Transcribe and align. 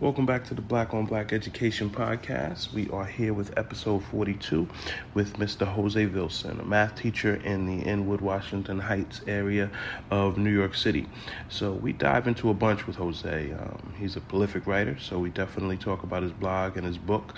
Welcome 0.00 0.26
back 0.26 0.44
to 0.44 0.54
the 0.54 0.62
Black 0.62 0.94
on 0.94 1.06
Black 1.06 1.32
Education 1.32 1.90
Podcast. 1.90 2.72
We 2.72 2.88
are 2.90 3.04
here 3.04 3.34
with 3.34 3.58
episode 3.58 4.04
42 4.04 4.68
with 5.12 5.38
Mr. 5.38 5.66
Jose 5.66 6.06
Vilson, 6.06 6.60
a 6.60 6.64
math 6.64 6.94
teacher 6.94 7.34
in 7.34 7.66
the 7.66 7.84
Inwood, 7.84 8.20
Washington 8.20 8.78
Heights 8.78 9.22
area 9.26 9.68
of 10.12 10.38
New 10.38 10.52
York 10.52 10.76
City. 10.76 11.08
So 11.48 11.72
we 11.72 11.92
dive 11.92 12.28
into 12.28 12.48
a 12.48 12.54
bunch 12.54 12.86
with 12.86 12.94
Jose. 12.94 13.50
Um, 13.50 13.92
he's 13.98 14.14
a 14.14 14.20
prolific 14.20 14.68
writer, 14.68 14.96
so 15.00 15.18
we 15.18 15.30
definitely 15.30 15.76
talk 15.76 16.04
about 16.04 16.22
his 16.22 16.30
blog 16.30 16.76
and 16.76 16.86
his 16.86 16.96
book. 16.96 17.34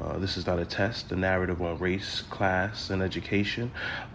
Uh, 0.00 0.16
this 0.18 0.36
is 0.36 0.46
not 0.46 0.60
a 0.60 0.64
test, 0.64 1.08
the 1.08 1.16
narrative 1.16 1.60
on 1.60 1.78
race, 1.78 2.22
class, 2.30 2.90
and 2.90 3.02
education. 3.02 3.72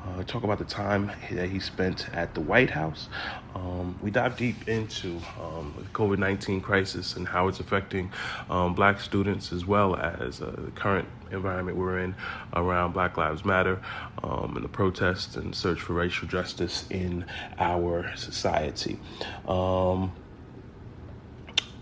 Uh, 0.07 0.23
talk 0.23 0.43
about 0.43 0.59
the 0.59 0.63
time 0.63 1.11
that 1.31 1.49
he 1.49 1.59
spent 1.59 2.07
at 2.13 2.33
the 2.33 2.39
White 2.39 2.69
House. 2.69 3.09
Um, 3.55 3.97
we 4.01 4.11
dive 4.11 4.37
deep 4.37 4.67
into 4.67 5.19
um, 5.41 5.73
the 5.77 5.83
COVID 5.89 6.19
19 6.19 6.61
crisis 6.61 7.15
and 7.15 7.27
how 7.27 7.47
it's 7.47 7.59
affecting 7.59 8.11
um, 8.49 8.73
black 8.73 8.99
students 8.99 9.51
as 9.51 9.65
well 9.65 9.95
as 9.95 10.41
uh, 10.41 10.53
the 10.57 10.71
current 10.71 11.07
environment 11.31 11.77
we're 11.77 11.99
in 11.99 12.15
around 12.53 12.93
Black 12.93 13.17
Lives 13.17 13.45
Matter 13.45 13.81
um, 14.23 14.55
and 14.55 14.63
the 14.63 14.69
protests 14.69 15.35
and 15.35 15.53
search 15.55 15.79
for 15.79 15.93
racial 15.93 16.27
justice 16.27 16.85
in 16.89 17.25
our 17.57 18.15
society. 18.15 18.99
Um, 19.47 20.11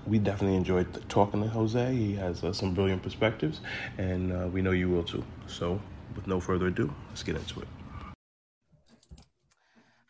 we 0.06 0.20
definitely 0.20 0.56
enjoyed 0.56 0.88
talking 1.10 1.42
to 1.42 1.50
Jose. 1.50 1.94
He 1.94 2.16
has 2.16 2.44
uh, 2.44 2.54
some 2.54 2.74
brilliant 2.74 3.04
perspectives, 3.04 3.60
and 3.98 4.32
uh, 4.32 4.48
we 4.48 4.62
know 4.62 4.72
you 4.72 4.90
will 4.90 5.04
too. 5.04 5.24
So, 5.48 5.82
with 6.16 6.28
no 6.28 6.40
further 6.40 6.68
ado, 6.68 6.94
let's 7.10 7.24
get 7.24 7.36
into 7.36 7.60
it. 7.60 7.68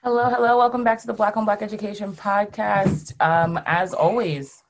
Hello, 0.07 0.29
hello. 0.29 0.57
Welcome 0.57 0.85
back 0.85 1.01
to 1.01 1.05
the 1.05 1.11
Black 1.11 1.35
on 1.35 1.43
Black 1.43 1.61
Education 1.61 2.13
Podcast. 2.13 3.13
Um, 3.21 3.59
as 3.65 3.93
always, 3.93 4.63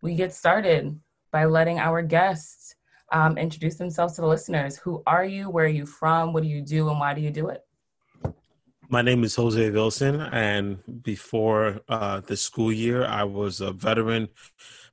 we 0.00 0.14
get 0.14 0.32
started 0.32 0.96
by 1.32 1.46
letting 1.46 1.80
our 1.80 2.02
guests 2.02 2.76
um, 3.10 3.36
introduce 3.36 3.74
themselves 3.74 4.14
to 4.14 4.20
the 4.20 4.28
listeners. 4.28 4.76
Who 4.76 5.02
are 5.04 5.24
you? 5.24 5.50
Where 5.50 5.64
are 5.64 5.68
you 5.80 5.86
from? 5.86 6.32
What 6.32 6.44
do 6.44 6.48
you 6.48 6.62
do? 6.62 6.88
And 6.88 7.00
why 7.00 7.14
do 7.14 7.20
you 7.20 7.32
do 7.32 7.48
it? 7.48 7.64
My 8.88 9.02
name 9.02 9.24
is 9.24 9.34
Jose 9.34 9.70
Vilson. 9.72 10.32
and 10.32 10.78
before 11.02 11.80
uh, 11.88 12.20
the 12.20 12.36
school 12.36 12.72
year, 12.72 13.04
I 13.04 13.24
was 13.24 13.60
a 13.60 13.72
veteran 13.72 14.28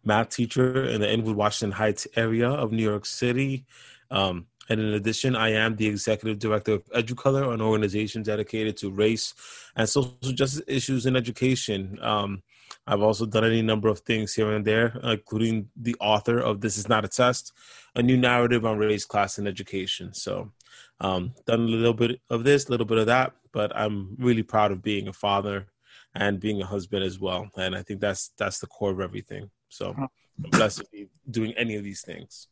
math 0.03 0.29
teacher 0.29 0.85
in 0.85 1.01
the 1.01 1.13
Inwood, 1.13 1.35
Washington 1.35 1.73
Heights 1.73 2.07
area 2.15 2.49
of 2.49 2.71
New 2.71 2.81
York 2.81 3.05
City. 3.05 3.67
Um, 4.09 4.47
and 4.69 4.79
in 4.79 4.93
addition, 4.93 5.35
I 5.35 5.49
am 5.49 5.75
the 5.75 5.87
executive 5.87 6.39
director 6.39 6.73
of 6.73 6.85
EduColor, 6.91 7.53
an 7.53 7.61
organization 7.61 8.23
dedicated 8.23 8.77
to 8.77 8.91
race 8.91 9.33
and 9.75 9.87
social 9.87 10.17
justice 10.21 10.61
issues 10.67 11.05
in 11.05 11.15
education. 11.15 11.99
Um, 12.01 12.43
I've 12.87 13.01
also 13.01 13.25
done 13.25 13.45
any 13.45 13.61
number 13.61 13.87
of 13.87 13.99
things 13.99 14.33
here 14.33 14.51
and 14.51 14.65
there, 14.65 14.99
including 15.03 15.69
the 15.75 15.95
author 15.99 16.39
of 16.39 16.61
This 16.61 16.77
Is 16.77 16.89
Not 16.89 17.05
a 17.05 17.07
Test, 17.07 17.53
a 17.95 18.01
new 18.01 18.17
narrative 18.17 18.65
on 18.65 18.77
race, 18.77 19.05
class, 19.05 19.37
and 19.37 19.47
education. 19.47 20.13
So, 20.13 20.51
um, 20.99 21.33
done 21.45 21.61
a 21.61 21.63
little 21.63 21.93
bit 21.93 22.21
of 22.29 22.43
this, 22.43 22.67
a 22.67 22.71
little 22.71 22.85
bit 22.85 22.97
of 22.97 23.05
that, 23.07 23.33
but 23.51 23.75
I'm 23.75 24.15
really 24.17 24.43
proud 24.43 24.71
of 24.71 24.81
being 24.81 25.07
a 25.07 25.13
father 25.13 25.67
and 26.15 26.39
being 26.39 26.61
a 26.61 26.65
husband 26.65 27.03
as 27.03 27.19
well. 27.19 27.49
And 27.57 27.75
I 27.75 27.83
think 27.83 27.99
that's 27.99 28.31
that's 28.37 28.59
the 28.59 28.67
core 28.67 28.91
of 28.91 29.01
everything. 29.01 29.49
So, 29.69 29.93
I'm 29.97 30.09
blessed 30.51 30.79
to 30.79 30.85
be 30.91 31.09
doing 31.29 31.53
any 31.53 31.75
of 31.75 31.83
these 31.83 32.01
things. 32.01 32.47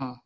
Oh, 0.00 0.16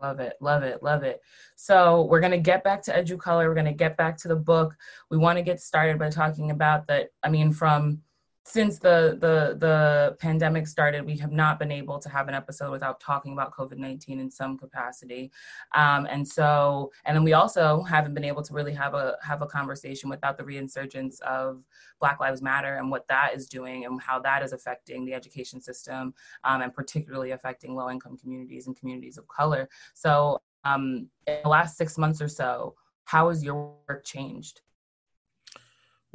love 0.00 0.20
it, 0.20 0.34
love 0.40 0.62
it, 0.62 0.82
love 0.82 1.02
it. 1.02 1.20
So 1.56 2.02
we're 2.10 2.20
gonna 2.20 2.38
get 2.38 2.64
back 2.64 2.82
to 2.82 2.92
EduColor. 2.92 3.46
We're 3.46 3.54
gonna 3.54 3.72
get 3.72 3.96
back 3.96 4.16
to 4.18 4.28
the 4.28 4.36
book. 4.36 4.76
We 5.10 5.18
want 5.18 5.38
to 5.38 5.42
get 5.42 5.60
started 5.60 5.98
by 5.98 6.10
talking 6.10 6.50
about 6.50 6.86
that. 6.88 7.10
I 7.22 7.28
mean, 7.28 7.52
from 7.52 8.02
since 8.46 8.78
the 8.78 9.16
the 9.20 9.56
the 9.58 10.16
pandemic 10.20 10.66
started, 10.66 11.04
we 11.04 11.16
have 11.16 11.32
not 11.32 11.58
been 11.58 11.72
able 11.72 11.98
to 11.98 12.10
have 12.10 12.28
an 12.28 12.34
episode 12.34 12.70
without 12.70 13.00
talking 13.00 13.32
about 13.32 13.52
COVID 13.54 13.78
nineteen 13.78 14.20
in 14.20 14.30
some 14.30 14.58
capacity, 14.58 15.32
um, 15.74 16.06
and 16.10 16.26
so 16.26 16.92
and 17.06 17.16
then 17.16 17.24
we 17.24 17.32
also 17.32 17.82
haven't 17.82 18.12
been 18.12 18.24
able 18.24 18.42
to 18.42 18.52
really 18.52 18.74
have 18.74 18.92
a 18.92 19.16
have 19.22 19.40
a 19.40 19.46
conversation 19.46 20.10
without 20.10 20.36
the 20.36 20.44
reinsurgence 20.44 21.20
of 21.22 21.64
Black 22.00 22.20
Lives 22.20 22.42
Matter 22.42 22.76
and 22.76 22.90
what 22.90 23.08
that 23.08 23.34
is 23.34 23.48
doing 23.48 23.86
and 23.86 24.00
how 24.00 24.18
that 24.20 24.42
is 24.42 24.52
affecting 24.52 25.06
the 25.06 25.14
education 25.14 25.58
system, 25.60 26.12
um, 26.44 26.60
and 26.60 26.74
particularly 26.74 27.30
affecting 27.30 27.74
low 27.74 27.88
income 27.88 28.18
communities 28.18 28.66
and 28.66 28.76
communities 28.76 29.16
of 29.16 29.26
color. 29.28 29.68
So, 29.94 30.42
um, 30.64 31.08
in 31.26 31.38
the 31.42 31.48
last 31.48 31.78
six 31.78 31.96
months 31.96 32.20
or 32.20 32.28
so, 32.28 32.74
how 33.04 33.30
has 33.30 33.42
your 33.42 33.74
work 33.88 34.04
changed? 34.04 34.60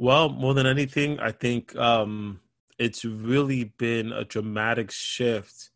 Well, 0.00 0.30
more 0.30 0.54
than 0.54 0.66
anything, 0.66 1.20
I 1.20 1.30
think 1.30 1.76
um, 1.76 2.40
it's 2.78 3.04
really 3.04 3.64
been 3.64 4.12
a 4.12 4.24
dramatic 4.24 4.90
shift 4.90 5.68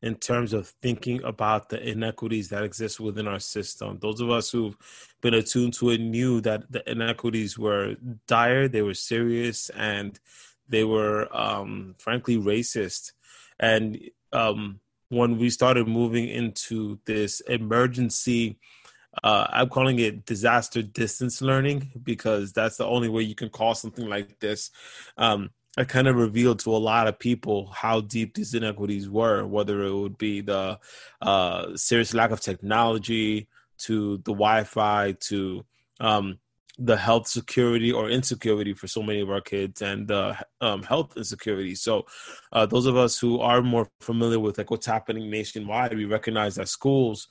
in 0.00 0.14
terms 0.14 0.54
of 0.54 0.68
thinking 0.80 1.22
about 1.24 1.68
the 1.68 1.86
inequities 1.86 2.48
that 2.48 2.62
exist 2.62 3.00
within 3.00 3.28
our 3.28 3.38
system. 3.38 3.98
Those 4.00 4.22
of 4.22 4.30
us 4.30 4.50
who've 4.50 4.78
been 5.20 5.34
attuned 5.34 5.74
to 5.74 5.90
it 5.90 6.00
knew 6.00 6.40
that 6.40 6.72
the 6.72 6.90
inequities 6.90 7.58
were 7.58 7.96
dire, 8.26 8.66
they 8.66 8.80
were 8.80 8.94
serious, 8.94 9.68
and 9.76 10.18
they 10.66 10.84
were, 10.84 11.28
um, 11.36 11.96
frankly, 11.98 12.38
racist. 12.38 13.12
And 13.60 14.00
um, 14.32 14.80
when 15.10 15.36
we 15.36 15.50
started 15.50 15.86
moving 15.86 16.30
into 16.30 16.98
this 17.04 17.40
emergency 17.40 18.58
uh, 19.22 19.46
I'm 19.50 19.68
calling 19.68 19.98
it 19.98 20.26
disaster 20.26 20.82
distance 20.82 21.40
learning 21.40 21.92
because 22.02 22.52
that's 22.52 22.76
the 22.76 22.86
only 22.86 23.08
way 23.08 23.22
you 23.22 23.34
can 23.34 23.48
call 23.48 23.74
something 23.74 24.08
like 24.08 24.38
this. 24.40 24.70
Um, 25.16 25.50
I 25.78 25.84
kind 25.84 26.08
of 26.08 26.16
revealed 26.16 26.60
to 26.60 26.70
a 26.70 26.78
lot 26.78 27.06
of 27.06 27.18
people 27.18 27.66
how 27.66 28.00
deep 28.00 28.34
these 28.34 28.54
inequities 28.54 29.10
were, 29.10 29.46
whether 29.46 29.82
it 29.84 29.94
would 29.94 30.16
be 30.16 30.40
the 30.40 30.78
uh, 31.20 31.76
serious 31.76 32.14
lack 32.14 32.30
of 32.30 32.40
technology, 32.40 33.48
to 33.78 34.16
the 34.18 34.32
Wi-Fi, 34.32 35.12
to 35.12 35.64
um, 36.00 36.38
the 36.78 36.96
health 36.96 37.26
security 37.26 37.92
or 37.92 38.10
insecurity 38.10 38.74
for 38.74 38.86
so 38.86 39.02
many 39.02 39.20
of 39.20 39.30
our 39.30 39.40
kids, 39.40 39.82
and 39.82 40.08
the 40.08 40.36
um, 40.60 40.82
health 40.82 41.16
insecurity. 41.16 41.74
So, 41.74 42.06
uh, 42.52 42.66
those 42.66 42.86
of 42.86 42.96
us 42.96 43.18
who 43.18 43.40
are 43.40 43.62
more 43.62 43.88
familiar 44.00 44.38
with 44.38 44.58
like 44.58 44.70
what's 44.70 44.86
happening 44.86 45.30
nationwide, 45.30 45.96
we 45.96 46.04
recognize 46.04 46.56
that 46.56 46.68
schools 46.68 47.28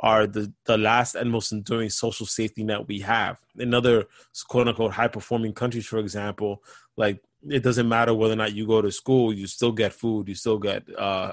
are 0.00 0.26
the, 0.26 0.52
the 0.64 0.78
last 0.78 1.14
and 1.14 1.30
most 1.30 1.52
enduring 1.52 1.90
social 1.90 2.26
safety 2.26 2.62
net 2.62 2.86
we 2.86 3.00
have. 3.00 3.38
In 3.58 3.74
other 3.74 4.06
quote 4.48 4.68
unquote 4.68 4.92
high 4.92 5.08
performing 5.08 5.52
countries, 5.52 5.86
for 5.86 5.98
example, 5.98 6.62
like 6.96 7.20
it 7.48 7.62
doesn't 7.62 7.88
matter 7.88 8.14
whether 8.14 8.34
or 8.34 8.36
not 8.36 8.54
you 8.54 8.66
go 8.66 8.82
to 8.82 8.92
school, 8.92 9.32
you 9.32 9.46
still 9.46 9.72
get 9.72 9.92
food, 9.92 10.28
you 10.28 10.34
still 10.34 10.58
get 10.58 10.82
uh, 10.96 11.32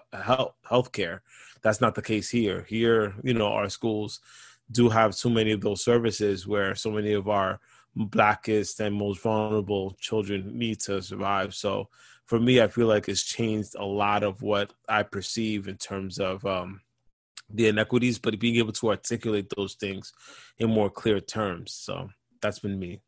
health 0.64 0.92
care. 0.92 1.22
That's 1.62 1.82
not 1.82 1.96
the 1.96 2.02
case 2.02 2.30
here. 2.30 2.66
Here, 2.68 3.16
you 3.24 3.34
know, 3.34 3.48
our 3.48 3.70
schools 3.70 4.20
do 4.72 4.90
have 4.90 5.16
too 5.16 5.30
many 5.30 5.52
of 5.52 5.62
those 5.62 5.84
services 5.84 6.48
where 6.48 6.76
so 6.76 6.92
many 6.92 7.14
of 7.14 7.28
our 7.28 7.60
blackest 7.96 8.80
and 8.80 8.96
most 8.96 9.22
vulnerable 9.22 9.96
children 10.00 10.58
need 10.58 10.80
to 10.82 11.02
survive. 11.02 11.56
So 11.56 11.90
for 12.26 12.40
me, 12.40 12.62
I 12.62 12.68
feel 12.68 12.88
like 12.88 13.08
it's 13.08 13.24
changed 13.24 13.76
a 13.78 13.86
lot 13.86 14.24
of 14.24 14.42
what 14.42 14.74
I 14.90 15.04
perceive 15.04 15.68
in 15.68 15.78
terms 15.78 16.20
of 16.20 16.46
um, 16.46 16.82
the 17.50 17.68
inequities, 17.68 18.18
but 18.20 18.40
being 18.40 18.56
able 18.58 18.74
to 18.74 18.90
articulate 18.90 19.52
those 19.56 19.76
things 19.76 20.12
in 20.58 20.70
more 20.70 20.90
clear 20.90 21.20
terms. 21.20 21.74
So 21.74 22.10
that's 22.42 22.60
been 22.60 22.80
me. 22.80 23.02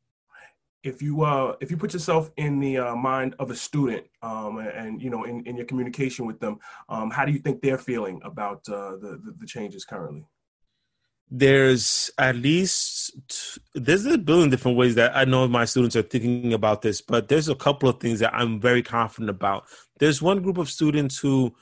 If 0.83 1.01
you 1.01 1.23
uh, 1.23 1.55
if 1.59 1.69
you 1.71 1.75
put 1.75 1.91
yourself 1.91 2.31
in 2.37 2.59
the 2.59 2.77
uh, 2.77 2.95
mind 2.95 3.35
of 3.39 3.49
a 3.51 3.55
student, 3.55 4.05
um, 4.21 4.59
and, 4.59 5.01
you 5.01 5.09
know, 5.09 5.23
in, 5.25 5.43
in 5.45 5.57
your 5.57 5.65
communication 5.65 6.25
with 6.25 6.39
them, 6.39 6.59
um, 6.87 7.09
how 7.09 7.25
do 7.25 7.31
you 7.31 7.39
think 7.39 7.61
they're 7.61 7.79
feeling 7.79 8.21
about 8.23 8.59
uh, 8.69 8.91
the, 8.91 9.19
the, 9.23 9.35
the 9.39 9.45
changes 9.45 9.83
currently? 9.83 10.25
There's 11.29 12.09
at 12.17 12.37
least 12.37 13.11
there's 13.73 14.05
a 14.05 14.17
billion 14.17 14.49
different 14.49 14.77
ways 14.77 14.95
that 14.95 15.13
I 15.13 15.25
know 15.25 15.45
my 15.47 15.65
students 15.65 15.97
are 15.97 16.03
thinking 16.03 16.53
about 16.53 16.83
this, 16.83 17.01
but 17.01 17.27
there's 17.27 17.49
a 17.49 17.55
couple 17.55 17.89
of 17.89 17.99
things 17.99 18.19
that 18.19 18.33
I'm 18.33 18.61
very 18.61 18.81
confident 18.81 19.29
about. 19.29 19.65
There's 19.99 20.21
one 20.21 20.41
group 20.41 20.57
of 20.57 20.69
students 20.69 21.17
who 21.17 21.53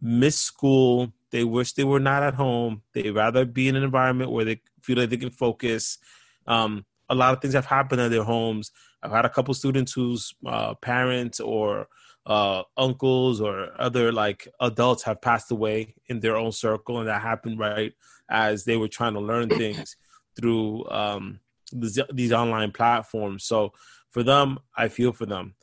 miss 0.00 0.38
school 0.40 1.12
they 1.30 1.44
wish 1.44 1.72
they 1.72 1.84
were 1.84 2.00
not 2.00 2.22
at 2.22 2.34
home. 2.34 2.82
They'd 2.92 3.10
rather 3.10 3.44
be 3.44 3.68
in 3.68 3.76
an 3.76 3.82
environment 3.82 4.30
where 4.30 4.44
they 4.44 4.60
feel 4.82 4.98
like 4.98 5.10
they 5.10 5.16
can 5.16 5.30
focus. 5.30 5.98
Um, 6.46 6.84
a 7.08 7.14
lot 7.14 7.34
of 7.34 7.40
things 7.40 7.54
have 7.54 7.66
happened 7.66 8.00
in 8.00 8.10
their 8.10 8.24
homes. 8.24 8.72
I've 9.02 9.12
had 9.12 9.24
a 9.24 9.30
couple 9.30 9.54
students 9.54 9.92
whose 9.92 10.34
uh, 10.46 10.74
parents 10.74 11.40
or 11.40 11.88
uh, 12.26 12.62
uncles 12.76 13.40
or 13.40 13.70
other 13.80 14.12
like 14.12 14.46
adults 14.60 15.02
have 15.04 15.20
passed 15.22 15.50
away 15.50 15.94
in 16.06 16.20
their 16.20 16.36
own 16.36 16.52
circle, 16.52 16.98
and 16.98 17.08
that 17.08 17.22
happened 17.22 17.58
right 17.58 17.92
as 18.30 18.64
they 18.64 18.76
were 18.76 18.88
trying 18.88 19.14
to 19.14 19.20
learn 19.20 19.48
things 19.62 19.96
through 20.38 20.88
um, 20.90 21.40
these, 21.72 21.98
these 22.12 22.32
online 22.32 22.72
platforms. 22.72 23.44
So 23.44 23.72
for 24.10 24.22
them, 24.22 24.58
I 24.76 24.88
feel 24.88 25.12
for 25.12 25.26
them. 25.26 25.54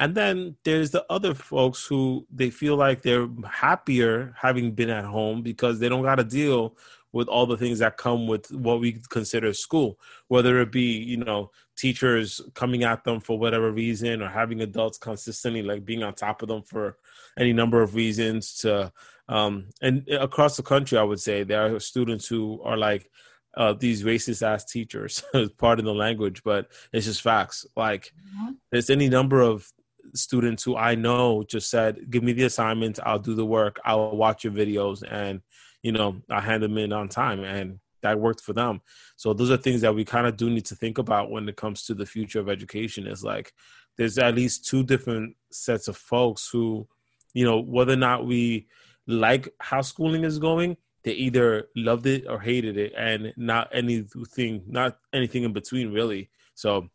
And 0.00 0.14
then 0.14 0.56
there's 0.64 0.90
the 0.90 1.04
other 1.10 1.34
folks 1.34 1.84
who 1.84 2.26
they 2.34 2.48
feel 2.48 2.74
like 2.74 3.02
they're 3.02 3.28
happier 3.46 4.34
having 4.34 4.72
been 4.72 4.88
at 4.88 5.04
home 5.04 5.42
because 5.42 5.78
they 5.78 5.90
don't 5.90 6.02
got 6.02 6.14
to 6.14 6.24
deal 6.24 6.74
with 7.12 7.28
all 7.28 7.44
the 7.44 7.58
things 7.58 7.80
that 7.80 7.98
come 7.98 8.26
with 8.26 8.50
what 8.50 8.80
we 8.80 8.98
consider 9.10 9.52
school, 9.52 9.98
whether 10.28 10.58
it 10.60 10.72
be, 10.72 10.96
you 10.96 11.18
know, 11.18 11.50
teachers 11.76 12.40
coming 12.54 12.82
at 12.82 13.04
them 13.04 13.20
for 13.20 13.38
whatever 13.38 13.70
reason 13.72 14.22
or 14.22 14.28
having 14.28 14.62
adults 14.62 14.96
consistently 14.96 15.62
like 15.62 15.84
being 15.84 16.02
on 16.02 16.14
top 16.14 16.40
of 16.40 16.48
them 16.48 16.62
for 16.62 16.96
any 17.38 17.52
number 17.52 17.82
of 17.82 17.94
reasons 17.94 18.54
to 18.54 18.92
um 19.28 19.66
and 19.80 20.06
across 20.08 20.56
the 20.56 20.62
country 20.62 20.98
I 20.98 21.02
would 21.02 21.20
say 21.20 21.42
there 21.42 21.74
are 21.74 21.80
students 21.80 22.26
who 22.26 22.60
are 22.64 22.76
like 22.76 23.10
uh, 23.56 23.72
these 23.72 24.04
racist 24.04 24.46
ass 24.46 24.64
teachers, 24.64 25.24
pardon 25.58 25.84
the 25.84 25.92
language, 25.92 26.42
but 26.44 26.70
it's 26.92 27.06
just 27.06 27.20
facts. 27.20 27.66
Like, 27.76 28.12
mm-hmm. 28.36 28.52
there's 28.70 28.90
any 28.90 29.08
number 29.08 29.40
of 29.40 29.68
students 30.14 30.62
who 30.62 30.76
I 30.76 30.94
know 30.94 31.42
just 31.42 31.70
said, 31.70 32.10
"Give 32.10 32.22
me 32.22 32.32
the 32.32 32.44
assignments, 32.44 33.00
I'll 33.02 33.18
do 33.18 33.34
the 33.34 33.46
work, 33.46 33.80
I'll 33.84 34.16
watch 34.16 34.44
your 34.44 34.52
videos, 34.52 35.02
and 35.08 35.40
you 35.82 35.92
know, 35.92 36.22
I 36.30 36.40
hand 36.40 36.62
them 36.62 36.78
in 36.78 36.92
on 36.92 37.08
time, 37.08 37.42
and 37.44 37.80
that 38.02 38.18
worked 38.18 38.40
for 38.40 38.52
them. 38.52 38.80
So 39.16 39.32
those 39.32 39.50
are 39.50 39.56
things 39.56 39.80
that 39.82 39.94
we 39.94 40.04
kind 40.04 40.26
of 40.26 40.36
do 40.36 40.50
need 40.50 40.66
to 40.66 40.74
think 40.74 40.98
about 40.98 41.30
when 41.30 41.48
it 41.48 41.56
comes 41.56 41.84
to 41.84 41.94
the 41.94 42.06
future 42.06 42.40
of 42.40 42.48
education. 42.48 43.06
Is 43.06 43.24
like 43.24 43.52
there's 43.96 44.18
at 44.18 44.34
least 44.34 44.66
two 44.66 44.82
different 44.82 45.36
sets 45.50 45.88
of 45.88 45.96
folks 45.96 46.48
who, 46.50 46.88
you 47.34 47.44
know, 47.44 47.60
whether 47.60 47.92
or 47.92 47.96
not 47.96 48.26
we 48.26 48.68
like 49.06 49.48
how 49.60 49.80
schooling 49.82 50.24
is 50.24 50.38
going, 50.38 50.76
they 51.02 51.12
either 51.12 51.68
loved 51.76 52.06
it 52.06 52.26
or 52.28 52.40
hated 52.40 52.76
it, 52.76 52.92
and 52.96 53.32
not 53.36 53.68
anything, 53.72 54.62
not 54.66 54.98
anything 55.12 55.44
in 55.44 55.52
between, 55.52 55.92
really. 55.92 56.30
So 56.54 56.88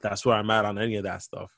that's 0.00 0.24
where 0.24 0.36
I'm 0.36 0.50
at 0.50 0.64
on 0.64 0.78
any 0.78 0.96
of 0.96 1.04
that 1.04 1.22
stuff. 1.22 1.55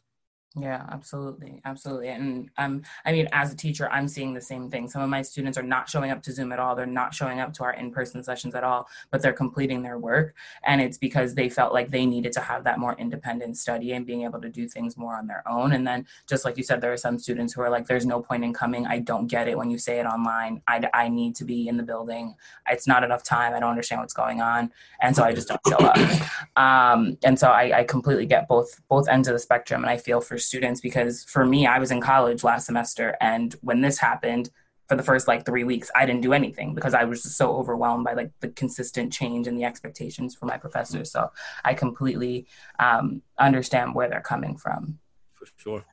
Yeah, 0.56 0.84
absolutely. 0.90 1.60
Absolutely. 1.66 2.08
And 2.08 2.50
um, 2.56 2.82
I 3.04 3.12
mean, 3.12 3.28
as 3.32 3.52
a 3.52 3.56
teacher, 3.56 3.88
I'm 3.90 4.08
seeing 4.08 4.32
the 4.32 4.40
same 4.40 4.70
thing. 4.70 4.88
Some 4.88 5.02
of 5.02 5.10
my 5.10 5.20
students 5.20 5.58
are 5.58 5.62
not 5.62 5.90
showing 5.90 6.10
up 6.10 6.22
to 6.22 6.32
Zoom 6.32 6.52
at 6.52 6.58
all. 6.58 6.74
They're 6.74 6.86
not 6.86 7.14
showing 7.14 7.38
up 7.38 7.52
to 7.54 7.64
our 7.64 7.74
in 7.74 7.92
person 7.92 8.24
sessions 8.24 8.54
at 8.54 8.64
all, 8.64 8.88
but 9.10 9.20
they're 9.20 9.34
completing 9.34 9.82
their 9.82 9.98
work. 9.98 10.34
And 10.64 10.80
it's 10.80 10.96
because 10.96 11.34
they 11.34 11.50
felt 11.50 11.74
like 11.74 11.90
they 11.90 12.06
needed 12.06 12.32
to 12.32 12.40
have 12.40 12.64
that 12.64 12.78
more 12.78 12.96
independent 12.98 13.58
study 13.58 13.92
and 13.92 14.06
being 14.06 14.22
able 14.22 14.40
to 14.40 14.48
do 14.48 14.66
things 14.66 14.96
more 14.96 15.16
on 15.16 15.26
their 15.26 15.46
own. 15.46 15.72
And 15.72 15.86
then, 15.86 16.06
just 16.26 16.46
like 16.46 16.56
you 16.56 16.64
said, 16.64 16.80
there 16.80 16.92
are 16.92 16.96
some 16.96 17.18
students 17.18 17.52
who 17.52 17.60
are 17.60 17.70
like, 17.70 17.86
there's 17.86 18.06
no 18.06 18.20
point 18.20 18.42
in 18.42 18.54
coming. 18.54 18.86
I 18.86 19.00
don't 19.00 19.26
get 19.26 19.48
it 19.48 19.56
when 19.56 19.70
you 19.70 19.78
say 19.78 20.00
it 20.00 20.06
online. 20.06 20.62
I, 20.66 20.88
I 20.94 21.08
need 21.08 21.36
to 21.36 21.44
be 21.44 21.68
in 21.68 21.76
the 21.76 21.82
building. 21.82 22.34
It's 22.68 22.86
not 22.86 23.04
enough 23.04 23.22
time. 23.22 23.54
I 23.54 23.60
don't 23.60 23.70
understand 23.70 24.00
what's 24.00 24.14
going 24.14 24.40
on. 24.40 24.72
And 25.02 25.14
so 25.14 25.22
I 25.22 25.34
just 25.34 25.48
don't 25.48 25.60
show 25.68 25.76
up. 25.76 25.98
Um, 26.56 27.16
and 27.22 27.38
so 27.38 27.48
I, 27.48 27.80
I 27.80 27.84
completely 27.84 28.26
get 28.26 28.48
both 28.48 28.80
both 28.88 29.08
ends 29.08 29.28
of 29.28 29.34
the 29.34 29.38
spectrum. 29.38 29.84
And 29.84 29.90
I 29.90 29.96
feel 29.98 30.20
for 30.20 30.37
students 30.38 30.80
because 30.80 31.24
for 31.24 31.44
me, 31.44 31.66
I 31.66 31.78
was 31.78 31.90
in 31.90 32.00
college 32.00 32.44
last 32.44 32.66
semester. 32.66 33.16
And 33.20 33.54
when 33.60 33.80
this 33.80 33.98
happened, 33.98 34.50
for 34.88 34.96
the 34.96 35.02
first 35.02 35.28
like 35.28 35.44
three 35.44 35.64
weeks, 35.64 35.90
I 35.94 36.06
didn't 36.06 36.22
do 36.22 36.32
anything 36.32 36.74
because 36.74 36.94
I 36.94 37.04
was 37.04 37.22
just 37.22 37.36
so 37.36 37.54
overwhelmed 37.54 38.04
by 38.04 38.14
like 38.14 38.30
the 38.40 38.48
consistent 38.48 39.12
change 39.12 39.46
and 39.46 39.56
the 39.58 39.64
expectations 39.64 40.34
for 40.34 40.46
my 40.46 40.56
professors. 40.56 41.12
So 41.12 41.30
I 41.64 41.74
completely 41.74 42.46
um, 42.78 43.20
understand 43.38 43.94
where 43.94 44.08
they're 44.08 44.22
coming 44.22 44.56
from. 44.56 44.98
For 45.34 45.46
sure. 45.58 45.84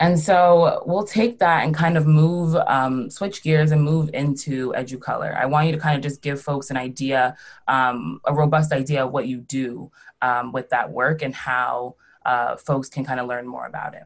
And 0.00 0.18
so 0.18 0.82
we'll 0.86 1.06
take 1.06 1.38
that 1.40 1.64
and 1.64 1.74
kind 1.74 1.96
of 1.96 2.06
move, 2.06 2.54
um, 2.54 3.10
switch 3.10 3.42
gears 3.42 3.72
and 3.72 3.82
move 3.82 4.10
into 4.14 4.72
EduColor. 4.72 5.36
I 5.36 5.46
want 5.46 5.66
you 5.66 5.72
to 5.72 5.78
kind 5.78 5.96
of 5.96 6.02
just 6.02 6.22
give 6.22 6.40
folks 6.40 6.70
an 6.70 6.76
idea, 6.76 7.36
um, 7.66 8.20
a 8.24 8.32
robust 8.32 8.72
idea 8.72 9.04
of 9.04 9.12
what 9.12 9.26
you 9.26 9.38
do 9.38 9.90
um, 10.22 10.52
with 10.52 10.70
that 10.70 10.90
work 10.90 11.22
and 11.22 11.34
how 11.34 11.96
uh, 12.24 12.56
folks 12.56 12.88
can 12.88 13.04
kind 13.04 13.20
of 13.20 13.26
learn 13.26 13.46
more 13.46 13.66
about 13.66 13.94
it? 13.94 14.04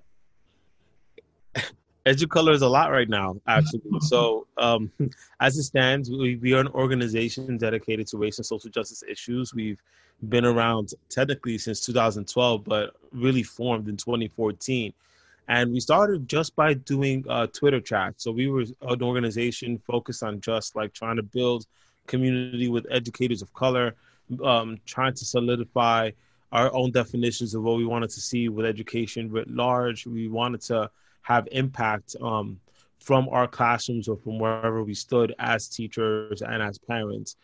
EduColor 2.07 2.53
is 2.53 2.63
a 2.63 2.69
lot 2.69 2.91
right 2.91 3.09
now, 3.09 3.37
actually. 3.47 3.83
so, 4.01 4.47
um, 4.59 4.91
as 5.41 5.57
it 5.57 5.63
stands, 5.63 6.11
we, 6.11 6.37
we 6.37 6.53
are 6.53 6.61
an 6.61 6.69
organization 6.69 7.57
dedicated 7.57 8.09
to 8.09 8.19
race 8.19 8.39
and 8.39 8.47
social 8.47 8.71
justice 8.71 9.05
issues. 9.09 9.55
We've 9.55 9.81
been 10.29 10.45
around 10.45 10.95
technically 11.09 11.59
since 11.59 11.81
2012, 11.81 12.65
but 12.65 12.97
really 13.13 13.43
formed 13.43 13.89
in 13.89 13.97
2014. 13.97 14.93
And 15.49 15.73
we 15.73 15.81
started 15.81 16.29
just 16.29 16.57
by 16.57 16.75
doing 16.75 17.25
uh, 17.29 17.47
Twitter 17.49 17.81
chats. 17.81 18.25
So 18.25 18.33
we 18.33 18.49
were 18.49 18.65
an 18.83 19.03
organization 19.03 19.79
focused 19.79 20.23
on 20.23 20.41
just 20.41 20.75
like 20.77 20.93
trying 20.93 21.17
to 21.17 21.23
build 21.23 21.67
community 22.07 22.69
with 22.69 22.87
educators 22.91 23.43
of 23.43 23.53
color, 23.55 23.95
um, 24.45 24.79
trying 24.87 25.15
to 25.15 25.25
solidify 25.25 26.11
our 26.53 26.73
own 26.75 26.91
definitions 26.91 27.55
of 27.55 27.63
what 27.63 27.79
we 27.79 27.87
wanted 27.87 28.11
to 28.11 28.21
see 28.21 28.49
with 28.49 28.67
education 28.67 29.31
writ 29.31 29.51
large. 29.51 30.07
We 30.07 30.29
wanted 30.29 30.61
to 30.63 30.91
have 31.23 31.49
impact 31.51 32.15
um, 32.21 32.61
from 33.01 33.29
our 33.31 33.49
classrooms 33.49 34.09
or 34.09 34.17
from 34.17 34.39
wherever 34.39 34.85
we 34.85 34.95
stood 34.95 35.35
as 35.39 35.69
teachers 35.69 36.43
and 36.43 36.63
as 36.63 36.79
parents. 36.79 37.37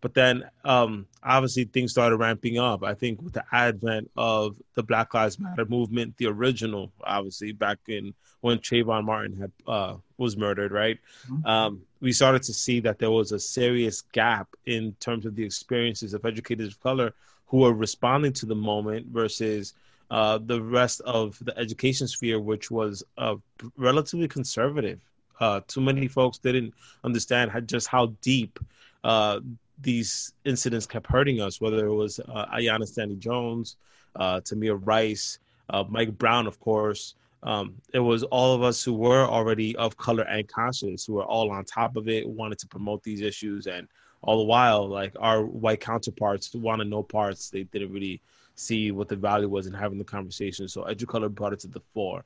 But 0.00 0.14
then 0.14 0.44
um, 0.64 1.06
obviously 1.22 1.64
things 1.64 1.90
started 1.90 2.16
ramping 2.18 2.58
up. 2.58 2.84
I 2.84 2.94
think 2.94 3.22
with 3.22 3.32
the 3.32 3.44
advent 3.50 4.10
of 4.16 4.56
the 4.74 4.82
Black 4.82 5.14
Lives 5.14 5.38
Matter 5.38 5.64
movement, 5.64 6.16
the 6.18 6.26
original, 6.26 6.92
obviously 7.02 7.52
back 7.52 7.78
in 7.88 8.14
when 8.40 8.58
Trayvon 8.58 9.04
Martin 9.04 9.36
had 9.36 9.52
uh, 9.66 9.96
was 10.18 10.36
murdered, 10.36 10.70
right? 10.70 10.98
Mm-hmm. 11.28 11.46
Um, 11.46 11.82
we 12.00 12.12
started 12.12 12.42
to 12.44 12.52
see 12.52 12.80
that 12.80 12.98
there 12.98 13.10
was 13.10 13.32
a 13.32 13.40
serious 13.40 14.02
gap 14.12 14.48
in 14.66 14.94
terms 15.00 15.24
of 15.24 15.34
the 15.34 15.44
experiences 15.44 16.14
of 16.14 16.24
educators 16.24 16.68
of 16.68 16.80
color 16.80 17.14
who 17.46 17.64
are 17.64 17.72
responding 17.72 18.32
to 18.32 18.46
the 18.46 18.54
moment 18.54 19.06
versus 19.06 19.74
uh, 20.10 20.38
the 20.46 20.60
rest 20.60 21.00
of 21.02 21.38
the 21.44 21.56
education 21.58 22.06
sphere, 22.06 22.40
which 22.40 22.70
was 22.70 23.02
uh, 23.18 23.34
relatively 23.76 24.28
conservative. 24.28 25.00
Uh, 25.40 25.60
too 25.66 25.80
many 25.80 26.08
folks 26.08 26.38
didn't 26.38 26.72
understand 27.04 27.50
how, 27.50 27.60
just 27.60 27.88
how 27.88 28.06
deep 28.22 28.58
uh, 29.04 29.40
these 29.80 30.32
incidents 30.44 30.86
kept 30.86 31.06
hurting 31.06 31.40
us, 31.40 31.60
whether 31.60 31.86
it 31.86 31.94
was 31.94 32.18
uh, 32.20 32.46
Aiyana 32.46 32.86
Stanley 32.86 33.16
Jones, 33.16 33.76
uh, 34.16 34.40
Tamir 34.40 34.80
Rice, 34.84 35.38
Mike 35.88 36.16
Brown, 36.16 36.46
of 36.46 36.58
course. 36.60 37.14
Um, 37.42 37.74
it 37.92 37.98
was 38.00 38.22
all 38.24 38.54
of 38.54 38.62
us 38.62 38.82
who 38.82 38.94
were 38.94 39.24
already 39.24 39.76
of 39.76 39.96
color 39.96 40.24
and 40.24 40.48
conscious, 40.48 41.04
who 41.04 41.14
were 41.14 41.24
all 41.24 41.50
on 41.50 41.64
top 41.64 41.96
of 41.96 42.08
it, 42.08 42.26
wanted 42.26 42.58
to 42.60 42.66
promote 42.66 43.02
these 43.02 43.20
issues, 43.20 43.66
and 43.66 43.86
all 44.22 44.38
the 44.38 44.44
while, 44.44 44.88
like 44.88 45.12
our 45.20 45.44
white 45.44 45.80
counterparts 45.80 46.54
want 46.54 46.80
to 46.80 46.84
know 46.84 47.02
parts, 47.02 47.50
they 47.50 47.64
didn't 47.64 47.92
really 47.92 48.20
see 48.56 48.90
what 48.90 49.08
the 49.08 49.16
value 49.16 49.48
was 49.48 49.66
in 49.66 49.72
having 49.72 49.98
the 49.98 50.04
conversation. 50.04 50.66
So 50.68 50.84
EduColor 50.84 51.32
brought 51.32 51.52
it 51.52 51.60
to 51.60 51.68
the 51.68 51.80
fore. 51.94 52.24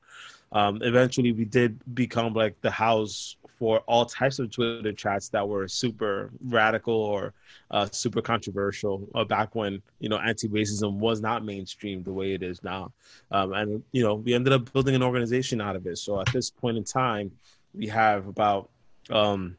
Um, 0.52 0.80
eventually, 0.82 1.32
we 1.32 1.44
did 1.44 1.78
become 1.94 2.32
like 2.32 2.60
the 2.60 2.70
house 2.70 3.36
for 3.58 3.80
all 3.80 4.06
types 4.06 4.38
of 4.38 4.50
Twitter 4.50 4.92
chats 4.92 5.28
that 5.28 5.46
were 5.46 5.68
super 5.68 6.30
radical 6.48 6.94
or 6.94 7.34
uh, 7.70 7.86
super 7.92 8.20
controversial. 8.22 9.06
Uh, 9.14 9.24
back 9.24 9.54
when 9.54 9.80
you 10.00 10.08
know 10.08 10.18
anti-racism 10.18 10.94
was 10.94 11.20
not 11.20 11.44
mainstream 11.44 12.02
the 12.02 12.12
way 12.12 12.32
it 12.32 12.42
is 12.42 12.64
now, 12.64 12.90
um, 13.30 13.52
and 13.52 13.82
you 13.92 14.02
know 14.02 14.14
we 14.14 14.34
ended 14.34 14.52
up 14.52 14.72
building 14.72 14.94
an 14.94 15.02
organization 15.02 15.60
out 15.60 15.76
of 15.76 15.86
it. 15.86 15.98
So 15.98 16.20
at 16.20 16.32
this 16.32 16.50
point 16.50 16.76
in 16.76 16.84
time, 16.84 17.30
we 17.72 17.86
have 17.86 18.26
about 18.26 18.70
um, 19.10 19.56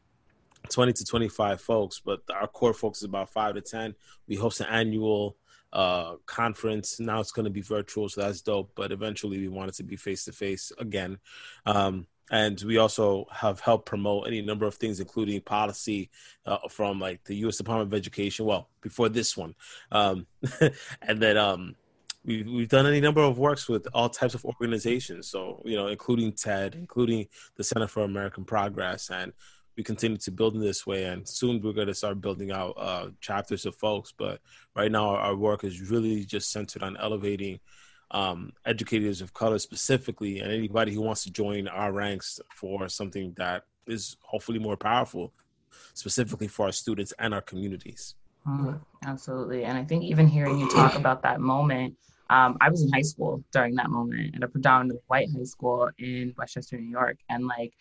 20 0.70 0.92
to 0.92 1.04
25 1.04 1.60
folks, 1.60 2.00
but 2.04 2.20
our 2.34 2.46
core 2.46 2.74
folks 2.74 2.98
is 2.98 3.04
about 3.04 3.30
five 3.30 3.54
to 3.54 3.60
10. 3.60 3.94
We 4.28 4.36
host 4.36 4.60
an 4.60 4.66
annual 4.66 5.36
uh, 5.72 6.16
conference. 6.26 7.00
Now 7.00 7.20
it's 7.20 7.32
going 7.32 7.44
to 7.44 7.50
be 7.50 7.62
virtual, 7.62 8.08
so 8.08 8.20
that's 8.20 8.42
dope. 8.42 8.72
But 8.74 8.92
eventually, 8.92 9.38
we 9.38 9.48
want 9.48 9.70
it 9.70 9.74
to 9.76 9.82
be 9.82 9.96
face 9.96 10.24
to 10.26 10.32
face 10.32 10.72
again. 10.78 11.18
Um, 11.66 12.06
and 12.30 12.62
we 12.62 12.78
also 12.78 13.26
have 13.30 13.60
helped 13.60 13.86
promote 13.86 14.26
any 14.26 14.40
number 14.40 14.66
of 14.66 14.74
things, 14.76 15.00
including 15.00 15.40
policy 15.42 16.10
uh, 16.46 16.68
from 16.70 16.98
like 16.98 17.22
the 17.24 17.36
U.S. 17.36 17.56
Department 17.58 17.92
of 17.92 17.94
Education. 17.94 18.46
Well, 18.46 18.68
before 18.80 19.08
this 19.08 19.36
one, 19.36 19.54
um, 19.90 20.26
and 21.02 21.20
then 21.20 21.36
um, 21.36 21.74
we've 22.24 22.46
we've 22.46 22.68
done 22.68 22.86
any 22.86 23.00
number 23.00 23.20
of 23.20 23.38
works 23.38 23.68
with 23.68 23.86
all 23.92 24.08
types 24.08 24.34
of 24.34 24.44
organizations. 24.44 25.28
So 25.28 25.62
you 25.64 25.76
know, 25.76 25.88
including 25.88 26.32
TED, 26.32 26.74
including 26.74 27.26
the 27.56 27.64
Center 27.64 27.86
for 27.86 28.02
American 28.02 28.44
Progress, 28.44 29.10
and 29.10 29.32
we 29.76 29.82
continue 29.82 30.18
to 30.18 30.30
build 30.30 30.54
in 30.54 30.60
this 30.60 30.86
way 30.86 31.04
and 31.04 31.26
soon 31.26 31.60
we're 31.62 31.72
going 31.72 31.86
to 31.86 31.94
start 31.94 32.20
building 32.20 32.52
out 32.52 32.74
uh, 32.76 33.08
chapters 33.20 33.66
of 33.66 33.74
folks 33.76 34.12
but 34.16 34.40
right 34.76 34.92
now 34.92 35.08
our, 35.08 35.18
our, 35.18 35.36
work 35.36 35.64
is 35.64 35.90
really 35.90 36.24
just 36.24 36.50
centered 36.50 36.82
on 36.82 36.96
elevating 36.98 37.58
um, 38.10 38.52
educators 38.66 39.20
of 39.20 39.32
color 39.32 39.58
specifically 39.58 40.40
and 40.40 40.52
anybody 40.52 40.92
who 40.92 41.00
wants 41.00 41.24
to 41.24 41.30
join 41.30 41.66
our 41.68 41.92
ranks 41.92 42.40
for 42.54 42.88
something 42.88 43.32
that 43.36 43.64
is 43.86 44.16
hopefully 44.22 44.58
more 44.58 44.76
powerful 44.76 45.32
specifically 45.94 46.48
for 46.48 46.66
our 46.66 46.72
students 46.72 47.14
and 47.18 47.32
our 47.32 47.40
communities. 47.40 48.14
Mm, 48.46 48.78
absolutely. 49.06 49.64
And 49.64 49.78
i 49.78 49.84
think 49.84 50.04
even 50.04 50.28
hearing 50.28 50.58
you 50.58 50.68
talk 50.70 50.94
about 50.94 51.22
that 51.22 51.40
moment 51.40 51.96
um, 52.32 52.56
I 52.62 52.70
was 52.70 52.82
in 52.82 52.90
high 52.90 53.02
school 53.02 53.44
during 53.52 53.74
that 53.74 53.90
moment 53.90 54.34
at 54.34 54.42
a 54.42 54.48
predominantly 54.48 55.02
white 55.08 55.28
high 55.36 55.44
school 55.44 55.90
in 55.98 56.32
Westchester, 56.38 56.78
New 56.78 56.88
York. 56.88 57.18
And 57.28 57.46
like 57.46 57.74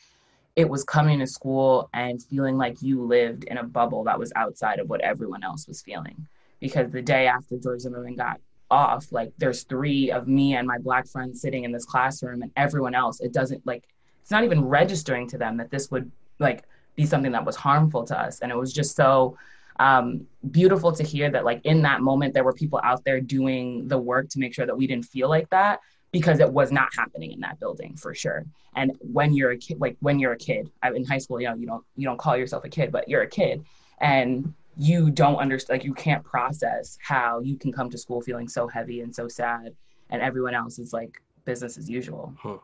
it 0.56 0.68
was 0.68 0.84
coming 0.84 1.20
to 1.20 1.28
school 1.28 1.90
and 1.94 2.22
feeling 2.22 2.58
like 2.58 2.82
you 2.82 3.04
lived 3.04 3.46
in 3.46 3.58
a 3.58 3.64
bubble 3.64 4.04
that 4.04 4.20
was 4.20 4.32
outside 4.36 4.80
of 4.80 4.90
what 4.90 5.02
everyone 5.02 5.44
else 5.44 5.68
was 5.68 5.82
feeling. 5.82 6.28
Because 6.60 6.92
the 6.92 7.02
day 7.02 7.28
after 7.28 7.58
George 7.58 7.82
Zimmerman 7.82 8.16
got 8.16 8.40
off, 8.70 9.12
like 9.12 9.32
there's 9.38 9.64
three 9.64 10.12
of 10.12 10.28
me 10.28 10.56
and 10.56 10.68
my 10.68 10.78
black 10.78 11.08
friends 11.08 11.42
sitting 11.42 11.64
in 11.64 11.72
this 11.72 11.86
classroom, 11.86 12.42
and 12.42 12.52
everyone 12.56 12.96
else, 12.96 13.20
it 13.22 13.34
doesn't 13.34 13.66
like, 13.66 13.84
it's 14.22 14.32
not 14.32 14.44
even 14.44 14.64
registering 14.64 15.28
to 15.30 15.38
them 15.38 15.58
that 15.58 15.72
this 15.72 15.90
would 15.90 16.12
like 16.40 16.64
be 16.96 17.06
something 17.06 17.32
that 17.32 17.46
was 17.46 17.56
harmful 17.56 18.04
to 18.06 18.20
us. 18.20 18.40
And 18.40 18.52
it 18.52 18.58
was 18.58 18.74
just 18.74 18.96
so 18.96 19.38
um, 19.80 20.28
beautiful 20.52 20.92
to 20.92 21.04
hear 21.04 21.32
that, 21.32 21.46
like, 21.46 21.62
in 21.66 21.82
that 21.84 22.02
moment, 22.02 22.34
there 22.34 22.44
were 22.44 22.54
people 22.54 22.80
out 22.84 23.04
there 23.04 23.20
doing 23.20 23.88
the 23.88 23.98
work 23.98 24.30
to 24.30 24.40
make 24.40 24.54
sure 24.54 24.66
that 24.66 24.78
we 24.78 24.86
didn't 24.86 25.06
feel 25.06 25.30
like 25.30 25.50
that 25.50 25.80
because 26.12 26.40
it 26.40 26.52
was 26.52 26.72
not 26.72 26.90
happening 26.96 27.32
in 27.32 27.40
that 27.40 27.60
building 27.60 27.96
for 27.96 28.14
sure. 28.14 28.46
And 28.76 28.92
when 29.00 29.34
you're 29.34 29.52
a 29.52 29.58
kid, 29.58 29.80
like 29.80 29.98
when 30.00 30.20
you're 30.20 30.34
a 30.34 30.38
kid 30.38 30.70
in 30.84 31.06
high 31.06 31.18
school, 31.18 31.40
you 31.42 31.48
know, 31.48 31.56
you 31.56 31.68
don't 31.68 31.84
you 31.96 32.06
don't 32.06 32.18
call 32.18 32.36
yourself 32.38 32.64
a 32.66 32.70
kid, 32.70 32.92
but 32.92 33.08
you're 33.08 33.22
a 33.22 33.28
kid, 33.28 33.64
and 34.00 34.54
you 34.78 35.12
don't 35.12 35.36
understand, 35.38 35.80
like 35.80 35.86
you 35.86 35.94
can't 35.94 36.24
process 36.24 36.98
how 37.02 37.40
you 37.40 37.58
can 37.58 37.72
come 37.72 37.90
to 37.90 37.98
school 37.98 38.22
feeling 38.22 38.48
so 38.48 38.68
heavy 38.68 39.02
and 39.02 39.14
so 39.14 39.28
sad, 39.28 39.74
and 40.10 40.22
everyone 40.22 40.54
else 40.54 40.80
is 40.80 40.94
like 40.94 41.22
business 41.46 41.78
as 41.78 41.90
usual. 41.90 42.34
Huh. 42.38 42.58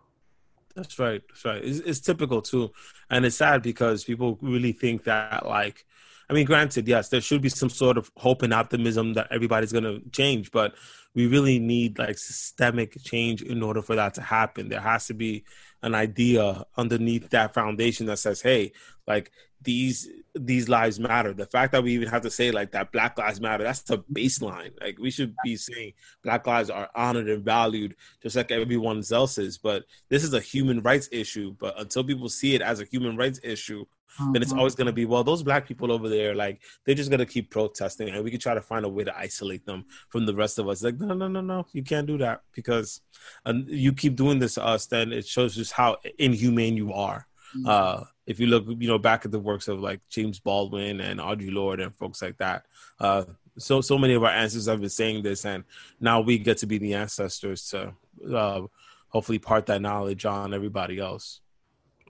That's 0.75 0.99
right. 0.99 1.23
That's 1.27 1.45
right. 1.45 1.63
It's, 1.63 1.79
it's 1.79 1.99
typical 1.99 2.41
too, 2.41 2.71
and 3.09 3.25
it's 3.25 3.37
sad 3.37 3.61
because 3.61 4.03
people 4.03 4.37
really 4.41 4.71
think 4.71 5.05
that 5.05 5.45
like 5.45 5.85
I 6.29 6.33
mean, 6.33 6.45
granted, 6.45 6.87
yes, 6.87 7.09
there 7.09 7.21
should 7.21 7.41
be 7.41 7.49
some 7.49 7.69
sort 7.69 7.97
of 7.97 8.11
hope 8.17 8.41
and 8.41 8.53
optimism 8.53 9.13
that 9.13 9.27
everybody's 9.31 9.71
going 9.71 9.85
to 9.85 10.01
change, 10.11 10.51
but 10.51 10.75
we 11.15 11.27
really 11.27 11.57
need 11.57 11.97
like 11.97 12.17
systemic 12.17 13.01
change 13.01 13.41
in 13.41 13.63
order 13.63 13.81
for 13.81 13.95
that 13.95 14.13
to 14.15 14.21
happen. 14.21 14.69
There 14.69 14.81
has 14.81 15.07
to 15.07 15.13
be 15.13 15.45
an 15.81 15.95
idea 15.95 16.65
underneath 16.75 17.29
that 17.29 17.53
foundation 17.53 18.07
that 18.07 18.19
says, 18.19 18.41
"Hey, 18.41 18.73
like 19.07 19.31
these 19.61 20.09
these 20.35 20.69
lives 20.69 20.99
matter." 20.99 21.33
The 21.33 21.45
fact 21.45 21.71
that 21.71 21.83
we 21.83 21.93
even 21.93 22.07
have 22.09 22.21
to 22.23 22.29
say 22.29 22.51
like 22.51 22.71
that 22.71 22.91
Black 22.91 23.17
lives 23.17 23.41
matter, 23.41 23.63
that's 23.63 23.81
the 23.81 23.99
baseline. 24.13 24.71
Like 24.81 24.97
we 24.99 25.11
should 25.11 25.35
be 25.43 25.55
saying 25.55 25.93
Black 26.23 26.45
lives 26.47 26.69
are 26.69 26.89
honored 26.95 27.29
and 27.29 27.43
valued 27.43 27.95
just 28.21 28.35
like 28.35 28.51
everyone 28.51 29.03
else's. 29.11 29.57
But 29.57 29.85
this 30.09 30.23
is 30.23 30.33
a 30.33 30.39
human 30.39 30.81
rights 30.81 31.09
issue. 31.11 31.55
But 31.59 31.79
until 31.79 32.03
people 32.03 32.29
see 32.29 32.55
it 32.55 32.61
as 32.61 32.79
a 32.79 32.85
human 32.85 33.17
rights 33.17 33.39
issue, 33.43 33.85
mm-hmm. 34.19 34.31
then 34.33 34.41
it's 34.41 34.51
mm-hmm. 34.51 34.59
always 34.59 34.75
going 34.75 34.87
to 34.87 34.93
be 34.93 35.05
well 35.05 35.23
those 35.23 35.43
black 35.43 35.67
people 35.67 35.91
over 35.91 36.09
there 36.09 36.35
like 36.35 36.61
they're 36.85 36.95
just 36.95 37.09
going 37.09 37.19
to 37.19 37.25
keep 37.25 37.49
protesting 37.49 38.09
and 38.09 38.23
we 38.23 38.31
can 38.31 38.39
try 38.39 38.53
to 38.53 38.61
find 38.61 38.85
a 38.85 38.89
way 38.89 39.03
to 39.03 39.17
isolate 39.17 39.65
them 39.65 39.85
from 40.09 40.25
the 40.25 40.33
rest 40.33 40.59
of 40.59 40.67
us 40.67 40.83
like 40.83 40.99
no 40.99 41.13
no 41.13 41.27
no 41.27 41.41
no 41.41 41.65
you 41.71 41.83
can't 41.83 42.07
do 42.07 42.17
that 42.17 42.41
because 42.53 43.01
and 43.45 43.67
you 43.69 43.93
keep 43.93 44.15
doing 44.15 44.39
this 44.39 44.55
to 44.55 44.65
us 44.65 44.85
then 44.87 45.11
it 45.11 45.25
shows 45.25 45.55
just 45.55 45.71
how 45.71 45.97
inhumane 46.17 46.77
you 46.77 46.93
are 46.93 47.27
mm-hmm. 47.55 47.67
uh 47.67 48.03
if 48.25 48.39
you 48.39 48.47
look 48.47 48.65
you 48.67 48.87
know 48.87 48.97
back 48.97 49.25
at 49.25 49.31
the 49.31 49.39
works 49.39 49.67
of 49.67 49.79
like 49.79 50.01
james 50.09 50.39
baldwin 50.39 51.01
and 51.01 51.19
audre 51.19 51.53
lorde 51.53 51.79
and 51.79 51.95
folks 51.95 52.21
like 52.21 52.37
that 52.37 52.65
uh 52.99 53.23
so 53.57 53.81
so 53.81 53.97
many 53.97 54.13
of 54.13 54.23
our 54.23 54.31
ancestors 54.31 54.67
have 54.67 54.79
been 54.79 54.89
saying 54.89 55.23
this 55.23 55.45
and 55.45 55.63
now 55.99 56.21
we 56.21 56.37
get 56.37 56.57
to 56.57 56.67
be 56.67 56.77
the 56.77 56.93
ancestors 56.93 57.69
to 57.69 57.93
uh 58.33 58.61
hopefully 59.09 59.39
part 59.39 59.65
that 59.65 59.81
knowledge 59.81 60.25
on 60.25 60.53
everybody 60.53 60.99
else 60.99 61.41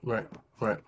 Right, 0.02 0.26
right. 0.60 0.78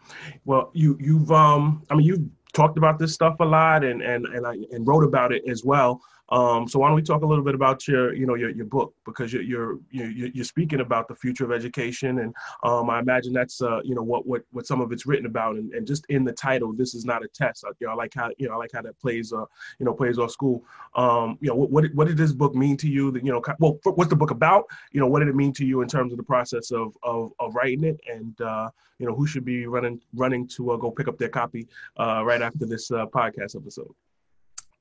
Well, 0.44 0.70
you 0.72 0.96
you've 1.00 1.30
um, 1.32 1.84
I 1.90 1.94
mean, 1.94 2.06
you've 2.06 2.28
talked 2.52 2.78
about 2.78 2.98
this 2.98 3.14
stuff 3.14 3.36
a 3.40 3.44
lot 3.44 3.84
and 3.84 4.02
and 4.02 4.26
and 4.26 4.46
I 4.46 4.56
and 4.72 4.86
wrote 4.86 5.04
about 5.04 5.32
it 5.32 5.42
as 5.48 5.64
well. 5.64 6.00
Um, 6.30 6.68
so 6.68 6.78
why 6.78 6.88
don't 6.88 6.96
we 6.96 7.02
talk 7.02 7.22
a 7.22 7.26
little 7.26 7.44
bit 7.44 7.54
about 7.54 7.88
your, 7.88 8.14
you 8.14 8.26
know, 8.26 8.34
your, 8.34 8.50
your 8.50 8.66
book 8.66 8.94
because 9.04 9.32
you're, 9.32 9.42
you're, 9.42 9.78
you're, 9.90 10.44
speaking 10.44 10.80
about 10.80 11.08
the 11.08 11.14
future 11.14 11.44
of 11.44 11.52
education. 11.52 12.20
And 12.20 12.34
um, 12.62 12.88
I 12.88 13.00
imagine 13.00 13.32
that's, 13.32 13.60
uh, 13.60 13.80
you 13.82 13.94
know, 13.94 14.02
what, 14.02 14.26
what, 14.26 14.42
what 14.52 14.66
some 14.66 14.80
of 14.80 14.92
it's 14.92 15.06
written 15.06 15.26
about 15.26 15.56
and, 15.56 15.72
and 15.72 15.86
just 15.86 16.06
in 16.08 16.24
the 16.24 16.32
title, 16.32 16.72
this 16.72 16.94
is 16.94 17.04
not 17.04 17.24
a 17.24 17.28
test. 17.28 17.64
I, 17.66 17.70
you 17.80 17.86
know, 17.86 17.92
I 17.92 17.96
like 17.96 18.12
how, 18.14 18.30
you 18.38 18.48
know, 18.48 18.54
I 18.54 18.56
like 18.58 18.70
how 18.72 18.82
that 18.82 18.98
plays, 19.00 19.32
uh, 19.32 19.44
you 19.78 19.86
know, 19.86 19.92
plays 19.92 20.18
off 20.18 20.30
school. 20.30 20.64
Um, 20.94 21.36
you 21.40 21.48
know, 21.48 21.56
what, 21.56 21.70
what, 21.70 21.84
what 21.94 22.06
did 22.06 22.16
this 22.16 22.32
book 22.32 22.54
mean 22.54 22.76
to 22.78 22.88
you 22.88 23.10
that, 23.12 23.24
you 23.24 23.32
know, 23.32 23.42
well, 23.58 23.78
what's 23.84 24.10
the 24.10 24.16
book 24.16 24.30
about? 24.30 24.64
You 24.92 25.00
know, 25.00 25.06
what 25.06 25.20
did 25.20 25.28
it 25.28 25.36
mean 25.36 25.52
to 25.54 25.64
you 25.64 25.82
in 25.82 25.88
terms 25.88 26.12
of 26.12 26.16
the 26.16 26.24
process 26.24 26.70
of, 26.70 26.96
of, 27.02 27.32
of 27.40 27.54
writing 27.54 27.84
it 27.84 28.00
and, 28.08 28.40
uh, 28.40 28.70
you 28.98 29.06
know, 29.06 29.14
who 29.14 29.26
should 29.26 29.44
be 29.44 29.66
running, 29.66 30.00
running 30.14 30.46
to 30.48 30.70
uh, 30.70 30.76
go 30.76 30.90
pick 30.90 31.08
up 31.08 31.18
their 31.18 31.28
copy 31.28 31.66
uh, 31.98 32.22
right 32.24 32.42
after 32.42 32.66
this 32.66 32.90
uh, 32.90 33.06
podcast 33.06 33.56
episode? 33.56 33.92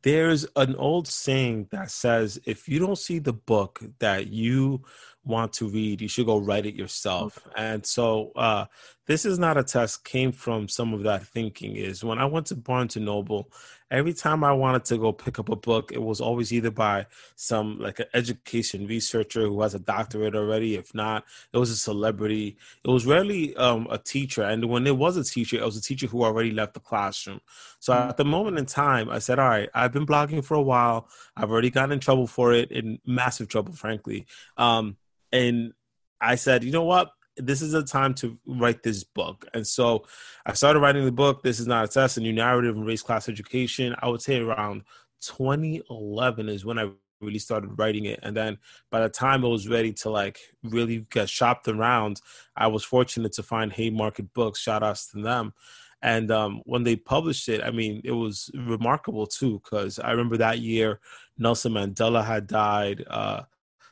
There's 0.01 0.45
an 0.55 0.75
old 0.75 1.07
saying 1.07 1.67
that 1.71 1.91
says 1.91 2.39
if 2.45 2.69
you 2.69 2.79
don't 2.79 2.97
see 2.97 3.19
the 3.19 3.33
book 3.33 3.81
that 3.99 4.27
you 4.27 4.81
want 5.23 5.53
to 5.53 5.67
read 5.67 6.01
you 6.01 6.07
should 6.07 6.25
go 6.25 6.37
write 6.37 6.65
it 6.65 6.75
yourself. 6.75 7.39
And 7.55 7.85
so 7.85 8.31
uh, 8.35 8.65
this 9.09 9.25
is 9.25 9.37
not 9.37 9.57
a 9.57 9.63
test 9.63 10.05
came 10.05 10.31
from 10.31 10.69
some 10.69 10.93
of 10.93 11.03
that 11.03 11.25
thinking 11.25 11.75
is 11.75 12.03
when 12.03 12.17
i 12.17 12.25
went 12.25 12.45
to 12.45 12.55
barnes 12.55 12.95
and 12.95 13.05
noble 13.05 13.51
every 13.91 14.13
time 14.13 14.43
I 14.43 14.51
wanted 14.51 14.85
to 14.85 14.97
go 14.97 15.11
pick 15.11 15.39
up 15.39 15.49
a 15.49 15.55
book, 15.55 15.91
it 15.91 16.01
was 16.01 16.21
always 16.21 16.53
either 16.53 16.71
by 16.71 17.07
some 17.35 17.79
like 17.79 17.99
an 17.99 18.05
education 18.13 18.85
researcher 18.87 19.41
who 19.41 19.61
has 19.61 19.73
a 19.73 19.79
doctorate 19.79 20.35
already. 20.35 20.75
If 20.75 20.93
not, 20.93 21.25
it 21.51 21.57
was 21.57 21.71
a 21.71 21.75
celebrity. 21.75 22.57
It 22.83 22.89
was 22.89 23.05
rarely 23.05 23.55
um, 23.55 23.87
a 23.89 23.97
teacher. 23.97 24.43
And 24.43 24.65
when 24.65 24.85
it 24.85 24.97
was 24.97 25.17
a 25.17 25.23
teacher, 25.23 25.57
it 25.57 25.65
was 25.65 25.77
a 25.77 25.81
teacher 25.81 26.07
who 26.07 26.23
already 26.23 26.51
left 26.51 26.75
the 26.75 26.79
classroom. 26.79 27.41
So 27.79 27.93
mm-hmm. 27.93 28.09
at 28.09 28.17
the 28.17 28.25
moment 28.25 28.59
in 28.59 28.65
time, 28.65 29.09
I 29.09 29.19
said, 29.19 29.39
all 29.39 29.49
right, 29.49 29.69
I've 29.73 29.91
been 29.91 30.05
blogging 30.05 30.43
for 30.43 30.55
a 30.55 30.61
while. 30.61 31.09
I've 31.35 31.51
already 31.51 31.71
gotten 31.71 31.93
in 31.93 31.99
trouble 31.99 32.27
for 32.27 32.53
it, 32.53 32.71
in 32.71 32.99
massive 33.05 33.47
trouble, 33.47 33.73
frankly. 33.73 34.27
Um, 34.57 34.97
and 35.31 35.73
I 36.21 36.35
said, 36.35 36.63
you 36.63 36.71
know 36.71 36.83
what? 36.83 37.11
This 37.39 37.61
is 37.61 37.73
a 37.73 37.83
time 37.83 38.13
to 38.15 38.37
write 38.45 38.83
this 38.83 39.03
book. 39.03 39.45
And 39.53 39.65
so 39.65 40.05
I 40.45 40.53
started 40.53 40.79
writing 40.79 41.05
the 41.05 41.11
book. 41.11 41.43
This 41.43 41.59
is 41.59 41.67
not 41.67 41.85
a 41.85 41.87
test, 41.87 42.17
a 42.17 42.21
new 42.21 42.33
narrative 42.33 42.75
in 42.75 42.85
race 42.85 43.01
class 43.01 43.29
education. 43.29 43.95
I 44.01 44.09
would 44.09 44.21
say 44.21 44.39
around 44.39 44.83
2011 45.21 46.49
is 46.49 46.65
when 46.65 46.79
I 46.79 46.89
really 47.21 47.39
started 47.39 47.77
writing 47.77 48.05
it. 48.05 48.19
And 48.23 48.35
then 48.35 48.57
by 48.89 49.01
the 49.01 49.09
time 49.09 49.43
it 49.43 49.49
was 49.49 49.67
ready 49.67 49.93
to 49.93 50.09
like 50.09 50.39
really 50.63 51.05
get 51.11 51.29
shopped 51.29 51.67
around, 51.67 52.21
I 52.55 52.67
was 52.67 52.83
fortunate 52.83 53.33
to 53.33 53.43
find 53.43 53.71
Haymarket 53.73 54.33
Books. 54.33 54.59
Shout 54.59 54.83
outs 54.83 55.11
to 55.11 55.21
them. 55.21 55.53
And 56.01 56.31
um, 56.31 56.61
when 56.65 56.83
they 56.83 56.95
published 56.95 57.49
it, 57.49 57.61
I 57.61 57.71
mean, 57.71 58.01
it 58.05 58.11
was 58.11 58.49
remarkable 58.53 59.27
too, 59.27 59.61
because 59.63 59.99
I 59.99 60.11
remember 60.11 60.37
that 60.37 60.59
year 60.59 61.01
Nelson 61.37 61.73
Mandela 61.73 62.23
had 62.23 62.47
died. 62.47 63.03
Uh, 63.07 63.41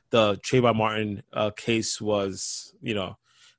the 0.10 0.36
Trayvon 0.38 0.78
Martin 0.78 1.24
uh, 1.34 1.52
case 1.52 2.00
was, 2.00 2.74
you 2.82 2.94
know, 2.94 3.18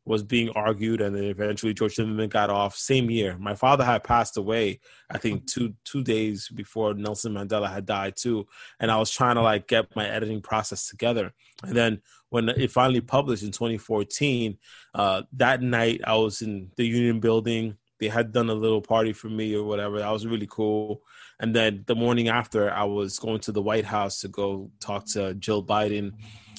was 0.08 0.22
being 0.22 0.48
argued, 0.50 1.02
and 1.02 1.14
then 1.14 1.24
eventually 1.24 1.74
George 1.74 1.94
Zimmerman 1.94 2.30
got 2.30 2.48
off. 2.48 2.74
Same 2.74 3.10
year, 3.10 3.36
my 3.38 3.54
father 3.54 3.84
had 3.84 4.02
passed 4.02 4.38
away. 4.38 4.80
I 5.10 5.18
think 5.18 5.46
two 5.46 5.74
two 5.84 6.02
days 6.02 6.48
before 6.48 6.94
Nelson 6.94 7.34
Mandela 7.34 7.70
had 7.70 7.84
died 7.84 8.16
too, 8.16 8.46
and 8.80 8.90
I 8.90 8.96
was 8.96 9.10
trying 9.10 9.34
to 9.34 9.42
like 9.42 9.68
get 9.68 9.94
my 9.94 10.08
editing 10.08 10.40
process 10.40 10.88
together. 10.88 11.34
And 11.62 11.76
then 11.76 12.00
when 12.30 12.48
it 12.48 12.70
finally 12.70 13.02
published 13.02 13.42
in 13.42 13.52
2014, 13.52 14.56
uh, 14.94 15.22
that 15.34 15.60
night 15.60 16.00
I 16.04 16.14
was 16.16 16.40
in 16.40 16.70
the 16.76 16.86
Union 16.86 17.20
Building. 17.20 17.76
They 18.00 18.08
had 18.08 18.32
done 18.32 18.48
a 18.48 18.54
little 18.54 18.80
party 18.80 19.12
for 19.12 19.28
me 19.28 19.54
or 19.56 19.64
whatever. 19.64 19.98
That 19.98 20.10
was 20.10 20.26
really 20.26 20.46
cool. 20.48 21.02
And 21.40 21.54
then 21.54 21.84
the 21.86 21.96
morning 21.96 22.28
after, 22.28 22.70
I 22.70 22.84
was 22.84 23.18
going 23.18 23.40
to 23.40 23.52
the 23.52 23.62
White 23.62 23.84
House 23.84 24.20
to 24.20 24.28
go 24.28 24.70
talk 24.80 25.04
to 25.08 25.34
Jill 25.34 25.62
Biden, 25.62 26.12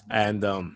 and 0.09 0.43
um, 0.45 0.75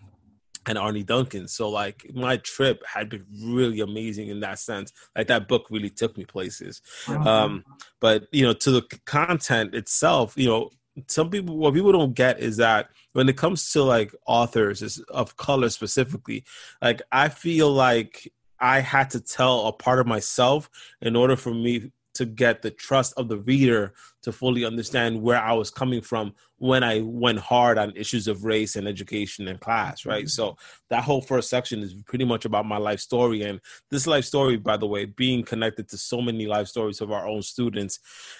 and 0.66 0.78
Arne 0.78 1.04
Duncan. 1.04 1.48
So 1.48 1.68
like 1.68 2.10
my 2.14 2.36
trip 2.38 2.82
had 2.86 3.08
been 3.08 3.24
really 3.42 3.80
amazing 3.80 4.28
in 4.28 4.40
that 4.40 4.58
sense. 4.58 4.92
Like 5.16 5.26
that 5.28 5.48
book 5.48 5.66
really 5.70 5.90
took 5.90 6.16
me 6.16 6.24
places. 6.24 6.82
Um, 7.08 7.64
but 8.00 8.26
you 8.32 8.44
know, 8.44 8.52
to 8.52 8.70
the 8.70 8.82
content 9.04 9.74
itself, 9.74 10.34
you 10.36 10.48
know, 10.48 10.70
some 11.08 11.28
people 11.30 11.56
what 11.56 11.74
people 11.74 11.92
don't 11.92 12.14
get 12.14 12.38
is 12.38 12.56
that 12.58 12.88
when 13.12 13.28
it 13.28 13.36
comes 13.36 13.72
to 13.72 13.82
like 13.82 14.14
authors 14.26 14.98
of 15.08 15.36
color 15.36 15.68
specifically, 15.68 16.44
like 16.80 17.02
I 17.10 17.28
feel 17.28 17.72
like 17.72 18.32
I 18.60 18.80
had 18.80 19.10
to 19.10 19.20
tell 19.20 19.66
a 19.66 19.72
part 19.72 19.98
of 19.98 20.06
myself 20.06 20.70
in 21.00 21.16
order 21.16 21.36
for 21.36 21.52
me 21.52 21.90
to 22.14 22.24
get 22.24 22.62
the 22.62 22.70
trust 22.70 23.12
of 23.16 23.28
the 23.28 23.38
reader 23.38 23.94
to 24.22 24.32
fully 24.32 24.64
understand 24.64 25.20
where 25.20 25.40
I 25.40 25.52
was 25.52 25.70
coming 25.70 26.00
from 26.00 26.34
when 26.58 26.82
I 26.82 27.00
went 27.00 27.38
hard 27.40 27.76
on 27.76 27.92
issues 27.96 28.26
of 28.26 28.44
race 28.44 28.76
and 28.76 28.88
education 28.88 29.48
and 29.48 29.60
class, 29.60 30.06
right? 30.06 30.24
Mm-hmm. 30.24 30.28
So 30.28 30.56
that 30.88 31.04
whole 31.04 31.20
first 31.20 31.50
section 31.50 31.80
is 31.80 31.94
pretty 32.06 32.24
much 32.24 32.44
about 32.44 32.64
my 32.64 32.78
life 32.78 33.00
story. 33.00 33.42
And 33.42 33.60
this 33.90 34.06
life 34.06 34.24
story, 34.24 34.56
by 34.56 34.76
the 34.76 34.86
way, 34.86 35.04
being 35.04 35.42
connected 35.42 35.88
to 35.88 35.98
so 35.98 36.22
many 36.22 36.46
life 36.46 36.68
stories 36.68 37.00
of 37.00 37.12
our 37.12 37.28
own 37.28 37.42
students, 37.42 37.98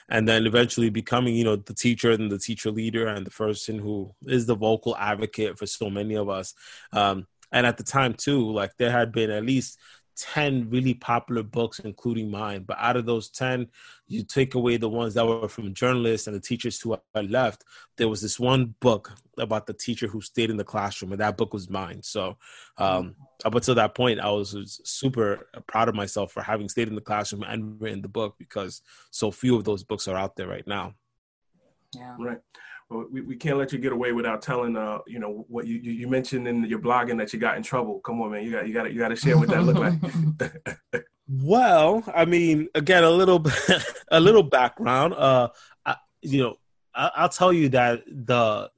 and 0.09 0.27
then 0.27 0.47
eventually 0.47 0.89
becoming, 0.89 1.35
you 1.35 1.45
know, 1.45 1.57
the 1.57 1.75
teacher 1.75 2.13
and 2.13 2.31
the 2.31 2.39
teacher 2.39 2.71
leader 2.71 3.07
and 3.09 3.27
the 3.27 3.31
person 3.31 3.79
who 3.79 4.15
is 4.27 4.47
the 4.47 4.57
vocal 4.57 4.97
advocate 4.97 5.59
for 5.59 5.67
so 5.67 5.91
many 5.91 6.15
of 6.15 6.29
us. 6.29 6.55
Um, 6.93 7.27
and 7.53 7.67
at 7.67 7.77
the 7.77 7.85
time 7.85 8.15
too, 8.15 8.51
like 8.51 8.77
there 8.79 8.91
had 8.91 9.13
been 9.13 9.31
at 9.31 9.45
least 9.45 9.79
10 10.17 10.71
really 10.71 10.95
popular 10.95 11.43
books, 11.43 11.79
including 11.81 12.31
mine. 12.31 12.65
But 12.65 12.79
out 12.81 12.97
of 12.97 13.07
those 13.07 13.29
10, 13.31 13.69
you 14.07 14.23
take 14.23 14.55
away 14.55 14.77
the 14.77 14.89
ones 14.89 15.15
that 15.15 15.27
were 15.27 15.49
from 15.49 15.75
journalists 15.75 16.27
and 16.27 16.37
the 16.37 16.41
teachers 16.41 16.81
who 16.81 16.99
had 17.15 17.31
left. 17.31 17.65
There 17.97 18.09
was 18.09 18.23
this 18.23 18.39
one 18.39 18.75
book 18.81 19.13
about 19.39 19.67
the 19.67 19.73
teacher 19.73 20.07
who 20.07 20.21
stayed 20.21 20.51
in 20.51 20.57
the 20.57 20.65
classroom, 20.65 21.13
and 21.13 21.21
that 21.21 21.37
book 21.37 21.53
was 21.53 21.71
mine. 21.71 22.03
So, 22.03 22.37
um, 22.79 23.17
up 23.45 23.55
until 23.55 23.75
that 23.75 23.95
point, 23.95 24.21
I 24.21 24.31
was, 24.31 24.55
was 24.55 24.81
super 24.85 25.49
proud 25.67 25.89
of 25.89 25.95
myself 25.95 26.33
for 26.33 26.43
having 26.43 26.69
stayed 26.69 26.89
in 26.89 26.95
the 26.95 27.01
classroom 27.01 27.43
and 27.43 27.81
written 27.81 28.03
the 28.03 28.09
book 28.09 28.37
because 28.39 28.83
so 29.11 29.31
few 29.31 29.57
of 29.57 29.65
those 29.65 29.83
books 29.83 30.09
are 30.09 30.17
out 30.17 30.37
there 30.37 30.49
right 30.49 30.67
now. 30.67 30.95
Yeah. 31.95 32.17
Right 32.19 32.41
we, 32.91 33.21
we 33.23 33.37
can't 33.37 33.59
let 33.59 33.73
you 33.73 33.79
get 33.79 33.93
away 33.93 34.13
without 34.13 34.43
telling 34.43 34.77
uh 34.77 34.99
you 35.07 35.19
know 35.19 35.45
what 35.49 35.67
you, 35.67 35.79
you 35.79 36.07
mentioned 36.07 36.47
in 36.47 36.65
your 36.65 36.79
blogging 36.79 37.19
that 37.19 37.33
you 37.33 37.39
got 37.39 37.57
in 37.57 37.63
trouble 37.63 37.99
come 38.01 38.21
on 38.21 38.31
man 38.31 38.45
you 38.45 38.51
got 38.51 38.69
you 38.69 38.75
got 38.75 38.93
you 38.93 38.99
got 38.99 39.09
to 39.09 39.17
share 39.17 39.39
what 39.39 39.49
that 39.49 39.63
looked 39.63 39.81
like 39.81 41.05
Well, 41.27 42.05
I 42.15 42.27
mean, 42.27 42.69
again, 42.75 43.03
a 43.03 43.11
little, 43.11 43.45
a 44.11 44.21
little 44.21 44.43
background. 44.43 45.15
Uh, 45.15 45.49
I, 45.87 45.97
you 46.21 46.43
know, 46.43 46.57
I, 46.95 47.11
I'll 47.17 47.29
tell 47.29 47.53
you 47.53 47.71
that 47.71 48.03
the 48.07 48.71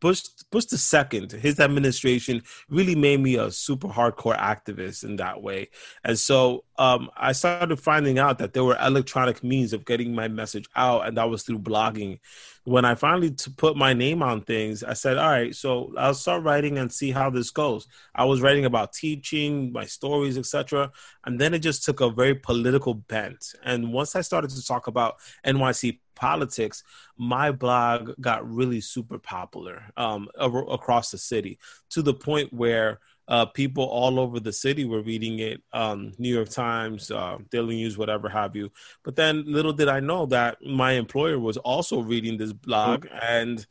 Bush 0.00 0.22
Bush 0.50 0.66
the 0.66 0.78
second, 0.78 1.32
his 1.32 1.58
administration 1.58 2.42
really 2.68 2.94
made 2.94 3.20
me 3.20 3.36
a 3.36 3.50
super 3.50 3.88
hardcore 3.88 4.36
activist 4.36 5.04
in 5.04 5.16
that 5.16 5.42
way, 5.42 5.70
and 6.04 6.18
so 6.18 6.64
um, 6.78 7.10
I 7.16 7.32
started 7.32 7.80
finding 7.80 8.18
out 8.18 8.38
that 8.38 8.52
there 8.52 8.64
were 8.64 8.78
electronic 8.80 9.42
means 9.42 9.72
of 9.72 9.84
getting 9.84 10.14
my 10.14 10.28
message 10.28 10.68
out, 10.76 11.06
and 11.06 11.16
that 11.16 11.30
was 11.30 11.42
through 11.42 11.60
blogging. 11.60 12.20
When 12.64 12.84
I 12.84 12.94
finally 12.94 13.34
put 13.56 13.76
my 13.76 13.92
name 13.92 14.22
on 14.22 14.42
things, 14.42 14.84
I 14.84 14.92
said, 14.92 15.18
"All 15.18 15.28
right, 15.28 15.54
so 15.54 15.92
I'll 15.98 16.14
start 16.14 16.44
writing 16.44 16.78
and 16.78 16.92
see 16.92 17.10
how 17.10 17.28
this 17.28 17.50
goes." 17.50 17.88
I 18.14 18.24
was 18.24 18.40
writing 18.40 18.64
about 18.64 18.92
teaching, 18.92 19.72
my 19.72 19.84
stories, 19.84 20.38
etc., 20.38 20.92
and 21.24 21.40
then 21.40 21.54
it 21.54 21.58
just 21.58 21.84
took 21.84 22.00
a 22.00 22.10
very 22.10 22.36
political 22.36 22.94
bent. 22.94 23.54
And 23.64 23.92
once 23.92 24.14
I 24.14 24.20
started 24.20 24.50
to 24.50 24.64
talk 24.64 24.86
about 24.86 25.16
NYC 25.44 26.00
politics, 26.14 26.84
my 27.16 27.50
blog 27.50 28.12
got 28.20 28.48
really 28.48 28.80
super 28.80 29.18
popular 29.18 29.82
um, 29.96 30.28
across 30.38 31.10
the 31.10 31.18
city 31.18 31.58
to 31.90 32.02
the 32.02 32.14
point 32.14 32.52
where 32.52 33.00
uh, 33.28 33.46
people 33.46 33.84
all 33.84 34.18
over 34.18 34.40
the 34.40 34.52
city 34.52 34.84
were 34.84 35.02
reading 35.02 35.38
it 35.38 35.62
um, 35.72 36.12
new 36.18 36.34
york 36.34 36.48
times 36.48 37.10
uh, 37.10 37.38
daily 37.50 37.76
news 37.76 37.96
whatever 37.96 38.28
have 38.28 38.56
you. 38.56 38.70
But 39.04 39.16
then 39.16 39.44
little 39.46 39.72
did 39.72 39.88
i 39.88 40.00
know 40.00 40.26
that 40.26 40.58
my 40.64 40.92
employer 40.92 41.38
was 41.38 41.56
also 41.58 42.00
reading 42.00 42.38
this 42.38 42.52
blog 42.52 43.06
mm-hmm. 43.06 43.18
and 43.20 43.66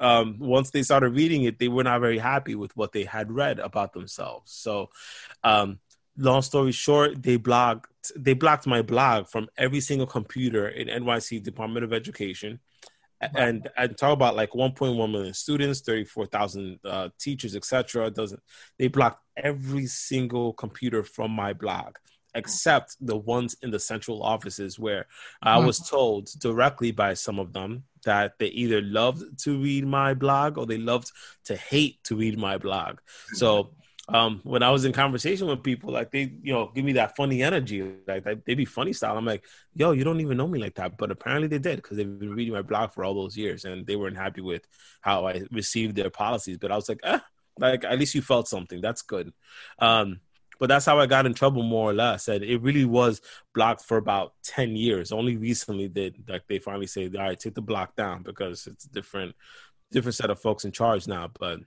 um, 0.00 0.38
once 0.40 0.70
they 0.70 0.82
started 0.82 1.10
reading 1.10 1.44
it 1.44 1.58
they 1.58 1.68
were 1.68 1.84
not 1.84 2.00
very 2.00 2.18
happy 2.18 2.54
with 2.54 2.76
what 2.76 2.92
they 2.92 3.04
had 3.04 3.30
read 3.30 3.58
about 3.58 3.92
themselves. 3.92 4.52
So 4.52 4.90
um, 5.44 5.78
long 6.16 6.42
story 6.42 6.72
short 6.72 7.22
they 7.22 7.36
blocked 7.36 7.90
they 8.16 8.34
blocked 8.34 8.66
my 8.66 8.82
blog 8.82 9.28
from 9.28 9.48
every 9.56 9.80
single 9.80 10.06
computer 10.06 10.68
in 10.68 10.88
nyc 10.88 11.42
department 11.42 11.84
of 11.84 11.92
education 11.92 12.60
and 13.34 13.68
and 13.76 13.96
talk 13.96 14.12
about 14.12 14.36
like 14.36 14.50
1.1 14.50 15.10
million 15.10 15.34
students 15.34 15.80
34,000 15.80 16.78
uh, 16.84 17.08
teachers 17.18 17.56
etc 17.56 18.10
doesn't 18.10 18.40
they 18.78 18.88
blocked 18.88 19.22
every 19.36 19.86
single 19.86 20.52
computer 20.52 21.02
from 21.02 21.30
my 21.30 21.52
blog 21.52 21.96
except 22.34 22.96
the 23.00 23.16
ones 23.16 23.56
in 23.62 23.70
the 23.70 23.78
central 23.78 24.22
offices 24.22 24.78
where 24.78 25.06
I 25.42 25.58
was 25.58 25.78
told 25.78 26.28
directly 26.40 26.90
by 26.90 27.14
some 27.14 27.38
of 27.38 27.52
them 27.52 27.84
that 28.04 28.38
they 28.38 28.48
either 28.48 28.82
loved 28.82 29.22
to 29.44 29.62
read 29.62 29.86
my 29.86 30.14
blog 30.14 30.58
or 30.58 30.66
they 30.66 30.78
loved 30.78 31.10
to 31.44 31.56
hate 31.56 32.02
to 32.04 32.16
read 32.16 32.38
my 32.38 32.58
blog. 32.58 32.98
So 33.34 33.74
um, 34.08 34.40
when 34.44 34.62
I 34.62 34.70
was 34.70 34.84
in 34.84 34.92
conversation 34.92 35.46
with 35.46 35.62
people, 35.62 35.90
like 35.90 36.10
they, 36.10 36.32
you 36.42 36.52
know, 36.52 36.70
give 36.74 36.84
me 36.84 36.92
that 36.94 37.16
funny 37.16 37.42
energy, 37.42 37.90
like 38.06 38.44
they 38.44 38.54
be 38.54 38.66
funny 38.66 38.92
style. 38.92 39.16
I'm 39.16 39.24
like, 39.24 39.44
yo, 39.74 39.92
you 39.92 40.04
don't 40.04 40.20
even 40.20 40.36
know 40.36 40.46
me 40.46 40.58
like 40.58 40.74
that, 40.74 40.98
but 40.98 41.10
apparently 41.10 41.48
they 41.48 41.58
did 41.58 41.76
because 41.76 41.96
they've 41.96 42.18
been 42.18 42.34
reading 42.34 42.52
my 42.52 42.62
blog 42.62 42.92
for 42.92 43.04
all 43.04 43.14
those 43.14 43.36
years, 43.36 43.64
and 43.64 43.86
they 43.86 43.96
weren't 43.96 44.18
happy 44.18 44.42
with 44.42 44.66
how 45.00 45.26
I 45.26 45.42
received 45.50 45.96
their 45.96 46.10
policies. 46.10 46.58
But 46.58 46.70
I 46.70 46.76
was 46.76 46.88
like, 46.88 47.00
ah, 47.04 47.24
like 47.58 47.84
at 47.84 47.98
least 47.98 48.14
you 48.14 48.20
felt 48.20 48.46
something. 48.46 48.80
That's 48.82 49.02
good. 49.02 49.32
Um, 49.78 50.20
but 50.60 50.68
that's 50.68 50.86
how 50.86 51.00
I 51.00 51.06
got 51.06 51.26
in 51.26 51.34
trouble, 51.34 51.62
more 51.62 51.90
or 51.90 51.94
less. 51.94 52.28
And 52.28 52.44
it 52.44 52.60
really 52.62 52.84
was 52.84 53.22
blocked 53.54 53.84
for 53.84 53.96
about 53.96 54.34
ten 54.42 54.76
years. 54.76 55.12
Only 55.12 55.36
recently 55.38 55.88
did 55.88 56.24
like 56.28 56.42
they 56.46 56.58
finally 56.58 56.86
say, 56.86 57.06
all 57.06 57.22
right, 57.22 57.40
take 57.40 57.54
the 57.54 57.62
block 57.62 57.96
down 57.96 58.22
because 58.22 58.66
it's 58.66 58.84
different, 58.84 59.34
different 59.90 60.14
set 60.14 60.30
of 60.30 60.40
folks 60.40 60.64
in 60.66 60.72
charge 60.72 61.08
now. 61.08 61.30
But 61.38 61.60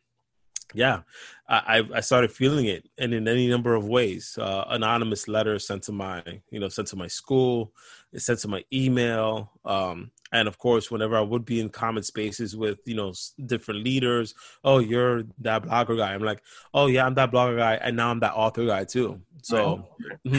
yeah, 0.74 1.02
I, 1.50 1.84
I 1.94 2.02
started 2.02 2.32
feeling 2.32 2.66
it, 2.66 2.90
and 2.98 3.14
in 3.14 3.28
any 3.28 3.48
number 3.48 3.76
of 3.76 3.88
ways. 3.88 4.38
Uh, 4.40 4.66
anonymous 4.70 5.28
letters 5.28 5.66
sent 5.66 5.84
to 5.84 5.92
my, 5.92 6.22
you 6.52 6.60
know, 6.60 6.68
sent 6.68 6.90
to 6.90 6.96
my 6.96 7.08
school, 7.08 7.72
sent 8.16 8.40
to 8.40 8.48
my 8.48 8.64
email, 8.74 9.52
um, 9.64 10.12
and 10.32 10.48
of 10.48 10.58
course, 10.58 10.92
whenever 10.92 11.18
I 11.18 11.22
would 11.22 11.46
be 11.46 11.60
in 11.60 11.70
common 11.70 12.04
spaces 12.04 12.56
with, 12.56 12.80
you 12.86 12.96
know, 12.96 13.14
different 13.46 13.84
leaders. 13.84 14.34
Oh, 14.64 14.80
you're 14.80 15.24
that 15.40 15.64
blogger 15.64 15.98
guy. 15.98 16.14
I'm 16.14 16.24
like, 16.24 16.42
oh 16.74 16.88
yeah, 16.88 17.06
I'm 17.06 17.16
that 17.16 17.32
blogger 17.32 17.58
guy, 17.58 17.76
and 17.76 17.96
now 17.96 18.12
I'm 18.12 18.20
that 18.20 18.34
author 18.34 18.66
guy 18.66 18.84
too. 18.84 19.22
So, 19.42 19.88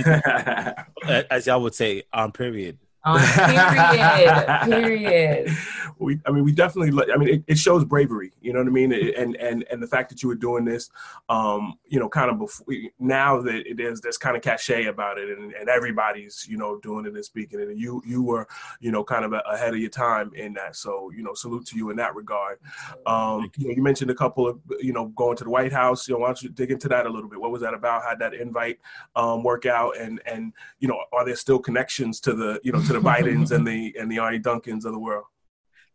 as 1.31 1.47
y'all 1.47 1.63
would 1.63 1.75
say, 1.75 2.03
on 2.13 2.33
period. 2.33 2.79
On 3.05 3.21
period. 3.21 4.47
period. 4.65 5.57
We, 5.99 6.21
I 6.27 6.31
mean, 6.31 6.45
we 6.45 6.53
definitely. 6.53 6.97
I 7.13 7.17
mean, 7.17 7.29
it, 7.29 7.45
it, 7.47 7.59
shows 7.59 7.85
bravery. 7.85 8.33
You 8.41 8.53
know 8.53 8.61
what 8.61 8.69
I 8.69 8.71
mean? 8.71 8.93
And 8.93 9.35
and 9.37 9.65
and 9.71 9.83
the 9.83 9.87
fact 9.87 10.11
that 10.11 10.23
you 10.23 10.29
were 10.29 10.37
doing 10.37 10.65
this, 10.65 10.91
um, 11.29 11.75
you 11.89 11.99
know, 11.99 12.09
kind 12.09 12.31
of 12.31 12.39
before 12.39 12.67
now 13.01 13.41
that 13.43 13.67
it 13.67 13.81
is, 13.81 14.01
there's 14.01 14.17
kind 14.17 14.37
of 14.37 14.43
cachet 14.43 14.87
about 14.87 15.19
it, 15.19 15.37
and, 15.37 15.53
and 15.55 15.69
everybody's 15.69 16.47
you 16.49 16.57
know 16.57 16.79
doing 16.81 17.05
it 17.07 17.15
and 17.15 17.25
speaking 17.25 17.59
it, 17.59 17.69
and 17.69 17.81
you 17.81 18.01
you 18.07 18.23
were 18.23 18.47
you 18.81 18.93
know 18.93 19.03
kind 19.03 19.25
of 19.25 19.33
ahead 19.51 19.75
of 19.75 19.81
your 19.81 19.91
time 19.91 20.31
in 20.35 20.53
that. 20.55 20.77
So 20.77 21.11
you 21.11 21.23
know, 21.23 21.35
salute 21.35 21.67
to 21.67 21.77
you 21.77 21.91
in 21.91 21.97
that 21.97 22.15
regard. 22.15 22.59
Um, 23.07 23.51
you, 23.57 23.69
know, 23.69 23.75
you 23.75 23.83
mentioned 23.83 24.11
a 24.11 24.15
couple 24.15 24.47
of 24.47 24.61
you 24.79 24.93
know 24.93 25.07
going 25.09 25.37
to 25.39 25.45
the 25.45 25.51
White 25.51 25.73
House. 25.73 26.07
You 26.07 26.15
know, 26.15 26.21
why 26.21 26.29
don't 26.29 26.43
you 26.43 26.51
dig 26.51 26.71
into 26.71 26.89
that 26.89 27.07
a 27.07 27.11
little 27.11 27.29
bit? 27.29 27.41
What 27.41 27.51
was 27.51 27.63
that 27.63 27.75
about? 27.75 28.03
How 28.03 28.11
did 28.11 28.21
that 28.21 28.35
invite 28.35 28.79
um, 29.17 29.43
work 29.43 29.67
out? 29.67 29.97
And 29.99 30.21
and 30.27 30.53
you 30.79 30.87
know, 30.87 31.03
are 31.13 31.25
there 31.25 31.37
still 31.37 31.59
connections 31.59 32.21
to 32.21 32.35
the 32.35 32.61
you 32.63 32.71
know 32.71 32.81
to 32.89 32.95
the 32.95 33.01
Bidens 33.01 33.51
and 33.53 33.67
the 33.67 33.95
and 33.99 34.11
the 34.11 34.19
Arne 34.19 34.43
Duncans 34.43 34.85
of 34.85 34.93
the 34.93 34.99
world. 34.99 35.25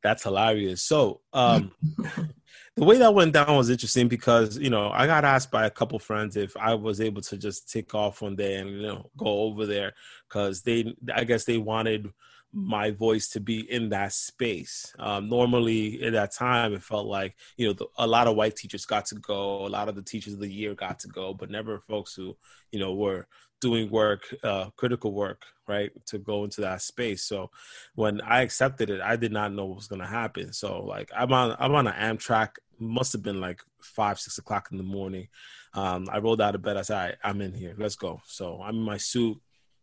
That's 0.03 0.23
hilarious. 0.23 0.83
So 0.83 1.21
um, 1.33 1.71
the 2.75 2.83
way 2.83 2.97
that 2.97 3.13
went 3.13 3.33
down 3.33 3.55
was 3.55 3.69
interesting 3.69 4.07
because 4.07 4.57
you 4.57 4.69
know 4.69 4.91
I 4.91 5.07
got 5.07 5.25
asked 5.25 5.49
by 5.49 5.65
a 5.65 5.71
couple 5.71 5.97
friends 5.97 6.37
if 6.37 6.55
I 6.55 6.75
was 6.75 7.01
able 7.01 7.21
to 7.23 7.37
just 7.37 7.71
take 7.71 7.95
off 7.95 8.21
one 8.21 8.35
day 8.35 8.55
and 8.55 8.69
you 8.69 8.83
know 8.83 9.09
go 9.17 9.25
over 9.25 9.65
there 9.65 9.93
because 10.29 10.61
they 10.61 10.93
I 11.13 11.23
guess 11.23 11.45
they 11.45 11.57
wanted 11.57 12.11
my 12.55 12.91
voice 12.91 13.29
to 13.29 13.39
be 13.39 13.71
in 13.71 13.89
that 13.89 14.13
space. 14.13 14.93
Um, 14.99 15.27
normally, 15.27 16.03
at 16.03 16.13
that 16.13 16.33
time, 16.33 16.73
it 16.73 16.83
felt 16.83 17.07
like 17.07 17.35
you 17.57 17.65
know 17.65 17.73
the, 17.73 17.87
a 17.97 18.05
lot 18.05 18.27
of 18.27 18.35
white 18.35 18.55
teachers 18.55 18.85
got 18.85 19.07
to 19.07 19.15
go, 19.15 19.65
a 19.65 19.67
lot 19.67 19.89
of 19.89 19.95
the 19.95 20.03
teachers 20.03 20.33
of 20.33 20.39
the 20.39 20.51
year 20.51 20.75
got 20.75 20.99
to 20.99 21.07
go, 21.07 21.33
but 21.33 21.49
never 21.49 21.79
folks 21.79 22.13
who 22.13 22.37
you 22.71 22.79
know 22.79 22.93
were 22.93 23.27
doing 23.63 23.89
work, 23.89 24.23
uh, 24.43 24.69
critical 24.75 25.13
work, 25.13 25.41
right, 25.67 25.91
to 26.07 26.19
go 26.19 26.43
into 26.43 26.61
that 26.61 26.81
space. 26.81 27.23
So 27.23 27.49
when 27.95 28.19
I 28.21 28.41
accepted 28.41 28.89
it, 28.89 29.01
I 29.01 29.15
did 29.15 29.31
not 29.31 29.53
know 29.53 29.65
what 29.65 29.77
was 29.77 29.87
going 29.87 30.01
to 30.01 30.07
happen. 30.07 30.51
So 30.51 30.83
like 30.83 31.09
I'm 31.15 31.31
on 31.31 31.55
I'm 31.57 31.73
on 31.73 31.87
an 31.87 32.17
Amtrak. 32.17 32.49
Must 32.79 33.13
have 33.13 33.23
been 33.23 33.39
like 33.39 33.61
five 33.81 34.19
six 34.19 34.37
o'clock 34.37 34.67
in 34.71 34.77
the 34.77 34.83
morning. 34.83 35.27
Um, 35.73 36.07
I 36.11 36.19
rolled 36.19 36.41
out 36.41 36.55
of 36.55 36.61
bed. 36.61 36.77
I 36.77 36.81
said, 36.81 36.97
right, 36.97 37.15
I'm 37.23 37.41
in 37.41 37.53
here. 37.53 37.73
Let's 37.77 37.95
go. 37.95 38.21
So 38.25 38.61
I'm 38.61 38.75
in 38.75 38.81
my 38.81 38.97
suit, 38.97 39.39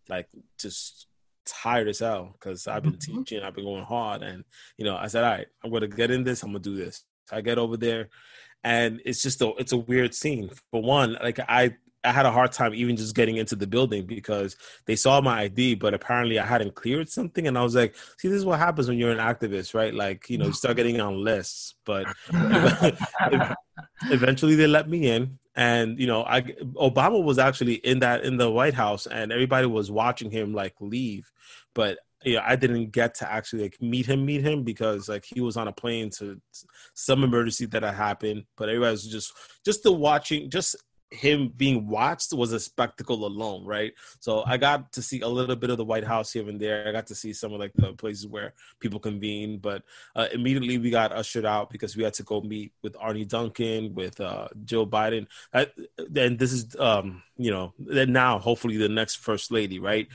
like 0.08 0.28
just 0.58 1.06
tired 1.46 1.88
as 1.88 2.00
hell 2.00 2.34
because 2.34 2.68
I've 2.68 2.82
been 2.82 2.92
mm-hmm. 2.92 3.18
teaching. 3.18 3.42
I've 3.42 3.54
been 3.54 3.64
going 3.64 3.84
hard, 3.84 4.22
and 4.22 4.44
you 4.76 4.84
know, 4.84 4.96
I 4.96 5.06
said, 5.06 5.24
all 5.24 5.30
right, 5.30 5.46
I'm 5.64 5.70
going 5.70 5.82
to 5.82 5.88
get 5.88 6.10
in 6.10 6.22
this. 6.22 6.42
I'm 6.42 6.52
going 6.52 6.62
to 6.62 6.70
do 6.70 6.76
this. 6.76 7.04
I 7.32 7.40
get 7.40 7.58
over 7.58 7.76
there 7.76 8.10
and 8.64 9.00
it's 9.04 9.22
just 9.22 9.40
a 9.40 9.52
it's 9.58 9.72
a 9.72 9.78
weird 9.78 10.14
scene. 10.14 10.50
For 10.70 10.82
one, 10.82 11.16
like 11.22 11.38
I 11.48 11.76
I 12.02 12.12
had 12.12 12.26
a 12.26 12.30
hard 12.30 12.52
time 12.52 12.74
even 12.74 12.96
just 12.96 13.14
getting 13.14 13.36
into 13.36 13.56
the 13.56 13.66
building 13.66 14.06
because 14.06 14.56
they 14.86 14.96
saw 14.96 15.20
my 15.20 15.42
ID, 15.42 15.74
but 15.74 15.92
apparently 15.92 16.38
I 16.38 16.46
hadn't 16.46 16.74
cleared 16.74 17.10
something. 17.10 17.46
And 17.46 17.58
I 17.58 17.62
was 17.62 17.74
like, 17.74 17.94
see, 18.18 18.28
this 18.28 18.38
is 18.38 18.44
what 18.44 18.58
happens 18.58 18.88
when 18.88 18.98
you're 18.98 19.10
an 19.10 19.18
activist, 19.18 19.74
right? 19.74 19.92
Like, 19.92 20.30
you 20.30 20.38
know, 20.38 20.46
you 20.46 20.52
start 20.52 20.76
getting 20.76 21.00
on 21.00 21.22
lists. 21.22 21.74
But 21.84 22.06
eventually 24.04 24.54
they 24.54 24.66
let 24.66 24.88
me 24.88 25.10
in. 25.10 25.38
And, 25.56 25.98
you 25.98 26.06
know, 26.06 26.24
I 26.24 26.42
Obama 26.42 27.22
was 27.22 27.38
actually 27.38 27.74
in 27.74 27.98
that 27.98 28.24
in 28.24 28.38
the 28.38 28.50
White 28.50 28.74
House 28.74 29.06
and 29.06 29.30
everybody 29.30 29.66
was 29.66 29.90
watching 29.90 30.30
him 30.30 30.54
like 30.54 30.74
leave. 30.80 31.30
But 31.74 31.98
you 32.24 32.34
know, 32.34 32.42
I 32.44 32.56
didn't 32.56 32.90
get 32.90 33.14
to 33.16 33.30
actually 33.30 33.62
like 33.62 33.80
meet 33.80 34.06
him, 34.06 34.24
meet 34.26 34.42
him 34.42 34.62
because 34.62 35.08
like 35.08 35.24
he 35.24 35.40
was 35.40 35.56
on 35.56 35.68
a 35.68 35.72
plane 35.72 36.10
to 36.18 36.40
some 36.94 37.24
emergency 37.24 37.66
that 37.66 37.82
had 37.82 37.94
happened. 37.94 38.44
But 38.56 38.68
everybody 38.68 38.92
was 38.92 39.06
just 39.06 39.32
just 39.64 39.82
the 39.82 39.92
watching, 39.92 40.50
just 40.50 40.76
him 41.10 41.52
being 41.56 41.88
watched 41.88 42.32
was 42.32 42.52
a 42.52 42.60
spectacle 42.60 43.26
alone, 43.26 43.64
right? 43.64 43.92
So 44.20 44.44
I 44.46 44.56
got 44.56 44.92
to 44.92 45.02
see 45.02 45.20
a 45.20 45.28
little 45.28 45.56
bit 45.56 45.70
of 45.70 45.76
the 45.76 45.84
White 45.84 46.04
House 46.04 46.32
here 46.32 46.48
and 46.48 46.60
there. 46.60 46.86
I 46.86 46.92
got 46.92 47.08
to 47.08 47.14
see 47.14 47.32
some 47.32 47.52
of 47.52 47.60
like 47.60 47.72
the 47.74 47.92
places 47.94 48.26
where 48.26 48.54
people 48.78 49.00
convene, 49.00 49.58
but 49.58 49.82
uh, 50.14 50.28
immediately 50.32 50.78
we 50.78 50.90
got 50.90 51.12
ushered 51.12 51.44
out 51.44 51.70
because 51.70 51.96
we 51.96 52.04
had 52.04 52.14
to 52.14 52.22
go 52.22 52.40
meet 52.40 52.72
with 52.82 52.96
Arne 52.98 53.26
Duncan, 53.26 53.94
with 53.94 54.20
uh, 54.20 54.48
Joe 54.64 54.86
Biden, 54.86 55.26
I, 55.52 55.66
and 56.14 56.38
this 56.38 56.52
is 56.52 56.76
um, 56.78 57.22
you 57.36 57.50
know, 57.50 57.74
then 57.78 58.12
now 58.12 58.38
hopefully 58.38 58.76
the 58.76 58.88
next 58.88 59.16
first 59.16 59.50
lady, 59.50 59.78
right? 59.78 60.08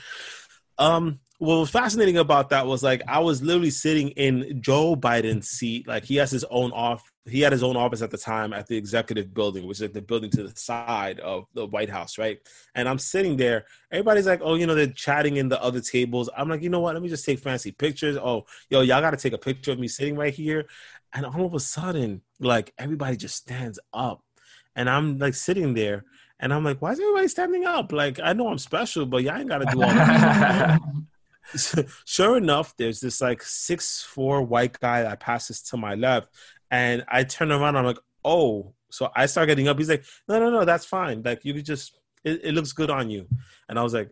Um, 0.77 1.19
what 1.38 1.58
was 1.58 1.69
fascinating 1.69 2.17
about 2.17 2.49
that 2.49 2.65
was 2.65 2.84
like 2.84 3.01
I 3.08 3.19
was 3.19 3.41
literally 3.41 3.69
sitting 3.69 4.10
in 4.12 4.62
Joe 4.62 4.95
Biden's 4.95 5.49
seat. 5.49 5.88
Like 5.88 6.05
he 6.05 6.15
has 6.17 6.31
his 6.31 6.45
own 6.45 6.71
off 6.71 7.12
he 7.27 7.41
had 7.41 7.51
his 7.51 7.63
own 7.63 7.75
office 7.75 8.01
at 8.01 8.11
the 8.11 8.17
time 8.17 8.53
at 8.53 8.67
the 8.67 8.77
executive 8.77 9.33
building, 9.33 9.65
which 9.65 9.77
is 9.77 9.81
like 9.83 9.93
the 9.93 10.01
building 10.01 10.29
to 10.31 10.43
the 10.43 10.55
side 10.55 11.19
of 11.19 11.47
the 11.53 11.65
White 11.65 11.89
House, 11.89 12.17
right? 12.17 12.39
And 12.75 12.88
I'm 12.88 12.99
sitting 12.99 13.35
there. 13.35 13.65
Everybody's 13.91 14.27
like, 14.27 14.41
oh, 14.43 14.55
you 14.55 14.67
know, 14.67 14.75
they're 14.75 14.88
chatting 14.88 15.38
in 15.38 15.49
the 15.49 15.61
other 15.61 15.81
tables. 15.81 16.29
I'm 16.38 16.49
like, 16.49 16.61
you 16.61 16.69
know 16.69 16.81
what? 16.81 16.93
Let 16.93 17.01
me 17.01 17.09
just 17.09 17.25
take 17.25 17.39
fancy 17.39 17.71
pictures. 17.71 18.15
Oh, 18.15 18.45
yo, 18.69 18.81
y'all 18.81 19.01
got 19.01 19.11
to 19.11 19.17
take 19.17 19.33
a 19.33 19.39
picture 19.39 19.71
of 19.71 19.79
me 19.79 19.88
sitting 19.88 20.15
right 20.15 20.33
here. 20.33 20.67
And 21.13 21.25
all 21.25 21.45
of 21.45 21.53
a 21.55 21.59
sudden, 21.59 22.21
like 22.39 22.73
everybody 22.77 23.17
just 23.17 23.35
stands 23.38 23.79
up, 23.93 24.21
and 24.75 24.89
I'm 24.89 25.17
like 25.17 25.33
sitting 25.33 25.73
there, 25.73 26.03
And 26.39 26.53
I'm 26.53 26.63
like, 26.63 26.81
why 26.81 26.91
is 26.91 26.99
everybody 26.99 27.29
standing 27.29 27.65
up? 27.65 27.91
Like, 27.91 28.19
I 28.21 28.33
know 28.33 28.49
I'm 28.49 28.57
special, 28.57 29.05
but 29.05 29.23
y'all 29.23 29.38
ain't 29.38 29.47
got 29.49 29.59
to 29.59 29.65
do 29.71 29.81
all 29.81 29.89
that. 29.89 30.79
sure 32.05 32.38
enough, 32.38 32.75
there's 32.77 32.99
this 32.99 33.21
like 33.21 33.41
six 33.43 34.01
four 34.01 34.41
white 34.41 34.79
guy 34.79 35.03
that 35.03 35.19
passes 35.19 35.61
to 35.61 35.77
my 35.77 35.95
left, 35.95 36.29
and 36.71 37.04
I 37.08 37.23
turn 37.23 37.51
around. 37.51 37.75
I'm 37.75 37.86
like, 37.86 37.99
oh. 38.23 38.73
So 38.89 39.10
I 39.15 39.25
start 39.25 39.47
getting 39.47 39.67
up. 39.67 39.78
He's 39.78 39.89
like, 39.89 40.06
no, 40.28 40.39
no, 40.39 40.49
no, 40.49 40.65
that's 40.65 40.86
fine. 40.86 41.21
Like 41.23 41.43
you 41.43 41.54
could 41.54 41.65
just, 41.65 41.99
it, 42.23 42.41
it 42.43 42.51
looks 42.54 42.71
good 42.71 42.89
on 42.89 43.10
you. 43.10 43.28
And 43.67 43.78
I 43.78 43.84
was 43.84 43.93
like, 43.93 44.10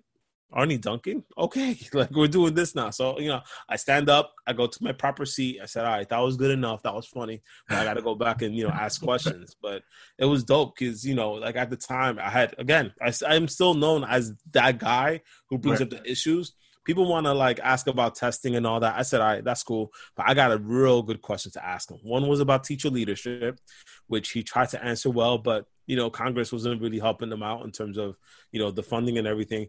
Arne 0.54 0.80
Duncan? 0.80 1.24
Okay, 1.38 1.78
like 1.94 2.12
we're 2.12 2.28
doing 2.28 2.54
this 2.54 2.76
now. 2.76 2.92
So, 2.92 3.20
you 3.20 3.30
know, 3.30 3.42
I 3.68 3.76
stand 3.76 4.10
up, 4.10 4.34
I 4.46 4.54
go 4.54 4.68
to 4.68 4.84
my 4.84 4.92
proper 4.92 5.26
seat. 5.26 5.60
I 5.62 5.66
said, 5.66 5.86
all 5.86 5.92
right, 5.92 6.08
that 6.08 6.20
was 6.20 6.38
good 6.38 6.52
enough. 6.52 6.84
That 6.84 6.94
was 6.94 7.08
funny. 7.08 7.42
But 7.68 7.80
I 7.80 7.84
got 7.84 7.96
to 7.96 8.02
go 8.02 8.16
back 8.16 8.42
and, 8.42 8.56
you 8.56 8.66
know, 8.66 8.74
ask 8.74 9.02
questions. 9.04 9.56
But 9.62 9.84
it 10.18 10.26
was 10.26 10.44
dope 10.44 10.76
because, 10.78 11.06
you 11.06 11.16
know, 11.16 11.32
like 11.34 11.56
at 11.56 11.70
the 11.70 11.78
time, 11.78 12.20
I 12.20 12.30
had, 12.30 12.56
again, 12.58 12.94
I, 13.02 13.12
I'm 13.28 13.48
still 13.48 13.74
known 13.74 14.04
as 14.04 14.34
that 14.52 14.78
guy 14.78 15.22
who 15.50 15.58
brings 15.58 15.80
right. 15.80 15.92
up 15.92 16.04
the 16.04 16.10
issues 16.10 16.54
people 16.86 17.08
want 17.08 17.26
to 17.26 17.34
like 17.34 17.60
ask 17.60 17.88
about 17.88 18.16
testing 18.16 18.56
and 18.56 18.68
all 18.68 18.80
that. 18.80 18.98
I 18.98 19.04
said, 19.04 19.22
all 19.22 19.28
right, 19.28 19.44
that's 19.44 19.64
cool. 19.64 19.92
But 20.16 20.28
I 20.28 20.34
got 20.34 20.52
a 20.52 20.58
real 20.58 21.02
good 21.02 21.22
question 21.22 21.52
to 21.54 21.66
ask 21.66 21.90
him. 21.90 22.00
One 22.04 22.28
was 22.28 22.40
about 22.40 22.64
teacher 22.64 22.90
leadership, 22.90 23.60
which 24.08 24.32
he 24.32 24.44
tried 24.44 24.70
to 24.70 24.84
answer 24.84 25.10
well, 25.10 25.38
but 25.38 25.66
you 25.86 25.96
know, 25.96 26.10
Congress 26.10 26.52
wasn't 26.52 26.82
really 26.82 27.00
helping 27.00 27.30
them 27.30 27.44
out 27.44 27.66
in 27.66 27.72
terms 27.72 27.98
of, 27.98 28.16
you 28.52 28.60
know, 28.60 28.72
the 28.72 28.84
funding 28.84 29.18
and 29.18 29.28
everything. 29.28 29.68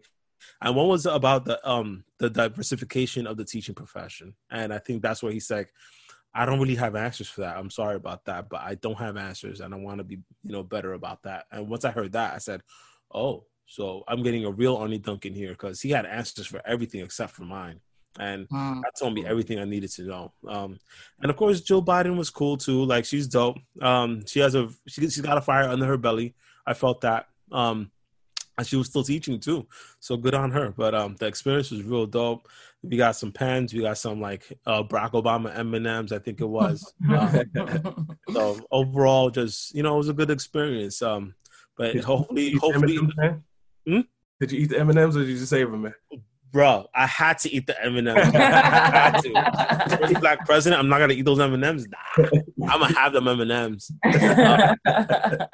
And 0.61 0.75
one 0.75 0.87
was 0.87 1.05
about 1.05 1.45
the 1.45 1.67
um 1.67 2.03
the 2.19 2.29
diversification 2.29 3.27
of 3.27 3.37
the 3.37 3.45
teaching 3.45 3.75
profession. 3.75 4.35
And 4.49 4.73
I 4.73 4.79
think 4.79 5.01
that's 5.01 5.23
where 5.23 5.31
he's 5.31 5.49
like, 5.49 5.71
I 6.33 6.45
don't 6.45 6.59
really 6.59 6.75
have 6.75 6.95
answers 6.95 7.29
for 7.29 7.41
that. 7.41 7.57
I'm 7.57 7.69
sorry 7.69 7.95
about 7.95 8.25
that, 8.25 8.49
but 8.49 8.61
I 8.61 8.75
don't 8.75 8.97
have 8.97 9.17
answers 9.17 9.61
and 9.61 9.73
I 9.73 9.77
want 9.77 9.99
to 9.99 10.03
be, 10.03 10.19
you 10.43 10.51
know, 10.51 10.63
better 10.63 10.93
about 10.93 11.23
that. 11.23 11.45
And 11.51 11.69
once 11.69 11.85
I 11.85 11.91
heard 11.91 12.13
that, 12.13 12.33
I 12.33 12.37
said, 12.39 12.61
Oh, 13.13 13.45
so 13.65 14.03
I'm 14.07 14.23
getting 14.23 14.45
a 14.45 14.51
real 14.51 14.77
Arne 14.77 14.99
Duncan 15.01 15.33
here 15.33 15.49
because 15.49 15.81
he 15.81 15.89
had 15.89 16.05
answers 16.05 16.47
for 16.47 16.61
everything 16.65 17.01
except 17.01 17.31
for 17.33 17.43
mine. 17.43 17.79
And 18.17 18.47
mm. 18.47 18.81
that 18.81 18.93
told 18.97 19.13
me 19.13 19.25
everything 19.25 19.59
I 19.59 19.65
needed 19.65 19.91
to 19.91 20.03
know. 20.03 20.33
Um, 20.47 20.79
and 21.21 21.29
of 21.29 21.35
course, 21.35 21.61
Jill 21.61 21.83
Biden 21.83 22.15
was 22.15 22.29
cool 22.29 22.55
too. 22.57 22.85
Like 22.85 23.03
she's 23.03 23.27
dope. 23.27 23.57
Um, 23.81 24.25
she 24.25 24.39
has 24.39 24.55
a 24.55 24.69
she, 24.87 25.01
she's 25.01 25.19
got 25.19 25.37
a 25.37 25.41
fire 25.41 25.67
under 25.67 25.85
her 25.85 25.97
belly. 25.97 26.33
I 26.65 26.73
felt 26.73 27.01
that. 27.01 27.27
Um, 27.51 27.91
and 28.57 28.65
she 28.65 28.77
was 28.77 28.87
still 28.87 29.03
teaching 29.03 29.39
too. 29.39 29.67
So 29.99 30.15
good 30.15 30.33
on 30.33 30.51
her. 30.51 30.73
But 30.75 30.95
um, 30.95 31.17
the 31.19 31.25
experience 31.25 31.71
was 31.71 31.83
real 31.83 32.05
dope. 32.05 32.47
We 32.83 32.95
got 32.95 33.17
some 33.17 33.33
pens. 33.33 33.73
We 33.73 33.81
got 33.81 33.97
some 33.97 34.21
like 34.21 34.57
uh, 34.65 34.83
Barack 34.83 35.11
Obama 35.11 35.57
M 35.57 35.73
and 35.73 35.85
M's. 35.85 36.13
I 36.13 36.19
think 36.19 36.39
it 36.39 36.45
was. 36.45 36.93
um, 37.09 38.17
so 38.31 38.59
overall, 38.71 39.29
just 39.29 39.75
you 39.75 39.83
know, 39.83 39.95
it 39.95 39.97
was 39.97 40.09
a 40.09 40.13
good 40.13 40.29
experience. 40.29 41.01
Um, 41.01 41.35
but 41.77 41.97
hopefully, 41.97 42.53
hopefully, 42.53 42.99
Hmm? 43.87 44.01
Did 44.39 44.51
you 44.51 44.59
eat 44.59 44.69
the 44.69 44.79
M 44.79 44.89
and 44.89 44.99
M's 44.99 45.15
or 45.15 45.21
did 45.21 45.29
you 45.29 45.37
just 45.37 45.49
save 45.49 45.71
them, 45.71 45.83
man? 45.83 45.93
Bro, 46.51 46.87
I 46.93 47.05
had 47.05 47.37
to 47.39 47.51
eat 47.51 47.67
the 47.67 47.83
M 47.83 47.97
and 47.97 48.07
M's. 48.07 48.19
I 48.35 48.39
had 48.39 49.21
to. 49.21 49.97
First 49.97 50.19
black 50.21 50.45
president, 50.45 50.79
I'm 50.79 50.89
not 50.89 50.99
gonna 50.99 51.13
eat 51.13 51.25
those 51.25 51.39
M 51.39 51.53
and 51.53 51.63
M's. 51.63 51.87
Nah, 51.87 52.27
I'm 52.69 52.79
gonna 52.79 52.93
have 52.93 53.13
them 53.13 53.27
M 53.27 53.39
and 53.41 53.51
M's. 53.51 53.91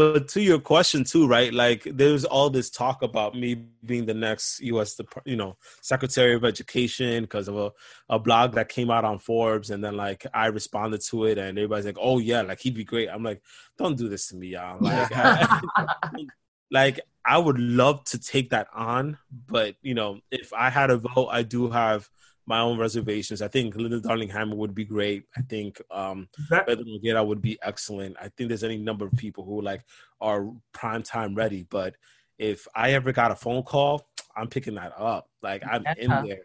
But 0.00 0.28
to 0.28 0.40
your 0.40 0.60
question 0.60 1.04
too, 1.04 1.26
right? 1.26 1.52
Like 1.52 1.82
there's 1.84 2.24
all 2.24 2.48
this 2.48 2.70
talk 2.70 3.02
about 3.02 3.34
me 3.34 3.66
being 3.84 4.06
the 4.06 4.14
next 4.14 4.60
U.S. 4.60 4.98
you 5.26 5.36
know 5.36 5.58
Secretary 5.82 6.34
of 6.34 6.42
Education 6.42 7.24
because 7.24 7.48
of 7.48 7.58
a, 7.58 7.70
a 8.08 8.18
blog 8.18 8.54
that 8.54 8.70
came 8.70 8.90
out 8.90 9.04
on 9.04 9.18
Forbes, 9.18 9.68
and 9.68 9.84
then 9.84 9.98
like 9.98 10.26
I 10.32 10.46
responded 10.46 11.02
to 11.10 11.24
it, 11.24 11.36
and 11.36 11.58
everybody's 11.58 11.84
like, 11.84 11.98
"Oh 12.00 12.18
yeah, 12.18 12.40
like 12.40 12.60
he'd 12.60 12.76
be 12.76 12.84
great." 12.84 13.10
I'm 13.10 13.22
like, 13.22 13.42
"Don't 13.76 13.98
do 13.98 14.08
this 14.08 14.28
to 14.28 14.36
me, 14.36 14.48
y'all." 14.48 14.78
Like, 14.80 15.10
I, 15.14 15.60
like 16.70 17.00
I 17.24 17.38
would 17.38 17.58
love 17.58 18.04
to 18.04 18.18
take 18.18 18.50
that 18.50 18.68
on, 18.74 19.18
but 19.46 19.76
you 19.82 19.94
know, 19.94 20.20
if 20.30 20.52
I 20.52 20.70
had 20.70 20.90
a 20.90 20.96
vote, 20.96 21.28
I 21.30 21.42
do 21.42 21.70
have 21.70 22.08
my 22.46 22.60
own 22.60 22.78
reservations. 22.78 23.42
I 23.42 23.48
think 23.48 23.76
Linda 23.76 24.00
Darling-Hammond 24.00 24.58
would 24.58 24.74
be 24.74 24.84
great. 24.84 25.24
I 25.36 25.42
think 25.42 25.80
um 25.90 26.28
Pedro 26.48 26.84
Noguera 26.84 27.24
would 27.26 27.42
be 27.42 27.58
excellent. 27.62 28.16
I 28.20 28.28
think 28.28 28.48
there's 28.48 28.64
any 28.64 28.78
number 28.78 29.06
of 29.06 29.12
people 29.12 29.44
who 29.44 29.60
like 29.60 29.82
are 30.20 30.50
prime 30.72 31.02
time 31.02 31.34
ready. 31.34 31.66
But 31.68 31.94
if 32.38 32.66
I 32.74 32.92
ever 32.92 33.12
got 33.12 33.30
a 33.30 33.36
phone 33.36 33.62
call, 33.62 34.08
I'm 34.36 34.48
picking 34.48 34.74
that 34.74 34.92
up. 34.96 35.28
Like 35.42 35.62
I'm 35.64 35.84
in 35.98 36.08
there. 36.08 36.40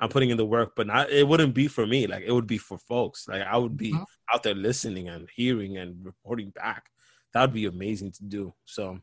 I'm 0.00 0.08
putting 0.08 0.30
in 0.30 0.36
the 0.36 0.46
work, 0.46 0.72
but 0.76 0.86
not 0.86 1.10
it 1.10 1.26
wouldn't 1.26 1.54
be 1.54 1.66
for 1.66 1.86
me. 1.86 2.06
Like 2.06 2.24
it 2.26 2.32
would 2.32 2.46
be 2.46 2.58
for 2.58 2.78
folks. 2.78 3.26
Like 3.26 3.42
I 3.42 3.56
would 3.56 3.76
be 3.76 3.92
mm-hmm. 3.92 4.02
out 4.34 4.42
there 4.42 4.54
listening 4.54 5.08
and 5.08 5.28
hearing 5.34 5.78
and 5.78 6.04
reporting 6.04 6.50
back. 6.50 6.90
That 7.32 7.40
would 7.42 7.52
be 7.52 7.66
amazing 7.66 8.12
to 8.12 8.24
do. 8.24 8.54
So 8.64 9.00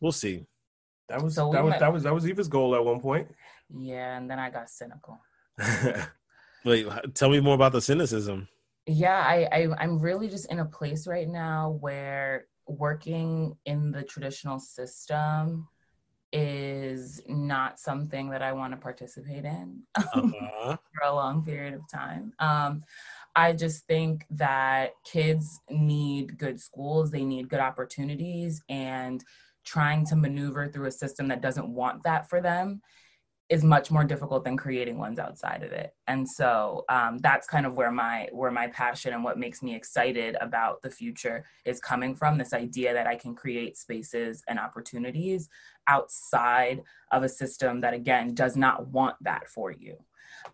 we'll 0.00 0.12
see. 0.12 0.46
That 1.08 1.22
was 1.22 1.34
so 1.34 1.50
that 1.52 1.64
was 1.64 1.70
met, 1.72 1.80
that 1.80 1.92
was 1.92 2.02
that 2.02 2.14
was 2.14 2.26
Eva's 2.26 2.48
goal 2.48 2.74
at 2.74 2.84
one 2.84 3.00
point. 3.00 3.28
Yeah, 3.74 4.16
and 4.16 4.30
then 4.30 4.38
I 4.38 4.50
got 4.50 4.68
cynical. 4.68 5.18
Wait, 6.64 6.86
tell 7.14 7.30
me 7.30 7.40
more 7.40 7.54
about 7.54 7.72
the 7.72 7.80
cynicism. 7.80 8.48
Yeah, 8.86 9.18
I, 9.18 9.48
I 9.52 9.68
I'm 9.78 9.98
really 9.98 10.28
just 10.28 10.50
in 10.50 10.58
a 10.58 10.64
place 10.64 11.06
right 11.06 11.28
now 11.28 11.78
where 11.80 12.46
working 12.66 13.56
in 13.64 13.90
the 13.90 14.02
traditional 14.02 14.58
system 14.58 15.66
is 16.32 17.22
not 17.26 17.78
something 17.78 18.28
that 18.30 18.42
I 18.42 18.52
want 18.52 18.74
to 18.74 18.76
participate 18.76 19.44
in 19.44 19.82
uh-huh. 19.94 20.76
for 20.94 21.04
a 21.06 21.14
long 21.14 21.42
period 21.42 21.74
of 21.74 21.80
time. 21.90 22.32
Um, 22.38 22.82
I 23.34 23.52
just 23.52 23.86
think 23.86 24.26
that 24.30 24.90
kids 25.04 25.60
need 25.70 26.38
good 26.38 26.60
schools, 26.60 27.10
they 27.10 27.24
need 27.24 27.48
good 27.48 27.60
opportunities, 27.60 28.62
and 28.68 29.24
trying 29.68 30.06
to 30.06 30.16
maneuver 30.16 30.66
through 30.66 30.86
a 30.86 30.90
system 30.90 31.28
that 31.28 31.42
doesn't 31.42 31.68
want 31.68 32.02
that 32.02 32.28
for 32.28 32.40
them 32.40 32.80
is 33.48 33.64
much 33.64 33.90
more 33.90 34.04
difficult 34.04 34.44
than 34.44 34.56
creating 34.56 34.98
ones 34.98 35.18
outside 35.18 35.62
of 35.62 35.72
it. 35.72 35.94
And 36.06 36.28
so 36.28 36.84
um, 36.90 37.18
that's 37.18 37.46
kind 37.46 37.64
of 37.64 37.74
where 37.74 37.90
my 37.90 38.28
where 38.32 38.50
my 38.50 38.68
passion 38.68 39.14
and 39.14 39.24
what 39.24 39.38
makes 39.38 39.62
me 39.62 39.74
excited 39.74 40.36
about 40.40 40.82
the 40.82 40.90
future 40.90 41.44
is 41.64 41.80
coming 41.80 42.14
from 42.14 42.36
this 42.36 42.52
idea 42.52 42.92
that 42.92 43.06
i 43.06 43.16
can 43.16 43.34
create 43.34 43.78
spaces 43.78 44.42
and 44.48 44.58
opportunities 44.58 45.48
outside 45.86 46.82
of 47.10 47.22
a 47.22 47.28
system 47.28 47.80
that 47.80 47.94
again 47.94 48.34
does 48.34 48.54
not 48.56 48.88
want 48.88 49.16
that 49.22 49.48
for 49.48 49.72
you. 49.72 49.96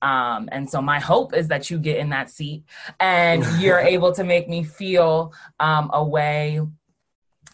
Um, 0.03 0.49
and 0.53 0.69
so 0.69 0.81
my 0.81 1.01
hope 1.01 1.35
is 1.35 1.49
that 1.49 1.71
you 1.71 1.79
get 1.79 1.99
in 1.99 2.11
that 2.11 2.31
seat 2.31 2.65
and 3.01 3.45
you're 3.61 3.79
able 3.95 4.13
to 4.13 4.25
make 4.25 4.49
me 4.49 4.63
feel 4.63 5.33
um, 5.59 5.91
a 5.93 6.03
way 6.03 6.61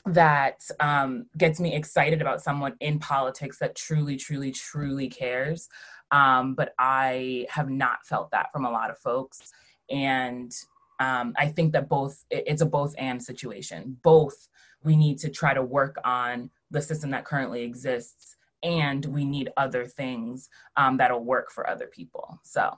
that 0.06 0.62
um, 0.80 1.26
gets 1.36 1.60
me 1.60 1.74
excited 1.74 2.20
about 2.20 2.42
someone 2.42 2.74
in 2.80 2.98
politics 2.98 3.58
that 3.58 3.76
truly, 3.76 4.16
truly, 4.16 4.50
truly 4.50 5.08
cares. 5.08 5.68
Um, 6.10 6.54
but 6.54 6.74
I 6.78 7.46
have 7.50 7.70
not 7.70 8.04
felt 8.04 8.30
that 8.32 8.50
from 8.52 8.64
a 8.64 8.70
lot 8.70 8.90
of 8.90 8.98
folks. 8.98 9.52
And 9.90 10.52
um, 10.98 11.34
I 11.38 11.48
think 11.48 11.72
that 11.72 11.88
both, 11.88 12.24
it's 12.30 12.62
a 12.62 12.66
both 12.66 12.94
and 12.98 13.22
situation. 13.22 13.96
Both, 14.02 14.48
we 14.82 14.96
need 14.96 15.18
to 15.18 15.28
try 15.28 15.54
to 15.54 15.62
work 15.62 15.96
on 16.04 16.50
the 16.70 16.82
system 16.82 17.10
that 17.10 17.24
currently 17.24 17.62
exists, 17.62 18.36
and 18.62 19.04
we 19.06 19.24
need 19.24 19.50
other 19.56 19.86
things 19.86 20.48
um, 20.76 20.96
that'll 20.96 21.24
work 21.24 21.50
for 21.50 21.68
other 21.68 21.86
people. 21.86 22.38
So. 22.42 22.76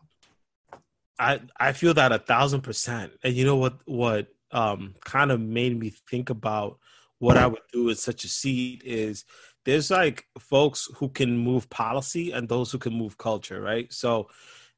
I, 1.19 1.41
I 1.59 1.73
feel 1.73 1.95
that 1.95 2.13
a 2.13 2.19
thousand 2.19 2.63
percent. 2.63 3.13
And 3.23 3.35
you 3.35 3.45
know 3.45 3.57
what, 3.57 3.79
what 3.85 4.29
um, 4.51 4.95
kind 5.05 5.31
of 5.31 5.41
made 5.41 5.79
me 5.79 5.93
think 6.11 6.31
about 6.31 6.79
what 7.23 7.39
I 7.39 7.47
would 7.47 7.63
do 7.73 7.89
in 7.89 7.95
such 7.95 8.25
a 8.25 8.29
seat 8.29 8.83
is 8.85 9.25
there's 9.65 9.93
like 9.93 10.27
folks 10.41 10.89
who 10.97 11.09
can 11.09 11.39
move 11.39 11.71
policy 11.71 12.33
and 12.33 12.49
those 12.49 12.73
who 12.73 12.79
can 12.79 12.93
move 12.93 13.17
culture, 13.17 13.61
right? 13.61 13.93
So, 13.93 14.29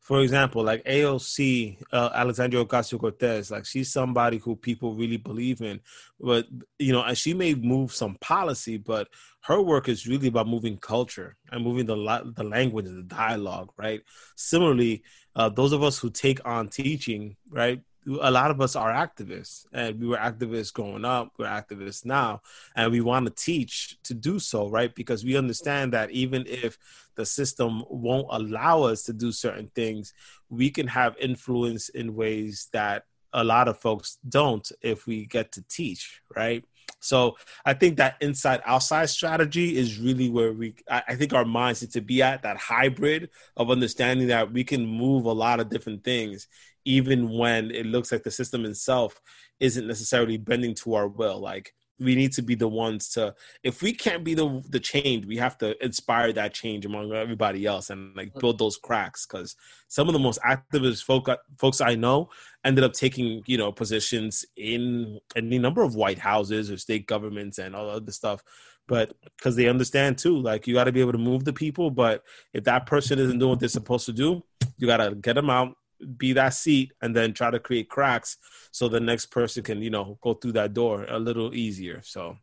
for 0.00 0.20
example, 0.20 0.62
like 0.62 0.84
AOC, 0.84 1.78
uh, 1.90 2.10
Alexandria 2.14 2.62
Ocasio 2.62 3.00
Cortez, 3.00 3.50
like 3.50 3.64
she's 3.64 3.90
somebody 3.90 4.36
who 4.36 4.56
people 4.56 4.94
really 4.94 5.16
believe 5.16 5.62
in, 5.62 5.80
but 6.20 6.46
you 6.78 6.92
know, 6.92 7.14
she 7.14 7.32
may 7.32 7.54
move 7.54 7.94
some 7.94 8.16
policy, 8.16 8.76
but 8.76 9.08
her 9.44 9.62
work 9.62 9.88
is 9.88 10.06
really 10.06 10.28
about 10.28 10.46
moving 10.46 10.76
culture 10.76 11.38
and 11.50 11.64
moving 11.64 11.86
the 11.86 11.96
the 12.36 12.44
language, 12.44 12.84
and 12.84 12.98
the 12.98 13.14
dialogue, 13.14 13.70
right? 13.78 14.02
Similarly, 14.36 15.02
uh, 15.34 15.48
those 15.48 15.72
of 15.72 15.82
us 15.82 15.98
who 15.98 16.10
take 16.10 16.46
on 16.46 16.68
teaching, 16.68 17.36
right? 17.48 17.80
A 18.06 18.30
lot 18.30 18.50
of 18.50 18.60
us 18.60 18.76
are 18.76 18.92
activists 18.92 19.66
and 19.72 20.00
we 20.00 20.06
were 20.06 20.16
activists 20.16 20.72
growing 20.72 21.04
up 21.04 21.32
we're 21.38 21.46
activists 21.46 22.04
now 22.04 22.40
and 22.76 22.92
we 22.92 23.00
want 23.00 23.26
to 23.26 23.32
teach 23.32 23.98
to 24.02 24.14
do 24.14 24.38
so 24.38 24.68
right? 24.68 24.94
Because 24.94 25.24
we 25.24 25.36
understand 25.36 25.92
that 25.92 26.10
even 26.10 26.44
if 26.46 26.78
the 27.14 27.24
system 27.24 27.84
won't 27.88 28.26
allow 28.30 28.82
us 28.82 29.02
to 29.04 29.12
do 29.12 29.32
certain 29.32 29.70
things 29.74 30.12
we 30.48 30.70
can 30.70 30.86
have 30.86 31.16
influence 31.18 31.88
in 31.88 32.14
ways 32.14 32.68
that 32.72 33.04
a 33.32 33.42
lot 33.42 33.68
of 33.68 33.78
folks 33.78 34.18
don't 34.28 34.70
if 34.82 35.06
we 35.06 35.26
get 35.26 35.52
to 35.52 35.62
teach 35.68 36.20
right? 36.34 36.64
So 37.00 37.36
I 37.66 37.74
think 37.74 37.98
that 37.98 38.16
inside 38.22 38.62
outside 38.64 39.10
strategy 39.10 39.76
is 39.76 39.98
really 39.98 40.30
where 40.30 40.52
we 40.52 40.74
I 40.88 41.14
think 41.16 41.34
our 41.34 41.44
minds 41.44 41.82
need 41.82 41.92
to 41.92 42.00
be 42.00 42.22
at 42.22 42.42
that 42.42 42.56
hybrid 42.56 43.30
of 43.56 43.70
understanding 43.70 44.28
that 44.28 44.52
we 44.52 44.64
can 44.64 44.86
move 44.86 45.26
a 45.26 45.32
lot 45.32 45.60
of 45.60 45.68
different 45.68 46.02
things 46.02 46.48
even 46.84 47.28
when 47.28 47.70
it 47.70 47.86
looks 47.86 48.12
like 48.12 48.22
the 48.22 48.30
system 48.30 48.64
itself 48.64 49.20
isn't 49.60 49.86
necessarily 49.86 50.36
bending 50.36 50.74
to 50.74 50.94
our 50.94 51.08
will. 51.08 51.40
Like 51.40 51.72
we 52.00 52.14
need 52.14 52.32
to 52.32 52.42
be 52.42 52.54
the 52.54 52.68
ones 52.68 53.08
to 53.08 53.32
if 53.62 53.80
we 53.80 53.92
can't 53.92 54.24
be 54.24 54.34
the 54.34 54.62
the 54.70 54.80
change 54.80 55.26
we 55.26 55.36
have 55.36 55.56
to 55.56 55.82
inspire 55.84 56.32
that 56.32 56.52
change 56.52 56.84
among 56.84 57.12
everybody 57.12 57.66
else 57.66 57.90
and 57.90 58.14
like 58.16 58.32
build 58.40 58.58
those 58.58 58.76
cracks. 58.76 59.26
Because 59.26 59.54
some 59.88 60.08
of 60.08 60.12
the 60.12 60.18
most 60.18 60.40
activist 60.42 61.04
folk, 61.04 61.28
folks 61.58 61.80
i 61.80 61.94
know 61.94 62.28
ended 62.64 62.84
up 62.84 62.92
taking 62.92 63.42
you 63.46 63.56
know 63.56 63.70
positions 63.70 64.44
in 64.56 65.18
any 65.36 65.58
number 65.58 65.82
of 65.82 65.94
white 65.94 66.18
houses 66.18 66.70
or 66.70 66.76
state 66.76 67.06
governments 67.06 67.58
and 67.58 67.74
all 67.74 67.88
other 67.88 68.12
stuff. 68.12 68.42
But 68.86 69.14
because 69.38 69.56
they 69.56 69.68
understand 69.68 70.18
too 70.18 70.36
like 70.36 70.66
you 70.66 70.74
got 70.74 70.84
to 70.84 70.92
be 70.92 71.00
able 71.00 71.12
to 71.12 71.18
move 71.18 71.44
the 71.44 71.54
people 71.54 71.90
but 71.90 72.22
if 72.52 72.64
that 72.64 72.84
person 72.84 73.18
isn't 73.18 73.38
doing 73.38 73.50
what 73.50 73.60
they're 73.60 73.68
supposed 73.68 74.04
to 74.04 74.12
do 74.12 74.42
you 74.76 74.86
got 74.86 74.98
to 74.98 75.14
get 75.14 75.34
them 75.34 75.48
out 75.48 75.74
be 76.16 76.32
that 76.34 76.54
seat 76.54 76.92
and 77.00 77.14
then 77.14 77.32
try 77.32 77.50
to 77.50 77.58
create 77.58 77.88
cracks 77.88 78.36
so 78.70 78.88
the 78.88 79.00
next 79.00 79.26
person 79.26 79.62
can 79.62 79.80
you 79.82 79.90
know 79.90 80.18
go 80.22 80.34
through 80.34 80.52
that 80.52 80.74
door 80.74 81.06
a 81.08 81.18
little 81.18 81.54
easier. 81.54 82.00
So 82.02 82.36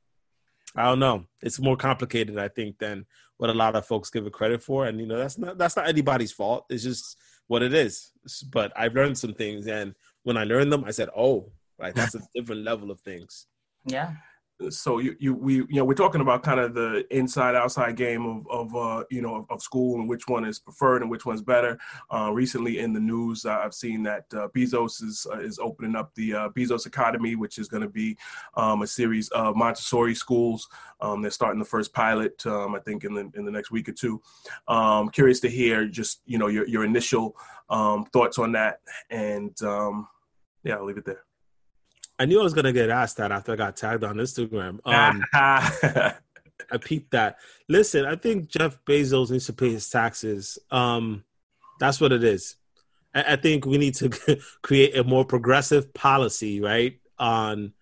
i 0.76 0.84
don't 0.84 1.00
know. 1.00 1.26
It's 1.42 1.60
more 1.60 1.78
complicated 1.78 2.38
i 2.38 2.48
think 2.48 2.78
than 2.78 3.06
what 3.38 3.50
a 3.50 3.54
lot 3.54 3.76
of 3.76 3.86
folks 3.86 4.10
give 4.10 4.26
it 4.26 4.34
credit 4.34 4.62
for. 4.64 4.86
And 4.86 5.00
you 5.00 5.06
know 5.06 5.18
that's 5.18 5.38
not 5.38 5.58
that's 5.58 5.76
not 5.76 5.88
anybody's 5.88 6.32
fault. 6.32 6.66
It's 6.70 6.84
just 6.84 7.18
what 7.48 7.64
it 7.64 7.74
is. 7.74 8.12
But 8.52 8.72
i've 8.76 8.96
learned 8.96 9.18
some 9.18 9.34
things. 9.34 9.68
And 9.68 9.96
when 10.24 10.38
i 10.38 10.44
learned 10.44 10.72
them 10.72 10.84
i 10.86 10.92
said 10.92 11.10
oh 11.16 11.52
like 11.80 11.96
that's 11.96 12.16
a 12.16 12.22
different 12.36 12.64
level 12.64 12.92
of 12.92 13.00
things. 13.02 13.48
Yeah 13.86 14.14
so 14.70 15.00
you, 15.00 15.16
you 15.20 15.34
we 15.34 15.56
you 15.56 15.68
know 15.72 15.86
we're 15.86 15.94
talking 15.94 16.22
about 16.22 16.44
kind 16.44 16.60
of 16.60 16.74
the 16.74 17.06
inside 17.16 17.56
outside 17.56 17.96
game 17.96 18.26
of 18.26 18.48
of 18.50 18.76
uh, 18.76 19.04
you 19.10 19.22
know 19.22 19.36
of, 19.36 19.46
of, 19.50 19.62
school 19.62 20.00
and 20.00 20.10
which 20.10 20.28
one 20.28 20.46
is 20.46 20.60
preferred 20.60 21.02
and 21.02 21.10
which 21.10 21.26
one's 21.26 21.42
better. 21.42 21.80
Uh, 22.14 22.32
recently 22.34 22.80
in 22.80 22.94
the 22.94 23.00
news, 23.00 23.46
uh, 23.46 23.60
I've 23.64 23.74
seen 23.74 24.04
that 24.04 24.26
uh, 24.34 24.48
Bezos 24.50 25.04
is 25.04 25.26
uh, 25.32 25.40
is 25.40 25.60
opening 25.60 25.96
up 25.96 26.14
the 26.16 26.32
Bezos 26.56 26.86
Academy, 26.86 27.36
which 27.36 27.58
is 27.58 27.68
going 27.68 27.84
to 27.84 27.90
be 27.90 28.18
um, 28.56 28.82
a 28.82 28.88
series 28.88 29.30
of 29.30 29.56
Montessori 29.56 30.16
schools. 30.16 30.68
Um, 31.00 31.22
they're 31.22 31.32
starting 31.32 31.60
the 31.60 31.66
first 31.66 31.94
pilot, 31.94 32.46
um, 32.46 32.76
I 32.76 32.80
think, 32.80 33.04
in 33.04 33.14
the 33.14 33.32
in 33.36 33.46
the 33.46 33.52
next 33.52 33.72
week 33.72 33.90
or 33.90 33.94
two. 33.94 34.22
Um, 34.68 35.10
curious 35.10 35.40
to 35.42 35.50
hear 35.50 35.88
just 35.88 36.22
you 36.26 36.38
know 36.38 36.48
your 36.48 36.68
your 36.68 36.86
initial 36.86 37.36
um, 37.70 38.06
thoughts 38.06 38.38
on 38.38 38.52
that, 38.54 38.80
and 39.10 39.60
um, 39.64 40.08
yeah, 40.64 40.76
I'll 40.76 40.86
leave 40.86 40.98
it 40.98 41.06
there. 41.06 41.24
I 42.22 42.26
knew 42.26 42.40
I 42.40 42.44
was 42.44 42.54
gonna 42.54 42.72
get 42.72 42.92
asked 42.92 43.18
that 43.18 43.32
after 43.32 43.54
I 43.54 43.56
got 43.56 43.76
tagged 43.76 44.04
on 44.04 44.18
Instagram. 44.18 44.80
Um, 44.86 45.24
I 45.34 46.78
peeped 46.78 47.12
that. 47.12 47.38
Listen, 47.68 48.06
I 48.06 48.16
think 48.16 48.48
Jeff 48.48 48.78
Bezos 48.86 49.32
needs 49.32 49.48
to 49.48 49.54
pay 49.54 49.72
his 49.72 49.90
taxes. 49.90 50.60
Um, 50.70 51.24
that's 51.80 52.00
what 52.00 52.12
it 52.12 52.24
is. 52.24 52.58
I, 53.16 53.34
I 53.34 53.36
think 53.38 53.66
we 53.66 53.80
need 53.80 53.96
to 53.96 54.10
create 54.62 54.96
a 54.96 55.04
more 55.04 55.26
progressive 55.26 55.92
policy, 55.96 56.62
right, 56.62 57.00
on 57.18 57.74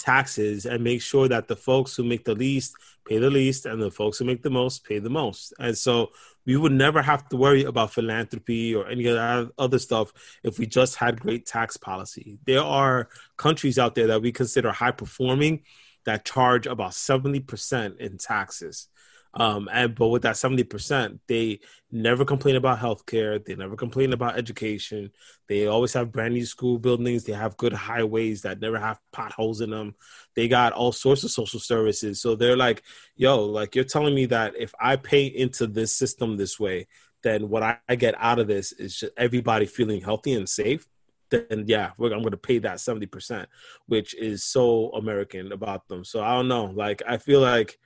taxes 0.00 0.66
and 0.66 0.82
make 0.82 1.00
sure 1.00 1.28
that 1.28 1.46
the 1.46 1.54
folks 1.54 1.94
who 1.94 2.02
make 2.02 2.24
the 2.24 2.34
least 2.34 2.74
pay 3.06 3.18
the 3.18 3.30
least 3.30 3.64
and 3.64 3.80
the 3.80 3.92
folks 3.92 4.18
who 4.18 4.24
make 4.24 4.42
the 4.42 4.50
most 4.50 4.84
pay 4.84 4.98
the 4.98 5.08
most. 5.08 5.54
And 5.60 5.78
so 5.78 6.10
we 6.48 6.56
would 6.56 6.72
never 6.72 7.02
have 7.02 7.28
to 7.28 7.36
worry 7.36 7.64
about 7.64 7.92
philanthropy 7.92 8.74
or 8.74 8.88
any 8.88 9.06
other 9.06 9.78
stuff 9.78 10.14
if 10.42 10.58
we 10.58 10.66
just 10.66 10.96
had 10.96 11.20
great 11.20 11.44
tax 11.44 11.76
policy. 11.76 12.38
There 12.46 12.62
are 12.62 13.10
countries 13.36 13.78
out 13.78 13.94
there 13.94 14.06
that 14.06 14.22
we 14.22 14.32
consider 14.32 14.72
high 14.72 14.92
performing 14.92 15.60
that 16.06 16.24
charge 16.24 16.66
about 16.66 16.92
70% 16.92 17.98
in 17.98 18.16
taxes. 18.16 18.88
Um, 19.34 19.68
and 19.72 19.94
but 19.94 20.08
with 20.08 20.22
that 20.22 20.36
70%, 20.36 21.20
they 21.28 21.60
never 21.92 22.24
complain 22.24 22.56
about 22.56 22.78
healthcare. 22.78 23.44
They 23.44 23.54
never 23.54 23.76
complain 23.76 24.12
about 24.12 24.38
education. 24.38 25.10
They 25.48 25.66
always 25.66 25.92
have 25.92 26.12
brand 26.12 26.34
new 26.34 26.46
school 26.46 26.78
buildings. 26.78 27.24
They 27.24 27.32
have 27.32 27.56
good 27.56 27.72
highways 27.72 28.42
that 28.42 28.60
never 28.60 28.78
have 28.78 28.98
potholes 29.12 29.60
in 29.60 29.70
them. 29.70 29.94
They 30.34 30.48
got 30.48 30.72
all 30.72 30.92
sorts 30.92 31.24
of 31.24 31.30
social 31.30 31.60
services. 31.60 32.20
So 32.20 32.36
they're 32.36 32.56
like, 32.56 32.82
yo, 33.16 33.44
like 33.44 33.74
you're 33.74 33.84
telling 33.84 34.14
me 34.14 34.26
that 34.26 34.54
if 34.58 34.72
I 34.80 34.96
pay 34.96 35.26
into 35.26 35.66
this 35.66 35.94
system 35.94 36.36
this 36.36 36.58
way, 36.58 36.86
then 37.22 37.48
what 37.48 37.62
I, 37.62 37.78
I 37.88 37.96
get 37.96 38.14
out 38.18 38.38
of 38.38 38.46
this 38.46 38.72
is 38.72 38.96
just 38.96 39.12
everybody 39.16 39.66
feeling 39.66 40.00
healthy 40.00 40.34
and 40.34 40.48
safe 40.48 40.88
then 41.30 41.64
yeah, 41.66 41.90
I'm 41.98 42.08
going 42.08 42.30
to 42.30 42.36
pay 42.36 42.58
that 42.60 42.78
70%, 42.78 43.46
which 43.86 44.14
is 44.14 44.44
so 44.44 44.90
American 44.90 45.52
about 45.52 45.86
them. 45.88 46.04
So 46.04 46.22
I 46.22 46.34
don't 46.34 46.48
know. 46.48 46.66
Like, 46.66 47.02
I 47.06 47.18
feel 47.18 47.40
like 47.40 47.78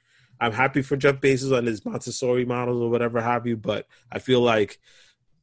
I'm 0.42 0.50
happy 0.52 0.82
for 0.82 0.96
Jeff 0.96 1.20
Bezos 1.20 1.56
on 1.56 1.66
his 1.66 1.84
Montessori 1.84 2.44
models 2.44 2.82
or 2.82 2.90
whatever 2.90 3.20
have 3.20 3.46
you, 3.46 3.56
but 3.56 3.86
I 4.10 4.18
feel 4.18 4.40
like 4.40 4.80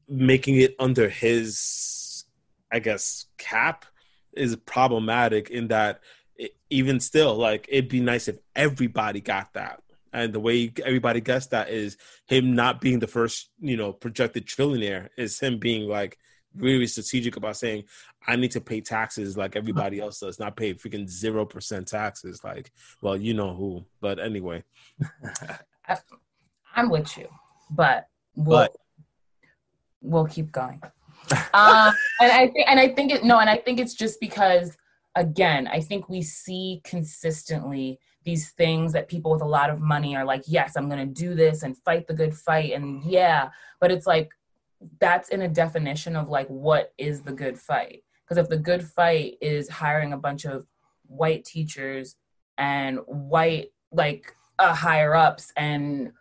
making 0.10 0.58
it 0.58 0.76
under 0.78 1.08
his, 1.08 2.26
I 2.70 2.80
guess, 2.80 3.26
cap 3.38 3.86
is 4.34 4.58
problematic 4.58 5.52
in 5.52 5.70
that 5.70 6.02
it, 6.36 6.52
even 6.70 7.00
still, 7.00 7.36
like 7.36 7.66
it'd 7.70 7.88
be 7.88 8.02
nice 8.02 8.28
if 8.28 8.40
everybody 8.58 9.22
got 9.22 9.54
that. 9.54 9.82
And 10.12 10.34
the 10.34 10.42
way 10.42 10.74
everybody 10.84 11.22
gets 11.22 11.48
that 11.48 11.70
is 11.70 11.96
him 12.28 12.54
not 12.54 12.82
being 12.82 13.00
the 13.00 13.08
first, 13.08 13.52
you 13.62 13.78
know, 13.78 13.94
projected 13.94 14.48
trillionaire 14.48 15.08
is 15.18 15.40
him 15.40 15.60
being 15.60 15.88
like, 15.88 16.18
really 16.56 16.88
strategic 16.88 17.38
about 17.38 17.58
saying 17.58 17.84
I 18.28 18.36
need 18.36 18.52
to 18.52 18.62
pay 18.62 18.82
taxes 18.82 19.38
like 19.38 19.56
everybody 19.56 20.00
else 20.00 20.20
does, 20.20 20.40
not 20.40 20.56
pay 20.56 20.74
freaking 20.74 21.08
zero 21.08 21.46
percent 21.46 21.88
taxes. 21.88 22.44
Like, 22.44 22.72
well, 23.02 23.18
you 23.18 23.34
know 23.34 23.54
who. 23.54 23.86
But 24.02 24.20
anyway, 24.20 24.64
I'm 26.76 26.90
with 26.90 27.18
you, 27.18 27.28
but 27.72 28.08
we'll 28.36 28.58
but, 28.58 28.76
we'll 30.02 30.28
keep 30.28 30.52
going. 30.52 30.82
um, 31.54 31.94
and 32.22 32.32
I 32.32 32.48
think, 32.48 32.66
and 32.68 32.80
I 32.80 32.90
think 32.90 33.12
it 33.12 33.24
no, 33.24 33.40
and 33.40 33.50
I 33.50 33.58
think 33.58 33.80
it's 33.80 33.94
just 33.94 34.20
because 34.20 34.76
again, 35.16 35.68
I 35.68 35.82
think 35.82 36.10
we 36.10 36.22
see 36.22 36.82
consistently 36.84 38.00
these 38.24 38.52
things 38.52 38.94
that 38.94 39.08
people 39.08 39.32
with 39.32 39.42
a 39.42 39.46
lot 39.46 39.70
of 39.70 39.80
money 39.80 40.16
are 40.16 40.26
like, 40.26 40.44
yes, 40.46 40.74
I'm 40.76 40.90
going 40.90 41.08
to 41.08 41.22
do 41.22 41.34
this 41.36 41.64
and 41.64 41.78
fight 41.78 42.08
the 42.08 42.14
good 42.14 42.36
fight, 42.36 42.74
and 42.74 43.04
yeah, 43.04 43.50
but 43.80 43.92
it's 43.92 44.08
like 44.08 44.30
that's 45.00 45.30
in 45.30 45.42
a 45.42 45.48
definition 45.48 46.15
of 46.15 46.30
like 46.30 46.48
what 46.48 46.94
is 46.98 47.22
the 47.22 47.32
good 47.32 47.60
fight. 47.60 48.04
Because 48.24 48.38
if 48.38 48.50
the 48.50 48.58
good 48.58 48.84
fight 48.84 49.38
is 49.42 49.70
hiring 49.70 50.13
a 50.13 50.18
bunch 50.18 50.46
of 50.46 50.68
white 51.08 51.44
teachers 51.46 52.15
and 52.58 53.00
white 53.08 53.72
like 53.92 54.36
uh, 54.60 54.74
higher 54.74 55.15
ups 55.15 55.52
and 55.58 56.12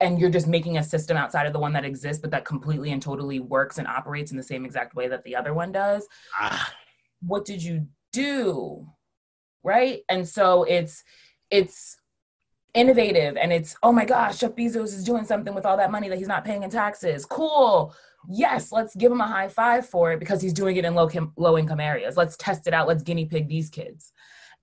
and 0.00 0.18
you're 0.18 0.30
just 0.30 0.48
making 0.48 0.76
a 0.76 0.82
system 0.82 1.16
outside 1.16 1.46
of 1.46 1.52
the 1.52 1.58
one 1.58 1.72
that 1.72 1.84
exists 1.84 2.20
but 2.20 2.32
that 2.32 2.44
completely 2.44 2.90
and 2.90 3.00
totally 3.00 3.38
works 3.38 3.78
and 3.78 3.86
operates 3.86 4.32
in 4.32 4.36
the 4.36 4.42
same 4.42 4.64
exact 4.64 4.96
way 4.96 5.06
that 5.06 5.22
the 5.22 5.36
other 5.36 5.54
one 5.54 5.70
does 5.70 6.08
ah. 6.40 6.74
what 7.20 7.44
did 7.44 7.62
you 7.62 7.86
do? 8.14 8.86
Right? 9.62 10.02
And 10.08 10.26
so 10.26 10.62
it's 10.64 11.04
it's 11.50 11.98
innovative 12.74 13.36
and 13.36 13.52
it's 13.52 13.76
oh 13.82 13.92
my 13.92 14.04
gosh 14.04 14.38
jeff 14.38 14.50
bezos 14.52 14.94
is 14.94 15.04
doing 15.04 15.24
something 15.24 15.54
with 15.54 15.64
all 15.64 15.76
that 15.76 15.92
money 15.92 16.08
that 16.08 16.18
he's 16.18 16.28
not 16.28 16.44
paying 16.44 16.64
in 16.64 16.70
taxes. 16.70 17.24
Cool. 17.24 17.94
Yes 18.28 18.72
let's 18.72 18.94
give 18.96 19.12
him 19.12 19.20
a 19.20 19.26
high 19.26 19.48
five 19.48 19.86
for 19.86 20.12
it 20.12 20.18
because 20.18 20.42
he's 20.42 20.52
doing 20.52 20.76
it 20.76 20.84
in 20.84 20.94
low, 20.94 21.08
low 21.36 21.56
income 21.56 21.80
areas. 21.80 22.16
Let's 22.16 22.36
test 22.36 22.66
it 22.66 22.74
out. 22.74 22.88
Let's 22.88 23.02
guinea 23.02 23.26
pig 23.26 23.48
these 23.48 23.70
kids. 23.70 24.12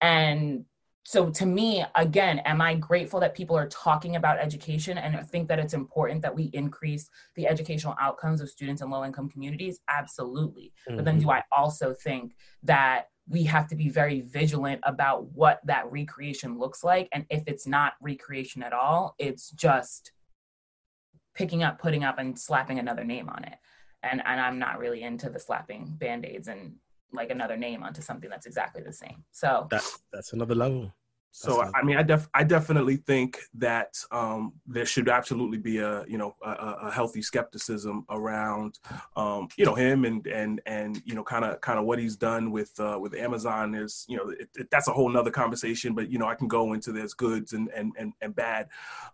And 0.01 0.65
so 1.03 1.31
to 1.31 1.45
me 1.47 1.83
again 1.95 2.39
am 2.39 2.61
i 2.61 2.75
grateful 2.75 3.19
that 3.19 3.33
people 3.33 3.57
are 3.57 3.67
talking 3.69 4.17
about 4.17 4.37
education 4.37 4.99
and 4.99 5.15
I 5.15 5.23
think 5.23 5.47
that 5.47 5.57
it's 5.57 5.73
important 5.73 6.21
that 6.21 6.35
we 6.35 6.45
increase 6.53 7.09
the 7.35 7.47
educational 7.47 7.95
outcomes 7.99 8.39
of 8.39 8.49
students 8.49 8.81
in 8.81 8.89
low 8.89 9.03
income 9.03 9.29
communities? 9.29 9.79
Absolutely. 9.87 10.73
Mm-hmm. 10.87 10.97
but 10.97 11.05
then 11.05 11.17
do 11.17 11.27
mm-hmm. 11.27 11.31
i 11.31 11.43
also 11.51 11.93
think 11.93 12.35
that 12.63 13.07
we 13.31 13.43
have 13.43 13.67
to 13.67 13.75
be 13.75 13.89
very 13.89 14.21
vigilant 14.21 14.81
about 14.83 15.25
what 15.31 15.61
that 15.63 15.89
recreation 15.89 16.59
looks 16.59 16.83
like. 16.83 17.07
And 17.13 17.25
if 17.29 17.43
it's 17.47 17.65
not 17.65 17.93
recreation 18.01 18.61
at 18.61 18.73
all, 18.73 19.15
it's 19.17 19.51
just 19.51 20.11
picking 21.33 21.63
up, 21.63 21.79
putting 21.79 22.03
up, 22.03 22.19
and 22.19 22.37
slapping 22.37 22.77
another 22.77 23.05
name 23.05 23.29
on 23.29 23.43
it. 23.45 23.57
And 24.03 24.21
and 24.25 24.39
I'm 24.41 24.59
not 24.59 24.79
really 24.79 25.03
into 25.03 25.29
the 25.29 25.39
slapping 25.39 25.95
band-aids 25.97 26.47
and 26.49 26.73
like 27.13 27.29
another 27.29 27.55
name 27.57 27.83
onto 27.83 28.01
something 28.01 28.29
that's 28.29 28.45
exactly 28.45 28.83
the 28.83 28.93
same. 28.93 29.23
So 29.31 29.67
that's 29.71 29.99
that's 30.11 30.33
another 30.33 30.55
level. 30.55 30.91
So 31.31 31.63
I 31.73 31.81
mean, 31.81 31.95
I 31.95 32.03
def 32.03 32.27
I 32.33 32.43
definitely 32.43 32.97
think 32.97 33.39
that 33.53 33.95
um, 34.11 34.53
there 34.67 34.85
should 34.85 35.07
absolutely 35.07 35.57
be 35.57 35.77
a 35.77 36.03
you 36.05 36.17
know 36.17 36.35
a, 36.43 36.49
a 36.83 36.91
healthy 36.91 37.21
skepticism 37.21 38.05
around 38.09 38.79
um, 39.15 39.47
you 39.57 39.65
know 39.65 39.73
him 39.73 40.03
and 40.03 40.27
and 40.27 40.61
and 40.65 41.01
you 41.05 41.15
know 41.15 41.23
kind 41.23 41.45
of 41.45 41.61
kind 41.61 41.79
of 41.79 41.85
what 41.85 41.99
he's 41.99 42.17
done 42.17 42.51
with 42.51 42.77
uh, 42.79 42.97
with 42.99 43.15
Amazon 43.15 43.75
is 43.75 44.05
you 44.09 44.17
know 44.17 44.29
it, 44.29 44.49
it, 44.57 44.67
that's 44.71 44.89
a 44.89 44.91
whole 44.91 45.09
nother 45.09 45.31
conversation. 45.31 45.95
But 45.95 46.11
you 46.11 46.19
know 46.19 46.27
I 46.27 46.35
can 46.35 46.49
go 46.49 46.73
into 46.73 46.91
there's 46.91 47.13
goods 47.13 47.53
and 47.53 47.69
and 47.69 47.93
and, 47.97 48.11
and 48.21 48.35
bad 48.35 48.67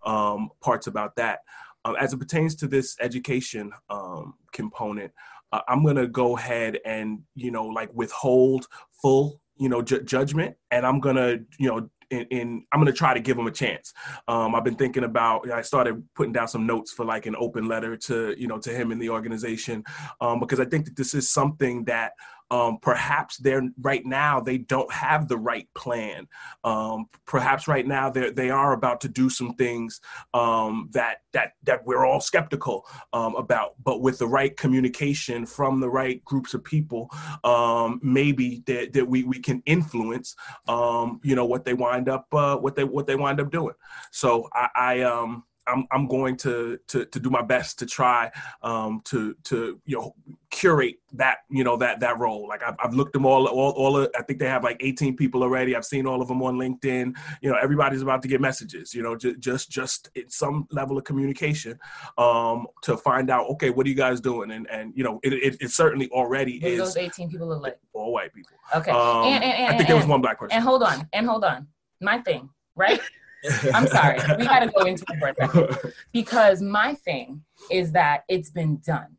um, 0.04 0.50
parts 0.60 0.88
about 0.88 1.16
that. 1.18 1.42
Um, 1.86 1.96
as 2.00 2.14
it 2.14 2.18
pertains 2.18 2.56
to 2.56 2.68
this 2.68 2.98
education 3.00 3.72
um, 3.92 4.34
component, 4.52 5.12
uh, 5.52 5.62
I'm 5.68 5.86
gonna 5.86 6.08
go 6.08 6.36
ahead 6.36 6.80
and 6.84 7.22
you 7.36 7.52
know 7.52 7.68
like 7.68 7.92
withhold 7.94 8.68
full 8.92 9.40
you 9.60 9.70
know 9.70 9.82
ju- 9.82 10.04
judgment 10.04 10.56
and 10.72 10.86
i'm 10.86 11.00
gonna 11.00 11.38
you 11.58 11.68
know 11.68 11.90
in, 12.10 12.26
in 12.32 12.66
I'm 12.72 12.86
to 12.86 12.94
try 12.94 13.14
to 13.14 13.20
give 13.20 13.38
him 13.38 13.48
a 13.48 13.52
chance. 13.52 13.94
Um, 14.28 14.56
I've 14.56 14.64
been 14.64 14.76
thinking 14.76 15.04
about. 15.04 15.50
I 15.52 15.62
started 15.62 16.04
putting 16.16 16.34
down 16.34 16.48
some 16.48 16.66
notes 16.66 16.92
for 16.92 17.06
like 17.06 17.26
an 17.26 17.36
open 17.38 17.68
letter 17.68 17.98
to 17.98 18.36
you 18.38 18.48
know 18.48 18.58
to 18.60 18.72
him 18.72 18.92
in 18.92 19.00
the 19.00 19.10
organization 19.10 19.84
um, 20.22 20.40
because 20.40 20.60
I 20.60 20.66
think 20.66 20.86
that 20.86 20.96
this 20.96 21.14
is 21.14 21.30
something 21.30 21.86
that 21.86 22.14
um, 22.52 22.78
perhaps 22.82 23.38
they're 23.38 23.68
right 23.82 24.06
now 24.06 24.40
they 24.40 24.58
don't 24.58 24.92
have 24.92 25.28
the 25.28 25.38
right 25.38 25.68
plan. 25.76 26.28
Um, 26.64 27.06
perhaps 27.26 27.68
right 27.68 27.86
now 27.86 28.10
they 28.10 28.32
they 28.32 28.50
are 28.50 28.74
about 28.74 29.02
to 29.02 29.10
do 29.10 29.30
some 29.30 29.54
things 29.56 30.00
um, 30.34 30.90
that 30.94 31.18
that 31.34 31.54
that 31.64 31.86
we're 31.86 32.06
all 32.06 32.22
skeptical 32.22 32.86
um, 33.14 33.36
about. 33.36 33.74
But 33.84 34.02
with 34.02 34.20
the 34.20 34.28
right 34.28 34.56
communication 34.56 35.46
from 35.46 35.80
the 35.80 35.90
right 35.90 36.24
groups 36.26 36.54
of 36.54 36.64
people, 36.64 37.10
um, 37.44 38.00
maybe 38.02 38.64
that, 38.68 38.94
that 38.94 39.08
we 39.08 39.24
we 39.24 39.40
can 39.40 39.62
influence 39.66 40.36
um, 40.68 41.20
you 41.24 41.36
know 41.36 41.46
what 41.46 41.66
they 41.66 41.74
wind 41.74 42.10
up 42.10 42.28
uh, 42.34 42.58
what 42.58 42.76
they 42.76 42.84
what 42.84 43.08
they 43.08 43.16
wind 43.16 43.40
up 43.40 43.52
doing. 43.52 43.76
So 44.12 44.48
I, 44.54 44.70
I 44.76 45.02
um 45.02 45.44
I'm 45.68 45.86
I'm 45.92 46.08
going 46.08 46.38
to 46.38 46.80
to 46.88 47.06
to 47.06 47.20
do 47.20 47.30
my 47.30 47.42
best 47.42 47.80
to 47.80 47.86
try 47.86 48.32
um, 48.62 49.02
to 49.06 49.36
to 49.46 49.80
you 49.86 49.98
know 49.98 50.16
curate 50.50 50.96
that 51.14 51.40
you 51.50 51.64
know 51.64 51.78
that 51.78 52.00
that 52.00 52.20
role. 52.20 52.48
Like 52.48 52.64
I've, 52.64 52.76
I've 52.84 52.94
looked 52.94 53.14
them 53.14 53.26
all 53.26 53.48
all 53.48 53.72
all. 53.72 53.98
Of, 53.98 54.12
I 54.18 54.24
think 54.24 54.40
they 54.40 54.48
have 54.48 54.64
like 54.64 54.78
18 54.80 55.16
people 55.16 55.44
already. 55.44 55.76
I've 55.76 55.86
seen 55.86 56.06
all 56.06 56.22
of 56.22 56.28
them 56.28 56.42
on 56.42 56.58
LinkedIn. 56.58 57.16
You 57.42 57.52
know 57.52 57.58
everybody's 57.62 58.02
about 58.02 58.22
to 58.24 58.28
get 58.28 58.42
messages. 58.42 58.94
You 58.94 59.04
know 59.04 59.16
just 59.16 59.40
just 59.40 59.70
just 59.70 60.10
some 60.30 60.68
level 60.72 60.98
of 60.98 61.04
communication 61.04 61.80
um, 62.18 62.68
to 62.84 62.98
find 62.98 63.30
out 63.30 63.50
okay 63.52 63.70
what 63.70 63.86
are 63.86 63.90
you 63.90 63.96
guys 63.96 64.22
doing 64.22 64.52
and 64.52 64.70
and 64.70 64.94
you 64.96 65.04
know 65.04 65.20
it 65.24 65.34
it, 65.34 65.58
it 65.62 65.72
certainly 65.72 66.10
already 66.10 66.60
Who 66.60 66.68
is 66.68 66.80
those 66.80 66.98
18 66.98 67.30
people 67.30 67.52
are 67.54 67.60
like 67.60 67.78
all 67.94 68.14
white 68.14 68.34
people. 68.34 68.58
okay 68.76 68.92
Um, 68.92 69.26
and, 69.26 69.44
and, 69.44 69.54
and, 69.54 69.74
I 69.74 69.78
think 69.78 69.88
there 69.88 69.98
was 69.98 70.06
one 70.06 70.22
black 70.22 70.40
person. 70.40 70.56
and 70.56 70.64
hold 70.64 70.84
on 70.84 71.08
and 71.14 71.28
hold 71.28 71.44
on 71.44 71.68
my 72.02 72.20
thing 72.20 72.50
right 72.76 73.00
i'm 73.74 73.88
sorry. 73.88 74.20
We 74.38 74.46
got 74.46 74.60
to 74.60 74.68
go 74.68 74.86
into 74.86 75.06
it 75.10 75.20
for 75.20 75.28
a 75.28 75.36
second 75.36 75.94
because 76.12 76.62
my 76.62 76.94
thing 76.94 77.44
is 77.72 77.92
that 77.94 78.24
it's 78.28 78.50
been 78.50 78.78
done. 78.86 79.18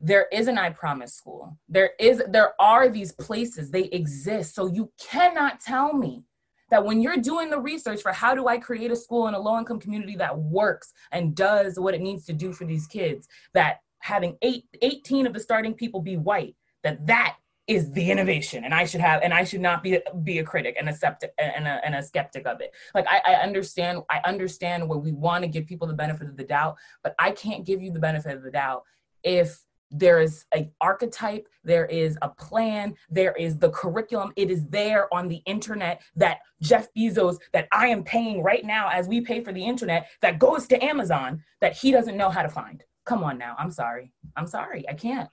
There 0.00 0.26
is 0.32 0.48
an 0.48 0.58
i 0.58 0.70
promise 0.70 1.14
school. 1.14 1.58
There 1.68 1.90
is 1.98 2.22
there 2.28 2.60
are 2.60 2.88
these 2.88 3.12
places. 3.12 3.70
They 3.70 3.84
exist. 3.84 4.54
So 4.54 4.66
you 4.66 4.92
cannot 4.98 5.60
tell 5.60 5.94
me 5.94 6.24
that 6.70 6.84
when 6.84 7.00
you're 7.00 7.16
doing 7.16 7.50
the 7.50 7.60
research 7.60 8.02
for 8.02 8.12
how 8.12 8.34
do 8.34 8.48
i 8.48 8.58
create 8.58 8.90
a 8.90 8.96
school 8.96 9.28
in 9.28 9.34
a 9.34 9.38
low 9.38 9.58
income 9.58 9.78
community 9.78 10.16
that 10.16 10.36
works 10.36 10.92
and 11.12 11.34
does 11.34 11.78
what 11.78 11.94
it 11.94 12.00
needs 12.00 12.24
to 12.26 12.32
do 12.32 12.52
for 12.52 12.64
these 12.64 12.86
kids 12.86 13.28
that 13.52 13.78
having 14.00 14.36
eight, 14.42 14.64
18 14.82 15.26
of 15.26 15.32
the 15.32 15.40
starting 15.40 15.74
people 15.74 16.00
be 16.00 16.16
white 16.16 16.56
that 16.82 17.06
that 17.06 17.36
is 17.66 17.90
the 17.92 18.10
innovation 18.10 18.64
and 18.64 18.74
i 18.74 18.84
should 18.84 19.00
have 19.00 19.22
and 19.22 19.32
i 19.32 19.42
should 19.42 19.60
not 19.60 19.82
be 19.82 19.98
be 20.22 20.38
a 20.38 20.44
critic 20.44 20.76
and 20.78 20.88
a 20.88 20.94
skeptic 20.94 21.32
and 21.38 21.66
a, 21.66 21.80
and 21.84 21.94
a 21.94 22.02
skeptic 22.02 22.46
of 22.46 22.60
it. 22.60 22.72
Like 22.94 23.06
I, 23.08 23.20
I 23.26 23.34
understand 23.36 24.02
i 24.10 24.20
understand 24.24 24.86
where 24.88 24.98
we 24.98 25.12
want 25.12 25.44
to 25.44 25.48
give 25.48 25.66
people 25.66 25.86
the 25.86 25.94
benefit 25.94 26.28
of 26.28 26.36
the 26.36 26.44
doubt 26.44 26.76
but 27.02 27.14
i 27.18 27.30
can't 27.30 27.64
give 27.64 27.82
you 27.82 27.90
the 27.90 27.98
benefit 27.98 28.36
of 28.36 28.42
the 28.42 28.50
doubt 28.50 28.82
if 29.22 29.64
there 29.90 30.20
is 30.20 30.44
an 30.52 30.70
archetype 30.80 31.46
there 31.62 31.86
is 31.86 32.18
a 32.22 32.28
plan 32.28 32.94
there 33.08 33.32
is 33.32 33.58
the 33.58 33.70
curriculum 33.70 34.32
it 34.36 34.50
is 34.50 34.66
there 34.66 35.12
on 35.14 35.28
the 35.28 35.40
internet 35.46 36.02
that 36.16 36.40
jeff 36.60 36.88
bezos 36.96 37.38
that 37.52 37.68
i 37.72 37.86
am 37.86 38.02
paying 38.02 38.42
right 38.42 38.64
now 38.64 38.88
as 38.90 39.08
we 39.08 39.20
pay 39.20 39.42
for 39.42 39.52
the 39.52 39.64
internet 39.64 40.08
that 40.20 40.38
goes 40.38 40.66
to 40.66 40.82
amazon 40.82 41.42
that 41.60 41.74
he 41.74 41.90
doesn't 41.90 42.16
know 42.16 42.28
how 42.28 42.42
to 42.42 42.48
find. 42.48 42.82
Come 43.06 43.22
on 43.22 43.38
now 43.38 43.54
i'm 43.58 43.70
sorry 43.70 44.12
i'm 44.36 44.46
sorry 44.46 44.84
i 44.88 44.94
can't 44.94 45.30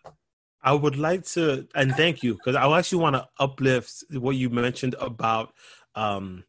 I 0.64 0.74
would 0.74 0.98
like 0.98 1.26
to, 1.28 1.68
and 1.74 1.94
thank 1.96 2.22
you, 2.22 2.36
because 2.36 2.56
I 2.56 2.78
actually 2.78 3.02
want 3.02 3.16
to 3.16 3.28
uplift 3.40 4.04
what 4.12 4.36
you 4.36 4.50
mentioned 4.50 4.96
about 5.00 5.54
um, 5.96 6.44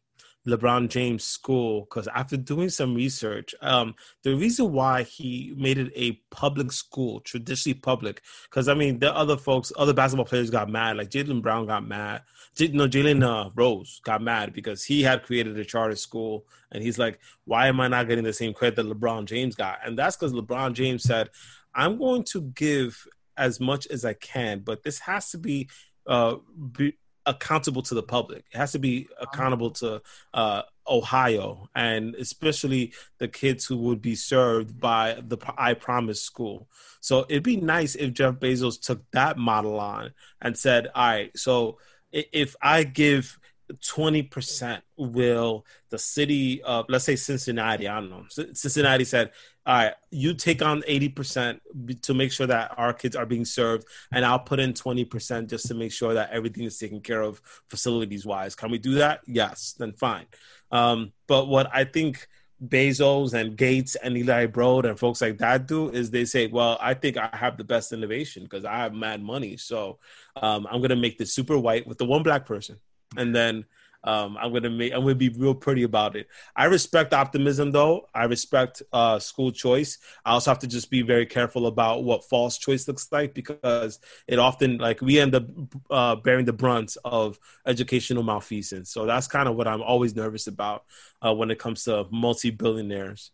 LeBron 0.47 0.89
James 0.89 1.23
School. 1.23 1.81
Because 1.81 2.07
after 2.09 2.37
doing 2.37 2.69
some 2.69 2.93
research, 2.93 3.55
um, 3.61 3.95
the 4.23 4.35
reason 4.35 4.71
why 4.71 5.01
he 5.03 5.53
made 5.57 5.79
it 5.79 5.91
a 5.95 6.13
public 6.29 6.71
school, 6.71 7.21
traditionally 7.21 7.79
public, 7.79 8.21
because 8.49 8.67
I 8.67 8.75
mean, 8.75 8.99
the 8.99 9.15
other 9.15 9.35
folks, 9.35 9.71
other 9.77 9.93
basketball 9.93 10.25
players 10.25 10.51
got 10.51 10.69
mad. 10.69 10.97
Like 10.97 11.09
Jalen 11.09 11.41
Brown 11.41 11.65
got 11.65 11.87
mad. 11.87 12.21
J- 12.55 12.67
no, 12.67 12.87
Jalen 12.87 13.23
uh, 13.23 13.49
Rose 13.55 13.99
got 14.03 14.21
mad 14.21 14.53
because 14.53 14.83
he 14.83 15.01
had 15.01 15.23
created 15.23 15.57
a 15.57 15.65
charter 15.65 15.95
school, 15.95 16.45
and 16.71 16.83
he's 16.83 16.99
like, 16.99 17.19
"Why 17.45 17.67
am 17.67 17.79
I 17.79 17.87
not 17.87 18.07
getting 18.07 18.23
the 18.23 18.33
same 18.33 18.53
credit 18.53 18.75
that 18.75 18.85
LeBron 18.85 19.25
James 19.25 19.55
got?" 19.55 19.79
And 19.83 19.97
that's 19.97 20.15
because 20.15 20.33
LeBron 20.33 20.73
James 20.73 21.01
said, 21.01 21.31
"I'm 21.73 21.97
going 21.97 22.23
to 22.25 22.41
give." 22.41 23.07
As 23.37 23.59
much 23.59 23.87
as 23.87 24.05
I 24.05 24.13
can, 24.13 24.59
but 24.59 24.83
this 24.83 24.99
has 24.99 25.31
to 25.31 25.37
be 25.37 25.69
uh, 26.07 26.35
be 26.71 26.97
accountable 27.25 27.81
to 27.83 27.95
the 27.95 28.03
public. 28.03 28.45
It 28.53 28.57
has 28.57 28.73
to 28.73 28.79
be 28.79 29.07
accountable 29.19 29.71
to 29.71 30.01
uh, 30.33 30.63
Ohio 30.87 31.69
and 31.75 32.15
especially 32.15 32.93
the 33.17 33.27
kids 33.27 33.65
who 33.65 33.77
would 33.77 34.01
be 34.01 34.15
served 34.15 34.79
by 34.79 35.17
the 35.25 35.37
I 35.57 35.73
Promise 35.73 36.21
school. 36.21 36.67
So 36.99 37.25
it'd 37.29 37.43
be 37.43 37.57
nice 37.57 37.95
if 37.95 38.13
Jeff 38.13 38.35
Bezos 38.35 38.81
took 38.81 39.01
that 39.11 39.37
model 39.37 39.79
on 39.79 40.13
and 40.41 40.57
said, 40.57 40.87
"All 40.93 41.07
right, 41.07 41.37
so 41.37 41.77
if 42.11 42.55
I 42.61 42.83
give." 42.83 43.39
20% 43.81 44.81
will 44.97 45.65
the 45.89 45.97
city 45.97 46.61
of 46.63 46.85
let's 46.89 47.05
say 47.05 47.15
cincinnati 47.15 47.87
i 47.87 47.99
don't 47.99 48.09
know 48.09 48.25
cincinnati 48.53 49.03
said 49.03 49.31
all 49.65 49.75
right 49.75 49.93
you 50.11 50.33
take 50.33 50.61
on 50.61 50.81
80% 50.81 51.59
to 52.01 52.13
make 52.13 52.31
sure 52.31 52.47
that 52.47 52.73
our 52.77 52.93
kids 52.93 53.15
are 53.15 53.25
being 53.25 53.45
served 53.45 53.87
and 54.11 54.25
i'll 54.25 54.39
put 54.39 54.59
in 54.59 54.73
20% 54.73 55.49
just 55.49 55.67
to 55.67 55.73
make 55.73 55.91
sure 55.91 56.13
that 56.13 56.31
everything 56.31 56.63
is 56.63 56.77
taken 56.77 57.01
care 57.01 57.21
of 57.21 57.41
facilities 57.69 58.25
wise 58.25 58.55
can 58.55 58.71
we 58.71 58.77
do 58.77 58.95
that 58.95 59.21
yes 59.25 59.73
then 59.77 59.93
fine 59.93 60.25
um, 60.71 61.11
but 61.27 61.47
what 61.47 61.69
i 61.73 61.83
think 61.83 62.27
Bezos 62.63 63.33
and 63.33 63.57
Gates 63.57 63.95
and 63.95 64.17
Eli 64.17 64.45
Broad 64.45 64.85
and 64.85 64.97
folks 64.97 65.21
like 65.21 65.37
that 65.39 65.67
do 65.67 65.89
is 65.89 66.11
they 66.11 66.23
say, 66.25 66.47
well, 66.47 66.77
I 66.79 66.93
think 66.93 67.17
I 67.17 67.29
have 67.33 67.57
the 67.57 67.63
best 67.63 67.91
innovation 67.91 68.43
because 68.43 68.63
I 68.63 68.77
have 68.77 68.93
mad 68.93 69.21
money. 69.21 69.57
So 69.57 69.99
um, 70.35 70.65
I'm 70.69 70.79
going 70.79 70.89
to 70.89 70.95
make 70.95 71.17
this 71.17 71.33
super 71.33 71.57
white 71.57 71.85
with 71.85 71.97
the 71.97 72.05
one 72.05 72.23
black 72.23 72.45
person. 72.45 72.79
And 73.17 73.35
then 73.35 73.65
um, 74.05 74.37
I'm 74.37 74.51
gonna 74.51 74.69
make. 74.69 74.93
I'm 74.93 75.01
gonna 75.01 75.15
be 75.15 75.29
real 75.29 75.55
pretty 75.55 75.83
about 75.83 76.15
it. 76.15 76.27
I 76.55 76.65
respect 76.65 77.13
optimism, 77.13 77.71
though. 77.71 78.07
I 78.13 78.25
respect 78.25 78.81
uh, 78.91 79.17
school 79.19 79.51
choice. 79.51 79.97
I 80.25 80.31
also 80.31 80.51
have 80.51 80.59
to 80.59 80.67
just 80.67 80.91
be 80.91 81.01
very 81.01 81.25
careful 81.25 81.67
about 81.67 82.03
what 82.03 82.25
false 82.25 82.57
choice 82.57 82.87
looks 82.87 83.07
like 83.11 83.33
because 83.33 83.99
it 84.27 84.39
often 84.39 84.77
like 84.77 85.01
we 85.01 85.19
end 85.19 85.35
up 85.35 85.45
uh, 85.89 86.15
bearing 86.17 86.45
the 86.45 86.53
brunt 86.53 86.97
of 87.05 87.39
educational 87.65 88.23
malfeasance. 88.23 88.91
So 88.91 89.05
that's 89.05 89.27
kind 89.27 89.47
of 89.47 89.55
what 89.55 89.69
I'm 89.69 89.81
always 89.81 90.15
nervous 90.15 90.47
about 90.47 90.83
uh, 91.25 91.33
when 91.33 91.49
it 91.49 91.59
comes 91.59 91.85
to 91.85 92.05
multi 92.11 92.49
billionaires. 92.49 93.31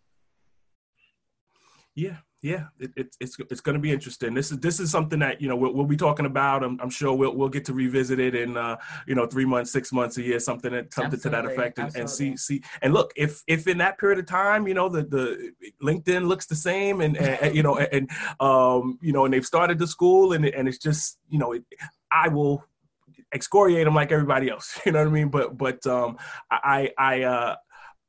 Yeah, 1.95 2.17
yeah, 2.41 2.67
it, 2.79 2.91
it, 2.95 3.15
it's 3.19 3.37
it's 3.51 3.59
going 3.59 3.73
to 3.73 3.81
be 3.81 3.91
interesting. 3.91 4.33
This 4.33 4.51
is 4.51 4.59
this 4.59 4.79
is 4.79 4.89
something 4.89 5.19
that 5.19 5.41
you 5.41 5.49
know 5.49 5.57
we'll, 5.57 5.73
we'll 5.73 5.85
be 5.85 5.97
talking 5.97 6.25
about. 6.25 6.63
I'm, 6.63 6.79
I'm, 6.81 6.89
sure 6.89 7.13
we'll 7.13 7.35
we'll 7.35 7.49
get 7.49 7.65
to 7.65 7.73
revisit 7.73 8.17
it 8.17 8.33
in 8.33 8.55
uh, 8.55 8.77
you 9.07 9.15
know 9.15 9.25
three 9.25 9.43
months, 9.43 9.73
six 9.73 9.91
months, 9.91 10.17
a 10.17 10.21
year, 10.21 10.39
something 10.39 10.71
that 10.71 10.93
something 10.93 11.13
Absolutely, 11.15 11.41
to 11.41 11.49
that 11.49 11.51
effect, 11.51 11.79
and, 11.79 11.95
and 11.97 12.09
see 12.09 12.37
see 12.37 12.61
and 12.81 12.93
look 12.93 13.11
if 13.17 13.43
if 13.47 13.67
in 13.67 13.77
that 13.79 13.97
period 13.97 14.19
of 14.19 14.25
time 14.25 14.67
you 14.69 14.73
know 14.73 14.87
the 14.87 15.03
the 15.03 15.51
LinkedIn 15.83 16.27
looks 16.27 16.45
the 16.45 16.55
same 16.55 17.01
and, 17.01 17.17
and 17.17 17.53
you 17.53 17.61
know 17.61 17.77
and 17.77 18.09
um 18.39 18.97
you 19.01 19.11
know 19.11 19.25
and 19.25 19.33
they've 19.33 19.45
started 19.45 19.77
the 19.77 19.87
school 19.87 20.31
and 20.31 20.45
and 20.45 20.67
it's 20.69 20.77
just 20.77 21.19
you 21.29 21.39
know 21.39 21.51
it, 21.51 21.63
I 22.09 22.29
will 22.29 22.63
excoriate 23.33 23.83
them 23.85 23.95
like 23.95 24.13
everybody 24.13 24.49
else. 24.49 24.79
You 24.85 24.93
know 24.93 24.99
what 24.99 25.09
I 25.09 25.11
mean? 25.11 25.29
But 25.29 25.57
but 25.57 25.85
um 25.85 26.17
I 26.49 26.91
I 26.97 27.23
uh 27.23 27.55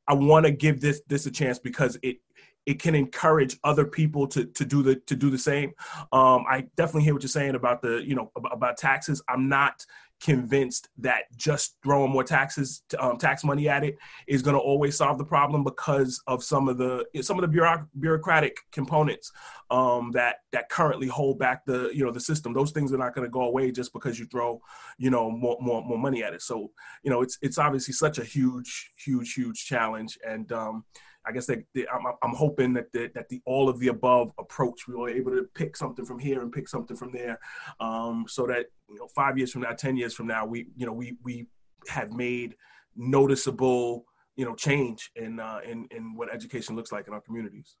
I 0.07 0.13
want 0.13 0.45
to 0.45 0.51
give 0.51 0.81
this 0.81 1.01
this 1.07 1.25
a 1.25 1.31
chance 1.31 1.59
because 1.59 1.97
it 2.01 2.17
it 2.65 2.79
can 2.79 2.95
encourage 2.95 3.57
other 3.63 3.85
people 3.85 4.27
to 4.27 4.45
to 4.45 4.65
do 4.65 4.83
the 4.83 4.95
to 5.07 5.15
do 5.15 5.29
the 5.29 5.37
same. 5.37 5.71
Um, 6.11 6.45
I 6.49 6.65
definitely 6.75 7.03
hear 7.03 7.13
what 7.13 7.23
you're 7.23 7.29
saying 7.29 7.55
about 7.55 7.81
the 7.81 8.03
you 8.05 8.15
know 8.15 8.31
about, 8.35 8.53
about 8.53 8.77
taxes. 8.77 9.21
I'm 9.27 9.49
not 9.49 9.85
convinced 10.21 10.87
that 10.99 11.23
just 11.35 11.75
throwing 11.83 12.11
more 12.11 12.23
taxes 12.23 12.83
um, 12.99 13.17
tax 13.17 13.43
money 13.43 13.67
at 13.67 13.83
it 13.83 13.97
is 14.27 14.43
going 14.43 14.53
to 14.53 14.59
always 14.59 14.95
solve 14.95 15.17
the 15.17 15.25
problem 15.25 15.63
because 15.63 16.21
of 16.27 16.43
some 16.43 16.69
of 16.69 16.77
the 16.77 17.03
some 17.21 17.39
of 17.39 17.49
the 17.49 17.57
bureauc- 17.57 17.87
bureaucratic 17.99 18.55
components 18.71 19.31
um, 19.71 20.11
that 20.11 20.37
that 20.51 20.69
currently 20.69 21.07
hold 21.07 21.39
back 21.39 21.65
the 21.65 21.89
you 21.91 22.05
know 22.05 22.11
the 22.11 22.19
system 22.19 22.53
those 22.53 22.71
things 22.71 22.93
are 22.93 22.99
not 22.99 23.15
going 23.15 23.25
to 23.25 23.31
go 23.31 23.41
away 23.41 23.71
just 23.71 23.91
because 23.93 24.19
you 24.19 24.25
throw 24.27 24.61
you 24.99 25.09
know 25.09 25.31
more, 25.31 25.57
more 25.59 25.83
more 25.83 25.97
money 25.97 26.23
at 26.23 26.33
it 26.33 26.41
so 26.41 26.71
you 27.03 27.09
know 27.09 27.21
it's 27.21 27.39
it's 27.41 27.57
obviously 27.57 27.93
such 27.93 28.19
a 28.19 28.23
huge 28.23 28.91
huge 28.95 29.33
huge 29.33 29.65
challenge 29.65 30.19
and 30.27 30.51
um, 30.51 30.85
I 31.25 31.31
guess 31.31 31.45
that 31.47 31.63
that 31.75 31.85
I'm, 31.93 32.05
I'm 32.23 32.35
hoping 32.35 32.73
that 32.73 32.91
the, 32.91 33.11
that 33.13 33.29
the 33.29 33.41
all 33.45 33.69
of 33.69 33.79
the 33.79 33.89
above 33.89 34.31
approach 34.39 34.87
we 34.87 34.95
were 34.95 35.09
able 35.09 35.31
to 35.31 35.47
pick 35.55 35.77
something 35.77 36.05
from 36.05 36.19
here 36.19 36.41
and 36.41 36.51
pick 36.51 36.67
something 36.67 36.97
from 36.97 37.11
there, 37.11 37.39
um, 37.79 38.25
so 38.27 38.47
that 38.47 38.67
you 38.89 38.97
know 38.99 39.07
five 39.15 39.37
years 39.37 39.51
from 39.51 39.61
now, 39.61 39.71
ten 39.71 39.95
years 39.95 40.13
from 40.13 40.27
now, 40.27 40.45
we 40.45 40.67
you 40.75 40.85
know 40.85 40.93
we 40.93 41.17
we 41.23 41.47
have 41.87 42.11
made 42.11 42.55
noticeable 42.95 44.05
you 44.35 44.45
know 44.45 44.55
change 44.55 45.11
in 45.15 45.39
uh, 45.39 45.59
in 45.65 45.87
in 45.91 46.15
what 46.15 46.33
education 46.33 46.75
looks 46.75 46.91
like 46.91 47.07
in 47.07 47.13
our 47.13 47.21
communities. 47.21 47.75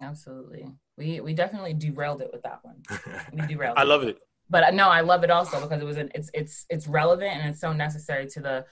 Absolutely. 0.00 0.66
We 0.96 1.20
we 1.20 1.34
definitely 1.34 1.74
derailed 1.74 2.20
it 2.20 2.30
with 2.32 2.42
that 2.42 2.60
one. 2.62 2.82
We 3.32 3.46
derailed. 3.54 3.78
I 3.78 3.84
love 3.84 4.02
it. 4.02 4.18
But 4.48 4.64
uh, 4.64 4.70
no, 4.70 4.88
I 4.88 5.00
love 5.00 5.24
it 5.24 5.30
also 5.30 5.60
because 5.60 5.80
it 5.80 5.84
was 5.84 5.96
an, 5.96 6.10
it's 6.14 6.30
it's 6.34 6.66
it's 6.70 6.86
relevant 6.86 7.32
and 7.32 7.50
it's 7.50 7.60
so 7.60 7.72
necessary 7.72 8.26
to 8.28 8.40
the 8.40 8.64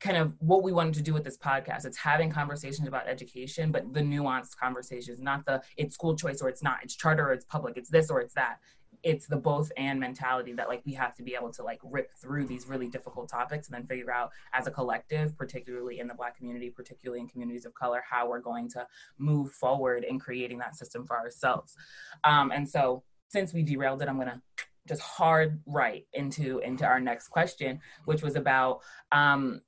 kind 0.00 0.16
of 0.16 0.32
what 0.38 0.62
we 0.62 0.72
wanted 0.72 0.94
to 0.94 1.02
do 1.02 1.12
with 1.12 1.24
this 1.24 1.36
podcast. 1.36 1.84
It's 1.84 1.96
having 1.96 2.30
conversations 2.30 2.86
about 2.86 3.08
education, 3.08 3.72
but 3.72 3.92
the 3.92 4.00
nuanced 4.00 4.56
conversations, 4.56 5.20
not 5.20 5.44
the 5.44 5.62
it's 5.76 5.94
school 5.94 6.14
choice 6.16 6.40
or 6.40 6.48
it's 6.48 6.62
not, 6.62 6.78
it's 6.82 6.94
charter 6.94 7.28
or 7.28 7.32
it's 7.32 7.44
public, 7.44 7.76
it's 7.76 7.90
this 7.90 8.10
or 8.10 8.20
it's 8.20 8.34
that. 8.34 8.58
it's 9.02 9.26
the 9.26 9.36
both 9.36 9.70
and 9.76 10.00
mentality 10.00 10.52
that 10.52 10.68
like 10.68 10.82
we 10.84 10.92
have 10.92 11.14
to 11.14 11.22
be 11.22 11.34
able 11.34 11.52
to 11.52 11.62
like 11.62 11.80
rip 11.84 12.12
through 12.20 12.44
these 12.46 12.66
really 12.66 12.88
difficult 12.88 13.28
topics 13.28 13.68
and 13.68 13.74
then 13.74 13.86
figure 13.86 14.10
out 14.10 14.30
as 14.52 14.66
a 14.66 14.70
collective 14.70 15.36
particularly 15.36 16.00
in 16.00 16.08
the 16.08 16.14
black 16.14 16.36
community 16.36 16.70
particularly 16.70 17.20
in 17.20 17.28
communities 17.28 17.64
of 17.64 17.74
color 17.74 18.02
how 18.08 18.28
we're 18.28 18.40
going 18.40 18.68
to 18.68 18.86
move 19.18 19.52
forward 19.52 20.04
in 20.04 20.18
creating 20.18 20.58
that 20.58 20.74
system 20.74 21.06
for 21.06 21.16
ourselves 21.16 21.76
um, 22.24 22.50
and 22.50 22.68
so 22.68 23.02
since 23.28 23.52
we 23.52 23.62
derailed 23.62 24.02
it 24.02 24.08
i'm 24.08 24.18
to 24.18 24.40
just 24.86 25.02
hard 25.02 25.60
right 25.66 26.06
into 26.14 26.58
into 26.60 26.84
our 26.84 26.98
next 26.98 27.28
question 27.28 27.78
which 28.06 28.22
was 28.22 28.36
about 28.36 28.80
um, 29.12 29.60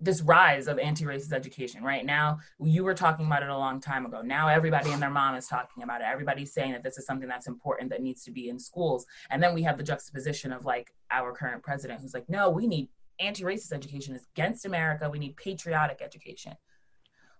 this 0.00 0.20
rise 0.22 0.68
of 0.68 0.78
anti-racist 0.78 1.32
education 1.32 1.82
right? 1.82 2.04
Now 2.04 2.38
you 2.60 2.84
were 2.84 2.94
talking 2.94 3.26
about 3.26 3.42
it 3.42 3.48
a 3.48 3.56
long 3.56 3.80
time 3.80 4.04
ago. 4.04 4.20
Now 4.22 4.48
everybody 4.48 4.90
and 4.92 5.00
their 5.00 5.10
mom 5.10 5.34
is 5.36 5.46
talking 5.46 5.82
about 5.82 6.00
it. 6.00 6.06
Everybody's 6.10 6.52
saying 6.52 6.72
that 6.72 6.82
this 6.82 6.98
is 6.98 7.06
something 7.06 7.28
that's 7.28 7.46
important 7.46 7.90
that 7.90 8.02
needs 8.02 8.22
to 8.24 8.30
be 8.30 8.48
in 8.48 8.58
schools. 8.58 9.06
And 9.30 9.42
then 9.42 9.54
we 9.54 9.62
have 9.62 9.78
the 9.78 9.82
juxtaposition 9.82 10.52
of 10.52 10.64
like 10.64 10.92
our 11.10 11.32
current 11.32 11.62
president 11.62 12.00
who's 12.00 12.14
like 12.14 12.28
no 12.28 12.50
we 12.50 12.66
need 12.66 12.88
anti-racist 13.20 13.72
education 13.72 14.14
is 14.14 14.26
against 14.34 14.66
america. 14.66 15.08
We 15.08 15.18
need 15.18 15.36
patriotic 15.36 16.00
education. 16.02 16.52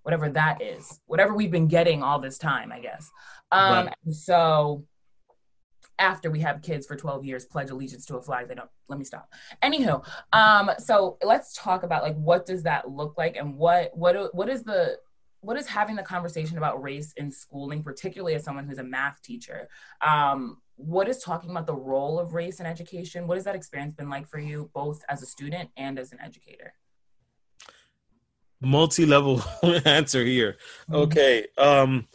Whatever 0.03 0.29
that 0.31 0.63
is. 0.63 1.01
Whatever 1.07 1.35
we've 1.35 1.51
been 1.51 1.69
getting 1.69 2.03
all 2.03 2.19
this 2.19 2.39
time 2.39 2.73
i 2.73 2.81
guess. 2.81 3.11
Um 3.53 3.87
right. 3.87 3.95
so 4.11 4.85
after 5.99 6.31
we 6.31 6.41
have 6.41 6.63
kids 6.63 6.87
for 6.87 6.97
12 6.97 7.25
years 7.25 7.45
pledge 7.45 7.71
allegiance 7.71 8.05
to 8.07 8.17
a 8.17 8.23
flag. 8.23 8.49
They 8.49 8.55
don't 8.55 8.71
let 8.89 8.99
me 8.99 9.05
stop. 9.05 9.33
Anywho 9.63 10.05
um 10.33 10.71
so 10.79 11.17
let's 11.23 11.55
talk 11.55 11.83
about 11.83 12.03
like 12.03 12.17
what 12.17 12.47
does 12.47 12.63
that 12.65 12.91
look 12.91 13.17
like 13.17 13.37
and 13.37 13.57
what 13.57 13.97
what 13.97 14.35
what 14.35 14.49
is 14.49 14.63
the 14.63 14.99
what 15.41 15.57
is 15.57 15.67
having 15.67 15.95
the 15.95 16.03
conversation 16.03 16.59
about 16.59 16.83
race 16.83 17.13
in 17.17 17.31
schooling 17.31 17.83
particularly 17.83 18.35
as 18.35 18.43
someone 18.43 18.67
who's 18.67 18.79
a 18.79 18.85
math 18.85 19.23
teacher? 19.23 19.69
Um 20.07 20.59
what 20.77 21.09
is 21.09 21.23
talking 21.23 21.51
about 21.51 21.67
the 21.67 21.75
role 21.75 22.19
of 22.19 22.35
race 22.35 22.61
in 22.61 22.67
education? 22.67 23.27
What 23.27 23.39
has 23.39 23.45
that 23.45 23.55
experience 23.57 23.95
been 23.95 24.11
like 24.11 24.27
for 24.29 24.39
you 24.39 24.71
both 24.75 25.03
as 25.09 25.23
a 25.23 25.27
student 25.27 25.71
and 25.77 25.99
as 25.99 26.13
an 26.13 26.19
educator? 26.23 26.75
Multi-level 28.61 29.43
answer 29.85 30.25
here. 30.25 30.57
Mm-hmm. 30.91 30.95
okay 30.95 31.47
um 31.59 32.07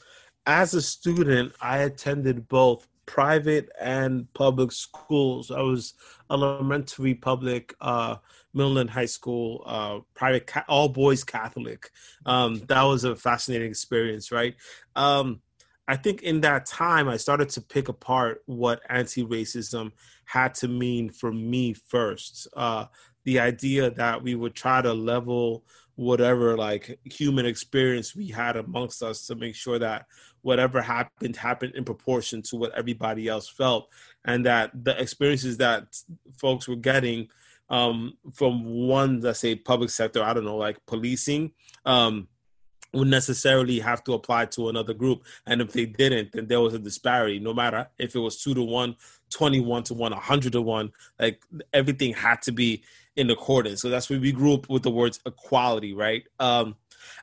as 0.45 0.73
a 0.73 0.81
student 0.81 1.53
i 1.61 1.79
attended 1.79 2.47
both 2.47 2.87
private 3.05 3.69
and 3.79 4.31
public 4.33 4.71
schools. 4.71 5.51
I 5.51 5.61
was 5.61 5.93
elementary 6.31 7.13
public, 7.13 7.75
uh, 7.81 8.17
middle 8.53 8.77
and 8.77 8.89
High 8.89 9.05
School, 9.05 9.63
uh, 9.65 9.99
private, 10.13 10.47
ca- 10.47 10.65
all 10.67 10.89
boys 10.89 11.23
Catholic. 11.23 11.89
Um, 12.25 12.59
that 12.67 12.83
was 12.83 13.03
a 13.03 13.15
fascinating 13.15 13.69
experience, 13.69 14.31
right? 14.31 14.55
Um, 14.95 15.41
I 15.87 15.97
think 15.97 16.21
in 16.21 16.41
that 16.41 16.65
time, 16.65 17.09
I 17.09 17.17
started 17.17 17.49
to 17.49 17.61
pick 17.61 17.89
apart 17.89 18.43
what 18.45 18.81
anti 18.89 19.25
racism 19.25 19.91
had 20.25 20.53
to 20.55 20.67
mean 20.67 21.09
for 21.09 21.31
me 21.31 21.73
first. 21.73 22.47
Uh, 22.55 22.85
the 23.25 23.39
idea 23.39 23.91
that 23.91 24.23
we 24.23 24.35
would 24.35 24.55
try 24.55 24.81
to 24.81 24.93
level 24.93 25.65
whatever 25.95 26.57
like 26.57 26.99
human 27.03 27.45
experience 27.45 28.15
we 28.15 28.27
had 28.27 28.55
amongst 28.55 29.03
us 29.03 29.27
to 29.27 29.35
make 29.35 29.55
sure 29.55 29.79
that 29.79 30.05
whatever 30.41 30.81
happened 30.81 31.35
happened 31.35 31.75
in 31.75 31.83
proportion 31.83 32.41
to 32.41 32.55
what 32.55 32.73
everybody 32.75 33.27
else 33.27 33.49
felt. 33.49 33.89
And 34.25 34.45
that 34.45 34.71
the 34.83 34.99
experiences 34.99 35.57
that 35.57 35.95
folks 36.37 36.67
were 36.67 36.75
getting 36.75 37.29
um, 37.69 38.17
from 38.33 38.65
one 38.65 39.21
let's 39.21 39.39
say 39.39 39.55
public 39.55 39.89
sector 39.89 40.21
i 40.21 40.33
don't 40.33 40.43
know 40.43 40.57
like 40.57 40.85
policing 40.85 41.53
um, 41.85 42.27
would 42.93 43.07
necessarily 43.07 43.79
have 43.79 44.03
to 44.03 44.13
apply 44.13 44.45
to 44.45 44.69
another 44.69 44.93
group. 44.93 45.23
And 45.45 45.61
if 45.61 45.71
they 45.71 45.85
didn't 45.85 46.33
then 46.33 46.47
there 46.47 46.59
was 46.59 46.73
a 46.73 46.79
disparity. 46.79 47.39
No 47.39 47.53
matter 47.53 47.87
if 47.97 48.15
it 48.15 48.19
was 48.19 48.41
2 48.43 48.53
to 48.55 48.63
1 48.63 48.95
21 49.29 49.83
to 49.83 49.93
1 49.93 50.11
100 50.11 50.51
to 50.51 50.61
1 50.61 50.91
like 51.19 51.41
everything 51.73 52.13
had 52.13 52.41
to 52.41 52.51
be 52.51 52.83
in 53.15 53.29
accordance 53.29 53.81
so 53.81 53.89
that's 53.89 54.09
where 54.09 54.19
we 54.19 54.31
grew 54.31 54.53
up 54.53 54.69
with 54.69 54.83
the 54.83 54.91
words 54.91 55.19
equality 55.25 55.93
right 55.93 56.23
um, 56.39 56.75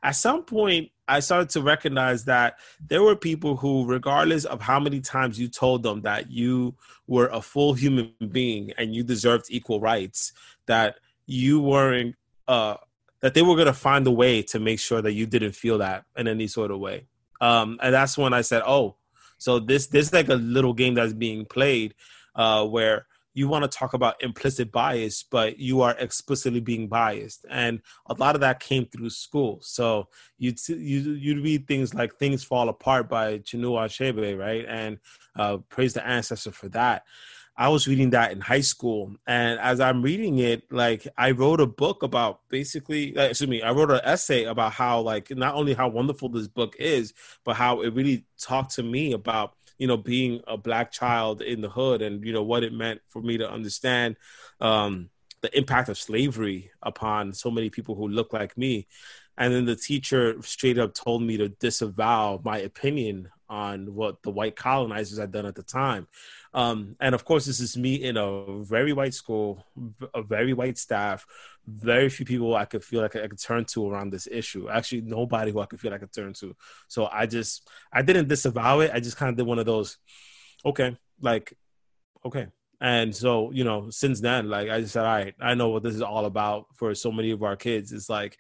at 0.03 0.12
some 0.12 0.43
point 0.43 0.91
I 1.09 1.20
started 1.20 1.49
to 1.51 1.62
recognize 1.62 2.26
that 2.26 2.59
there 2.86 3.03
were 3.03 3.16
people 3.16 3.57
who, 3.57 3.86
regardless 3.86 4.45
of 4.45 4.61
how 4.61 4.78
many 4.78 5.01
times 5.01 5.41
you 5.41 5.49
told 5.49 5.82
them 5.82 6.03
that 6.03 6.30
you 6.30 6.74
were 7.07 7.28
a 7.28 7.41
full 7.41 7.72
human 7.72 8.12
being 8.30 8.72
and 8.76 8.95
you 8.95 9.03
deserved 9.03 9.47
equal 9.49 9.80
rights, 9.80 10.32
that 10.66 10.99
you 11.26 11.61
weren't, 11.61 12.14
uh, 12.47 12.76
that 13.20 13.32
they 13.32 13.41
were 13.41 13.55
going 13.55 13.66
to 13.66 13.72
find 13.72 14.07
a 14.07 14.11
way 14.11 14.43
to 14.43 14.61
make 14.61 14.78
sure 14.78 15.01
that 15.01 15.12
you 15.12 15.24
didn't 15.24 15.53
feel 15.53 15.78
that 15.78 16.05
in 16.14 16.28
any 16.28 16.47
sort 16.47 16.70
of 16.70 16.78
way. 16.78 17.07
Um, 17.41 17.78
and 17.82 17.95
that's 17.95 18.18
when 18.18 18.34
I 18.34 18.43
said, 18.43 18.62
oh, 18.66 18.97
so 19.39 19.59
this, 19.59 19.86
this 19.86 20.12
like 20.12 20.28
a 20.28 20.34
little 20.34 20.74
game 20.74 20.95
that's 20.95 21.14
being 21.14 21.47
played 21.47 21.95
uh, 22.34 22.66
where 22.66 23.07
you 23.39 23.47
want 23.47 23.62
to 23.62 23.78
talk 23.78 23.95
about 23.95 24.20
implicit 24.20 24.72
bias, 24.72 25.22
but 25.22 25.61
you 25.61 25.80
are 25.80 25.95
explicitly 26.01 26.59
being 26.59 26.89
biased, 26.89 27.47
and 27.49 27.80
a 28.07 28.14
lot 28.14 28.34
of 28.34 28.41
that 28.41 28.59
came 28.59 28.84
through 28.84 29.11
school. 29.11 29.61
So 29.62 30.09
you 30.39 30.55
you 30.66 31.12
you 31.12 31.41
read 31.41 31.68
things 31.68 31.95
like 31.95 32.16
"Things 32.16 32.43
Fall 32.43 32.68
Apart" 32.68 33.09
by 33.09 33.39
Chinua 33.39 33.86
Achebe, 33.86 34.36
right? 34.36 34.64
And 34.68 34.99
uh, 35.36 35.59
praise 35.68 35.95
the 35.95 36.05
ancestor 36.05 36.51
for 36.51 36.68
that. 36.70 37.05
I 37.57 37.68
was 37.68 37.86
reading 37.86 38.11
that 38.11 38.32
in 38.32 38.41
high 38.41 38.61
school, 38.61 39.14
and 39.24 39.61
as 39.61 39.78
I'm 39.78 40.03
reading 40.03 40.41
it, 40.41 40.72
like 40.72 41.07
I 41.16 41.30
wrote 41.30 41.61
a 41.61 41.66
book 41.66 42.03
about 42.03 42.41
basically, 42.49 43.16
uh, 43.16 43.22
excuse 43.22 43.49
me, 43.49 43.62
I 43.62 43.70
wrote 43.70 43.93
an 43.93 44.01
essay 44.03 44.45
about 44.45 44.72
how 44.72 45.01
like 45.01 45.30
not 45.30 45.55
only 45.55 45.74
how 45.74 45.89
wonderful 45.89 46.28
this 46.28 46.49
book 46.49 46.74
is, 46.80 47.14
but 47.45 47.55
how 47.55 47.82
it 47.82 47.95
really 47.95 48.24
talked 48.41 48.74
to 48.74 48.82
me 48.82 49.12
about 49.12 49.55
you 49.79 49.87
know 49.87 49.97
being 49.97 50.41
a 50.47 50.57
black 50.57 50.91
child 50.93 51.41
in 51.41 51.61
the 51.61 51.70
hood 51.70 52.03
and 52.03 52.24
you 52.24 52.33
know 52.33 52.43
what 52.43 52.64
it 52.64 52.72
meant 52.72 53.01
for 53.09 53.22
me 53.22 53.39
to 53.39 53.51
understand 53.51 54.16
um, 54.61 55.09
the 55.41 55.57
impact 55.57 55.89
of 55.89 55.99
slavery 55.99 56.70
upon 56.83 57.33
so 57.33 57.51
many 57.51 57.70
people 57.70 57.95
who 57.95 58.09
look 58.09 58.33
like 58.33 58.57
me. 58.59 58.87
And 59.37 59.55
then 59.55 59.66
the 59.66 59.76
teacher 59.76 60.37
straight 60.43 60.79
up 60.79 60.95
told 60.95 61.22
me 61.22 61.37
to 61.37 61.49
disavow 61.49 62.41
my 62.45 62.59
opinion 62.59 63.29
on 63.49 63.95
what 63.95 64.22
the 64.22 64.31
white 64.31 64.57
colonizers 64.57 65.18
had 65.18 65.31
done 65.31 65.47
at 65.47 65.55
the 65.55 65.62
time 65.62 66.09
um, 66.55 66.96
and 67.01 67.14
of 67.14 67.24
course, 67.24 67.44
this 67.44 67.61
is 67.61 67.76
me 67.76 67.94
in 67.94 68.16
a 68.16 68.62
very 68.64 68.92
white 68.92 69.14
school, 69.14 69.66
a 70.14 70.22
very 70.22 70.53
white 70.53 70.78
staff, 70.78 71.26
very 71.66 72.09
few 72.09 72.24
people 72.24 72.55
I 72.55 72.64
could 72.64 72.82
feel 72.82 73.03
like 73.03 73.16
I 73.16 73.28
could 73.28 73.40
turn 73.40 73.64
to 73.66 73.90
around 73.90 74.11
this 74.11 74.26
issue. 74.30 74.68
Actually, 74.68 75.03
nobody 75.03 75.51
who 75.51 75.61
I 75.61 75.66
could 75.66 75.80
feel 75.80 75.90
like 75.90 76.01
I 76.01 76.07
could 76.07 76.14
turn 76.14 76.32
to. 76.34 76.57
So 76.88 77.07
I 77.07 77.26
just, 77.26 77.68
I 77.92 78.03
didn't 78.03 78.28
disavow 78.28 78.80
it. 78.80 78.90
I 78.94 79.01
just 79.01 79.16
kind 79.16 79.30
of 79.30 79.36
did 79.36 79.46
one 79.46 79.59
of 79.59 79.66
those, 79.66 79.99
okay, 80.64 80.96
like, 81.20 81.53
okay. 82.24 82.49
And 82.80 83.14
so, 83.14 83.51
you 83.51 83.64
know, 83.64 83.90
since 83.90 84.20
then, 84.20 84.49
like 84.49 84.70
I 84.70 84.80
just 84.80 84.92
said, 84.92 85.05
all 85.05 85.12
right, 85.12 85.34
I 85.40 85.55
know 85.55 85.68
what 85.68 85.82
this 85.82 85.96
is 85.96 86.03
all 86.03 86.26
about 86.26 86.66
for 86.76 86.94
so 86.94 87.11
many 87.11 87.32
of 87.32 87.42
our 87.42 87.57
kids. 87.57 87.92
It's 87.92 88.09
like, 88.09 88.38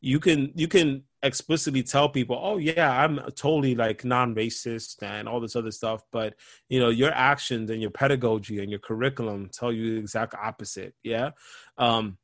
you 0.00 0.18
can 0.18 0.52
you 0.54 0.68
can 0.68 1.04
explicitly 1.22 1.82
tell 1.82 2.08
people, 2.08 2.38
oh 2.40 2.56
yeah, 2.56 2.90
I'm 2.90 3.18
totally 3.34 3.74
like 3.74 4.04
non-racist 4.04 5.02
and 5.02 5.28
all 5.28 5.40
this 5.40 5.56
other 5.56 5.70
stuff, 5.70 6.02
but 6.10 6.34
you 6.68 6.80
know 6.80 6.88
your 6.88 7.12
actions 7.12 7.70
and 7.70 7.80
your 7.80 7.90
pedagogy 7.90 8.60
and 8.60 8.70
your 8.70 8.80
curriculum 8.80 9.50
tell 9.52 9.72
you 9.72 9.94
the 9.94 10.00
exact 10.00 10.34
opposite. 10.34 10.94
Yeah. 11.02 11.30
Um, 11.78 12.18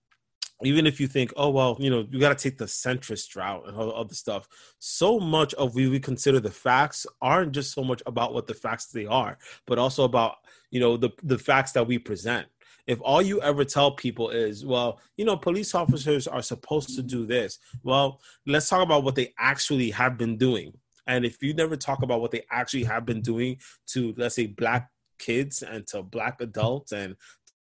even 0.62 0.86
if 0.86 1.00
you 1.00 1.06
think, 1.06 1.34
oh 1.36 1.50
well, 1.50 1.76
you 1.78 1.90
know, 1.90 2.06
you 2.10 2.18
got 2.18 2.36
to 2.36 2.42
take 2.42 2.56
the 2.56 2.64
centrist 2.64 3.36
route 3.36 3.68
and 3.68 3.76
all 3.76 3.88
the 3.88 3.92
other 3.92 4.14
stuff. 4.14 4.48
So 4.78 5.20
much 5.20 5.52
of 5.54 5.74
we 5.74 5.88
we 5.88 6.00
consider 6.00 6.40
the 6.40 6.50
facts 6.50 7.06
aren't 7.20 7.52
just 7.52 7.74
so 7.74 7.84
much 7.84 8.02
about 8.06 8.32
what 8.32 8.46
the 8.46 8.54
facts 8.54 8.86
they 8.86 9.04
are, 9.04 9.36
but 9.66 9.78
also 9.78 10.04
about 10.04 10.36
you 10.70 10.80
know 10.80 10.96
the 10.96 11.10
the 11.22 11.38
facts 11.38 11.72
that 11.72 11.86
we 11.86 11.98
present 11.98 12.46
if 12.86 13.00
all 13.02 13.20
you 13.20 13.40
ever 13.42 13.64
tell 13.64 13.90
people 13.90 14.30
is, 14.30 14.64
well, 14.64 15.00
you 15.16 15.24
know, 15.24 15.36
police 15.36 15.74
officers 15.74 16.26
are 16.26 16.42
supposed 16.42 16.94
to 16.96 17.02
do 17.02 17.26
this, 17.26 17.58
well, 17.82 18.20
let's 18.46 18.68
talk 18.68 18.82
about 18.82 19.04
what 19.04 19.14
they 19.14 19.34
actually 19.38 19.90
have 19.90 20.16
been 20.16 20.36
doing. 20.36 20.72
And 21.06 21.24
if 21.24 21.42
you 21.42 21.54
never 21.54 21.76
talk 21.76 22.02
about 22.02 22.20
what 22.20 22.30
they 22.30 22.42
actually 22.50 22.84
have 22.84 23.04
been 23.04 23.20
doing 23.20 23.58
to, 23.88 24.14
let's 24.16 24.36
say, 24.36 24.46
black 24.46 24.90
kids 25.18 25.62
and 25.62 25.86
to 25.88 26.02
black 26.02 26.40
adults 26.40 26.92
and 26.92 27.16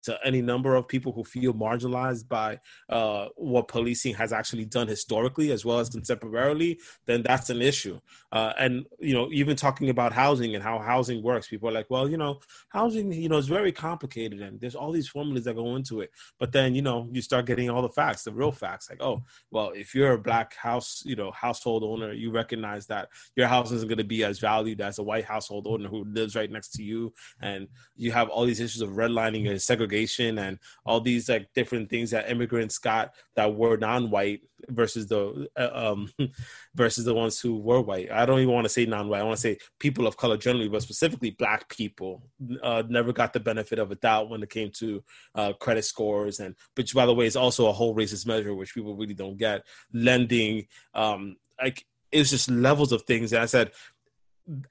to 0.05 0.19
any 0.25 0.43
number 0.43 0.75
of 0.75 0.87
people 0.87 1.13
who 1.13 1.25
feel 1.25 1.53
marginalized 1.53 2.29
by 2.29 2.59
uh, 2.89 3.29
what 3.37 3.69
policing 3.69 4.15
has 4.15 4.33
actually 4.33 4.65
done 4.65 4.87
historically 4.87 5.51
as 5.51 5.65
well 5.65 5.79
as 5.79 5.91
contemporarily, 5.91 6.79
then 7.07 7.23
that's 7.23 7.51
an 7.51 7.63
issue. 7.63 7.99
Uh, 8.33 8.53
and 8.59 8.87
you 9.01 9.15
know, 9.15 9.29
even 9.33 9.57
talking 9.57 9.91
about 9.91 10.13
housing 10.13 10.55
and 10.55 10.63
how 10.63 10.79
housing 10.79 11.23
works, 11.23 11.49
people 11.49 11.69
are 11.69 11.73
like, 11.73 11.91
well, 11.91 12.09
you 12.09 12.17
know, 12.17 12.39
housing, 12.69 13.13
you 13.13 13.29
know, 13.29 13.37
is 13.37 13.49
very 13.49 13.73
complicated 13.73 14.41
and 14.41 14.61
there's 14.61 14.75
all 14.75 14.93
these 14.93 15.09
formulas 15.09 15.45
that 15.45 15.57
go 15.57 15.77
into 15.77 16.01
it. 16.01 16.11
But 16.39 16.53
then, 16.53 16.75
you 16.75 16.83
know, 16.83 17.09
you 17.11 17.23
start 17.23 17.47
getting 17.47 17.71
all 17.71 17.83
the 17.83 17.89
facts, 17.89 18.25
the 18.25 18.33
real 18.33 18.53
facts, 18.53 18.89
like, 18.91 19.03
oh, 19.03 19.23
well, 19.51 19.71
if 19.75 19.95
you're 19.95 20.13
a 20.13 20.19
black 20.19 20.55
house, 20.55 21.03
you 21.05 21.17
know, 21.17 21.31
household 21.31 21.83
owner, 21.83 22.13
you 22.13 22.31
recognize 22.31 22.87
that 22.87 23.09
your 23.37 23.47
house 23.47 23.71
isn't 23.73 23.89
going 23.89 23.99
to 23.99 24.05
be 24.05 24.25
as 24.25 24.39
valued 24.39 24.81
as 24.81 24.99
a 24.99 25.03
white 25.03 25.25
household 25.25 25.67
owner 25.67 25.89
who 25.89 26.05
lives 26.05 26.37
right 26.37 26.51
next 26.51 26.73
to 26.75 26.83
you, 26.83 27.13
and 27.41 27.69
you 27.97 28.13
have 28.13 28.29
all 28.29 28.45
these 28.45 28.61
issues 28.61 28.83
of 28.83 28.91
redlining 28.91 29.49
and 29.49 29.61
segregation 29.61 29.94
segregation 29.95 30.39
and 30.39 30.59
all 30.85 31.01
these 31.01 31.29
like 31.29 31.53
different 31.55 31.89
things 31.91 32.11
that 32.11 32.31
immigrants 32.31 32.79
got 32.79 33.15
that 33.37 33.55
were 33.55 33.77
non-white 33.77 34.43
versus 34.69 35.07
the 35.07 35.49
uh, 35.57 35.71
um 35.75 36.11
versus 36.75 37.05
the 37.05 37.15
ones 37.15 37.41
who 37.41 37.59
were 37.59 37.81
white. 37.81 38.11
I 38.11 38.27
don't 38.27 38.41
even 38.41 38.55
want 38.55 38.65
to 38.65 38.71
say 38.71 38.87
non-white. 38.87 39.21
I 39.21 39.25
want 39.25 39.37
to 39.37 39.41
say 39.41 39.59
people 39.79 40.07
of 40.07 40.17
color 40.17 40.37
generally, 40.37 40.69
but 40.69 40.83
specifically 40.83 41.31
black 41.31 41.69
people 41.69 42.23
uh, 42.63 42.83
never 42.89 43.13
got 43.13 43.33
the 43.33 43.41
benefit 43.41 43.79
of 43.79 43.91
a 43.91 43.97
doubt 43.97 44.31
when 44.31 44.43
it 44.43 44.51
came 44.51 44.71
to 44.79 45.03
uh, 45.35 45.53
credit 45.55 45.85
scores 45.85 46.41
and 46.41 46.55
which 46.77 46.95
by 46.95 47.07
the 47.07 47.15
way 47.15 47.27
is 47.27 47.37
also 47.37 47.69
a 47.69 47.73
whole 47.73 47.95
racist 47.95 48.27
measure 48.27 48.55
which 48.55 48.75
people 48.75 48.97
really 48.97 49.15
don't 49.15 49.37
get 49.37 49.63
lending 49.93 50.67
um 50.95 51.37
like 51.63 51.85
it's 52.11 52.31
just 52.31 52.51
levels 52.51 52.93
of 52.93 53.03
things 53.03 53.33
and 53.33 53.43
I 53.43 53.47
said 53.47 53.73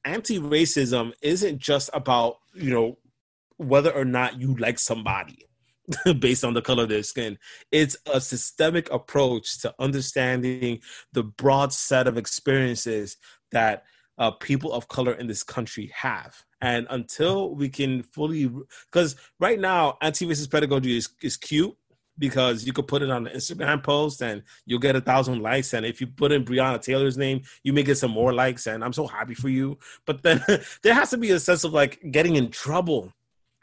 anti-racism 0.06 1.14
isn't 1.22 1.58
just 1.60 1.90
about 1.94 2.38
you 2.54 2.72
know 2.72 2.98
whether 3.64 3.92
or 3.92 4.06
not 4.06 4.40
you 4.40 4.56
like 4.56 4.80
somebody 4.80 5.48
based 6.20 6.44
on 6.44 6.54
the 6.54 6.62
color 6.62 6.84
of 6.84 6.90
their 6.90 7.04
skin. 7.04 7.38
It's 7.72 7.98
a 8.12 8.22
systemic 8.22 8.92
approach 8.92 9.60
to 9.62 9.74
understanding 9.80 10.80
the 11.12 11.24
broad 11.24 11.74
set 11.74 12.08
of 12.08 12.18
experiences 12.18 13.18
that 13.52 13.84
uh, 14.18 14.32
people 14.32 14.72
of 14.74 14.88
color 14.88 15.14
in 15.14 15.28
this 15.28 15.44
country 15.44 15.92
have. 15.96 16.44
And 16.62 16.88
until 16.90 17.56
we 17.56 17.68
can 17.68 18.04
fully, 18.04 18.50
because 18.92 19.16
right 19.40 19.60
now, 19.60 19.98
anti 20.02 20.26
racist 20.26 20.50
pedagogy 20.50 20.96
is, 20.96 21.10
is 21.22 21.36
cute 21.36 21.76
because 22.18 22.66
you 22.66 22.72
could 22.74 22.88
put 22.88 23.02
it 23.02 23.10
on 23.10 23.28
an 23.28 23.36
Instagram 23.36 23.84
post 23.84 24.22
and 24.22 24.44
you'll 24.66 24.80
get 24.80 24.96
a 24.96 25.02
thousand 25.02 25.42
likes. 25.42 25.74
And 25.74 25.86
if 25.86 26.00
you 26.00 26.08
put 26.08 26.32
in 26.32 26.46
Breonna 26.46 26.82
Taylor's 26.82 27.18
name, 27.18 27.42
you 27.64 27.74
may 27.74 27.84
get 27.84 27.98
some 27.98 28.12
more 28.12 28.34
likes. 28.34 28.68
And 28.68 28.84
I'm 28.84 28.94
so 28.94 29.08
happy 29.08 29.34
for 29.34 29.50
you. 29.50 29.78
But 30.06 30.22
then 30.24 30.44
there 30.84 30.94
has 30.94 31.10
to 31.10 31.18
be 31.18 31.32
a 31.32 31.40
sense 31.40 31.64
of 31.64 31.74
like 31.74 32.00
getting 32.12 32.36
in 32.36 32.50
trouble 32.50 33.12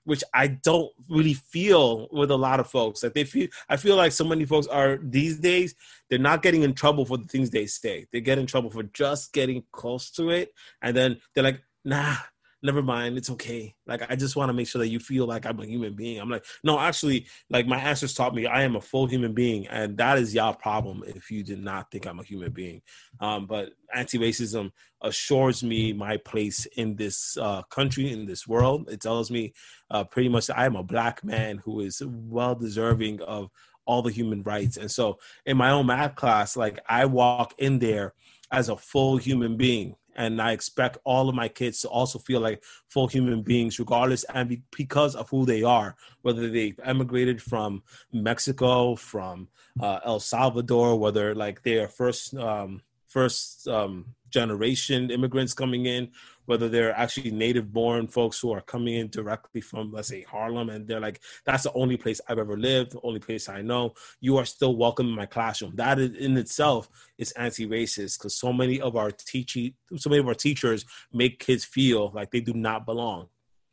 which 0.04 0.24
I 0.34 0.48
don't 0.48 0.90
really 1.08 1.34
feel 1.34 2.08
with 2.10 2.30
a 2.30 2.36
lot 2.36 2.60
of 2.60 2.68
folks. 2.68 3.02
Like 3.02 3.14
they 3.14 3.24
feel, 3.24 3.48
I 3.68 3.76
feel 3.76 3.96
like 3.96 4.12
so 4.12 4.24
many 4.24 4.44
folks 4.44 4.66
are 4.66 4.98
these 5.02 5.38
days. 5.38 5.74
They're 6.08 6.18
not 6.18 6.42
getting 6.42 6.62
in 6.62 6.74
trouble 6.74 7.04
for 7.04 7.18
the 7.18 7.28
things 7.28 7.50
they 7.50 7.66
say. 7.66 8.06
They 8.12 8.20
get 8.20 8.38
in 8.38 8.46
trouble 8.46 8.70
for 8.70 8.82
just 8.82 9.32
getting 9.32 9.64
close 9.72 10.10
to 10.12 10.30
it, 10.30 10.52
and 10.82 10.96
then 10.96 11.20
they're 11.34 11.44
like, 11.44 11.62
"Nah, 11.84 12.16
never 12.62 12.82
mind 12.82 13.16
it's 13.16 13.30
okay. 13.30 13.74
Like 13.86 14.10
i 14.10 14.16
just 14.16 14.36
want 14.36 14.48
to 14.48 14.52
make 14.52 14.68
sure 14.68 14.80
that 14.80 14.88
you 14.88 14.98
feel 14.98 15.26
like 15.26 15.46
i'm 15.46 15.60
a 15.60 15.66
human 15.66 15.94
being. 15.94 16.20
I'm 16.20 16.30
like 16.30 16.44
no 16.64 16.78
actually 16.78 17.26
like 17.48 17.66
my 17.66 17.78
answers 17.78 18.14
taught 18.14 18.34
me 18.34 18.46
i 18.46 18.62
am 18.62 18.76
a 18.76 18.80
full 18.80 19.06
human 19.06 19.32
being 19.32 19.66
and 19.68 19.96
that 19.98 20.18
is 20.18 20.34
y'all 20.34 20.54
problem 20.54 21.02
if 21.06 21.30
you 21.30 21.42
did 21.42 21.62
not 21.62 21.90
think 21.90 22.06
i'm 22.06 22.20
a 22.20 22.24
human 22.24 22.52
being. 22.52 22.82
Um, 23.20 23.46
but 23.46 23.72
anti-racism 23.94 24.70
assures 25.02 25.62
me 25.62 25.92
my 25.92 26.16
place 26.18 26.66
in 26.76 26.94
this 26.96 27.36
uh, 27.38 27.62
country 27.62 28.12
in 28.12 28.26
this 28.26 28.46
world. 28.46 28.88
It 28.90 29.00
tells 29.00 29.30
me 29.30 29.52
uh, 29.90 30.04
pretty 30.04 30.28
much 30.28 30.50
i 30.50 30.66
am 30.66 30.76
a 30.76 30.82
black 30.82 31.24
man 31.24 31.58
who 31.58 31.80
is 31.80 32.02
well 32.06 32.54
deserving 32.54 33.20
of 33.22 33.50
all 33.86 34.02
the 34.02 34.12
human 34.12 34.42
rights. 34.42 34.76
And 34.76 34.90
so 34.90 35.18
in 35.46 35.56
my 35.56 35.70
own 35.70 35.86
math 35.86 36.14
class 36.14 36.56
like 36.56 36.78
i 36.88 37.04
walk 37.04 37.54
in 37.58 37.78
there 37.78 38.14
as 38.52 38.68
a 38.68 38.76
full 38.76 39.16
human 39.16 39.56
being 39.56 39.94
and 40.16 40.40
I 40.40 40.52
expect 40.52 40.98
all 41.04 41.28
of 41.28 41.34
my 41.34 41.48
kids 41.48 41.80
to 41.82 41.88
also 41.88 42.18
feel 42.18 42.40
like 42.40 42.62
full 42.88 43.08
human 43.08 43.42
beings, 43.42 43.78
regardless 43.78 44.24
and 44.24 44.48
be, 44.48 44.62
because 44.76 45.14
of 45.14 45.28
who 45.30 45.46
they 45.46 45.62
are, 45.62 45.96
whether 46.22 46.48
they 46.50 46.74
emigrated 46.82 47.40
from 47.42 47.82
Mexico, 48.12 48.96
from 48.96 49.48
uh, 49.80 50.00
El 50.04 50.20
Salvador, 50.20 50.98
whether 50.98 51.34
like 51.34 51.62
they 51.62 51.78
are 51.78 51.88
first 51.88 52.34
um, 52.34 52.82
first 53.08 53.66
um, 53.68 54.06
generation 54.30 55.10
immigrants 55.10 55.52
coming 55.52 55.86
in, 55.86 56.10
whether 56.46 56.68
they're 56.68 56.96
actually 56.96 57.30
native 57.30 57.72
born 57.72 58.06
folks 58.06 58.40
who 58.40 58.50
are 58.52 58.60
coming 58.60 58.94
in 58.94 59.08
directly 59.08 59.60
from, 59.60 59.92
let's 59.92 60.08
say, 60.08 60.22
Harlem, 60.22 60.70
and 60.70 60.86
they're 60.86 61.00
like, 61.00 61.20
that's 61.44 61.64
the 61.64 61.72
only 61.74 61.96
place 61.96 62.20
I've 62.28 62.38
ever 62.38 62.56
lived, 62.56 62.92
the 62.92 63.00
only 63.02 63.20
place 63.20 63.48
I 63.48 63.62
know. 63.62 63.94
You 64.20 64.36
are 64.38 64.44
still 64.44 64.76
welcome 64.76 65.08
in 65.08 65.14
my 65.14 65.26
classroom. 65.26 65.76
That 65.76 65.98
in 65.98 66.36
itself 66.36 66.88
is 67.18 67.32
anti-racist 67.32 68.18
because 68.18 68.36
so 68.36 68.52
many 68.52 68.80
of 68.80 68.96
our 68.96 69.10
teaching, 69.10 69.74
so 69.96 70.10
many 70.10 70.20
of 70.20 70.28
our 70.28 70.34
teachers 70.34 70.84
make 71.12 71.38
kids 71.38 71.64
feel 71.64 72.10
like 72.14 72.30
they 72.30 72.40
do 72.40 72.54
not 72.54 72.86
belong. 72.86 73.28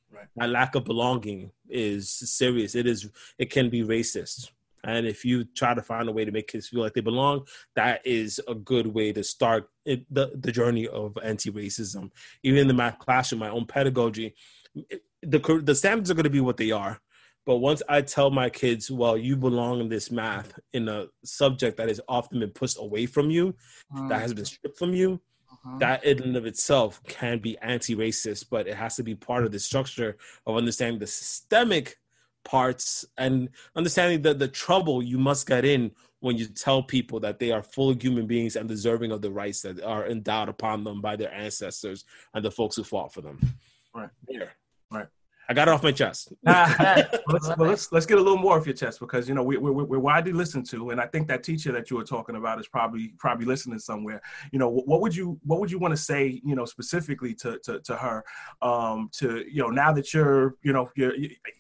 Right. 0.10 0.28
That 0.38 0.50
lack 0.50 0.76
of 0.76 0.86
belonging 0.86 1.52
is 1.70 2.10
serious. 2.10 2.76
It 2.76 2.88
is. 2.88 3.10
It 3.38 3.50
can 3.50 3.70
be 3.70 3.82
racist. 3.84 4.52
And 4.88 5.06
if 5.06 5.26
you 5.26 5.44
try 5.44 5.74
to 5.74 5.82
find 5.82 6.08
a 6.08 6.14
way 6.14 6.26
to 6.26 6.32
make 6.32 6.48
kids 6.48 6.70
feel 6.70 6.82
like 6.82 6.94
they 6.94 7.02
belong, 7.02 7.46
that 7.76 8.02
is 8.06 8.40
a 8.48 8.56
good 8.56 8.88
way 8.88 9.12
to 9.12 9.24
start 9.24 9.70
it, 9.86 10.06
the, 10.10 10.32
the 10.34 10.52
journey 10.52 10.88
of 10.88 11.18
anti 11.22 11.52
racism. 11.52 12.10
Even 12.42 12.62
in 12.62 12.68
the 12.68 12.74
math 12.74 12.98
classroom, 12.98 13.40
my 13.40 13.50
own 13.50 13.66
pedagogy, 13.66 14.34
the, 15.22 15.62
the 15.64 15.76
standards 15.76 16.10
are 16.10 16.14
going 16.14 16.24
to 16.24 16.30
be 16.30 16.40
what 16.40 16.58
they 16.58 16.72
are. 16.72 17.00
But 17.46 17.58
once 17.58 17.82
I 17.88 18.02
tell 18.02 18.30
my 18.30 18.50
kids, 18.50 18.90
well, 18.90 19.18
you 19.18 19.36
belong 19.36 19.82
in 19.82 19.90
this 19.90 20.10
math 20.10 20.58
in 20.74 20.88
a 20.88 21.08
subject 21.24 21.78
that 21.78 21.90
has 21.90 22.02
often 22.08 22.40
been 22.40 22.50
pushed 22.52 22.78
away 22.80 23.06
from 23.06 23.30
you, 23.30 23.56
mm. 23.94 24.10
that 24.10 24.22
has 24.22 24.34
been 24.34 24.46
stripped 24.46 24.78
from 24.78 24.94
you, 24.94 25.22
uh-huh. 25.52 25.78
that 25.80 26.04
in 26.06 26.22
and 26.24 26.36
of 26.36 26.46
itself 26.46 27.02
can 27.08 27.40
be 27.40 27.58
anti-racist, 27.60 28.46
but 28.50 28.68
it 28.68 28.76
has 28.76 28.96
to 28.98 29.04
be 29.04 29.16
part 29.16 29.46
of 29.46 29.52
the 29.52 29.60
structure 29.60 30.18
of 30.46 30.58
understanding 30.58 31.00
the 31.00 31.08
systemic 31.08 31.98
parts 32.48 33.06
and 33.18 33.50
understanding 33.76 34.22
that 34.22 34.40
the 34.40 34.48
trouble 34.48 35.04
you 35.04 35.18
must 35.18 35.46
get 35.46 35.66
in 35.66 35.92
when 36.22 36.38
you 36.38 36.46
tell 36.46 36.82
people 36.82 37.20
that 37.20 37.40
they 37.40 37.52
are 37.52 37.62
full 37.62 37.94
human 37.94 38.26
beings 38.26 38.56
and 38.56 38.70
deserving 38.70 39.12
of 39.12 39.22
the 39.22 39.30
rights 39.30 39.62
that 39.62 39.84
are 39.84 40.08
endowed 40.08 40.48
upon 40.48 40.84
them 40.86 41.02
by 41.02 41.16
their 41.16 41.32
ancestors 41.34 42.06
and 42.34 42.44
the 42.44 42.50
folks 42.50 42.78
who 42.78 42.84
fought 42.84 43.14
for 43.14 43.22
them. 43.22 43.38
Right. 43.94 44.10
There. 44.28 44.54
Right. 44.90 45.08
I 45.50 45.54
got 45.54 45.70
it 45.70 45.72
off 45.72 45.82
my 45.82 45.94
chest. 45.94 46.34
let's, 46.44 47.48
well, 47.58 47.70
let's 47.70 47.92
let's 47.92 48.06
get 48.06 48.18
a 48.18 48.22
little 48.22 48.38
more 48.38 48.58
off 48.58 48.66
your 48.66 48.76
chest 48.76 49.00
because 49.00 49.30
you 49.30 49.36
know 49.36 49.44
we, 49.44 49.58
we, 49.58 49.72
we're 49.72 50.00
widely 50.00 50.34
listened 50.34 50.70
to, 50.72 50.90
and 50.90 51.00
I 51.00 51.08
think 51.08 51.28
that 51.30 51.44
teacher 51.44 51.72
that 51.72 51.90
you 51.90 51.96
were 51.96 52.04
talking 52.04 52.36
about 52.36 52.60
is 52.60 52.68
probably 52.68 53.14
probably 53.18 53.46
listening 53.46 53.80
somewhere. 53.80 54.22
You 54.52 54.60
know, 54.60 54.70
what 54.70 55.00
would 55.02 55.16
you 55.16 55.40
what 55.46 55.62
would 55.62 55.72
you 55.72 55.80
want 55.80 55.94
to 55.94 55.98
say? 55.98 56.42
You 56.44 56.56
know, 56.56 56.66
specifically 56.66 57.34
to 57.36 57.60
to, 57.60 57.80
to 57.80 57.96
her, 57.96 58.24
um, 58.62 59.10
to 59.14 59.46
you 59.50 59.62
know 59.62 59.70
now 59.70 59.94
that 59.94 60.14
you're 60.14 60.56
you 60.64 60.74
know 60.74 60.90
you're 60.96 61.14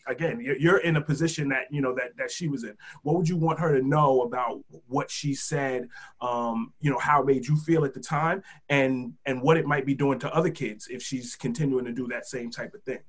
again 0.07 0.41
you're, 0.41 0.57
you're 0.57 0.79
in 0.79 0.97
a 0.97 1.01
position 1.01 1.47
that 1.49 1.67
you 1.71 1.81
know 1.81 1.95
that 1.95 2.17
that 2.17 2.29
she 2.29 2.49
was 2.49 2.65
in. 2.65 2.75
What 3.03 3.15
would 3.15 3.29
you 3.29 3.37
want 3.37 3.59
her 3.59 3.79
to 3.79 3.87
know 3.87 4.21
about 4.23 4.59
what 4.87 5.09
she 5.09 5.33
said? 5.33 5.87
Um, 6.19 6.73
you 6.81 6.91
know, 6.91 6.99
how 6.99 7.21
it 7.21 7.25
made 7.25 7.47
you 7.47 7.55
feel 7.55 7.85
at 7.85 7.93
the 7.93 8.01
time, 8.01 8.43
and 8.67 9.13
and 9.25 9.41
what 9.41 9.55
it 9.55 9.65
might 9.65 9.85
be 9.85 9.95
doing 9.95 10.19
to 10.19 10.33
other 10.33 10.49
kids 10.49 10.89
if 10.89 11.01
she's 11.01 11.37
continuing 11.37 11.85
to 11.85 11.93
do 11.93 12.07
that 12.07 12.25
same 12.25 12.51
type 12.51 12.73
of 12.73 12.83
thing. 12.83 12.99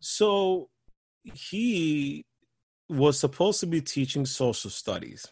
So 0.00 0.68
he 1.22 2.24
was 2.88 3.18
supposed 3.18 3.60
to 3.60 3.66
be 3.66 3.80
teaching 3.80 4.24
social 4.24 4.70
studies 4.70 5.26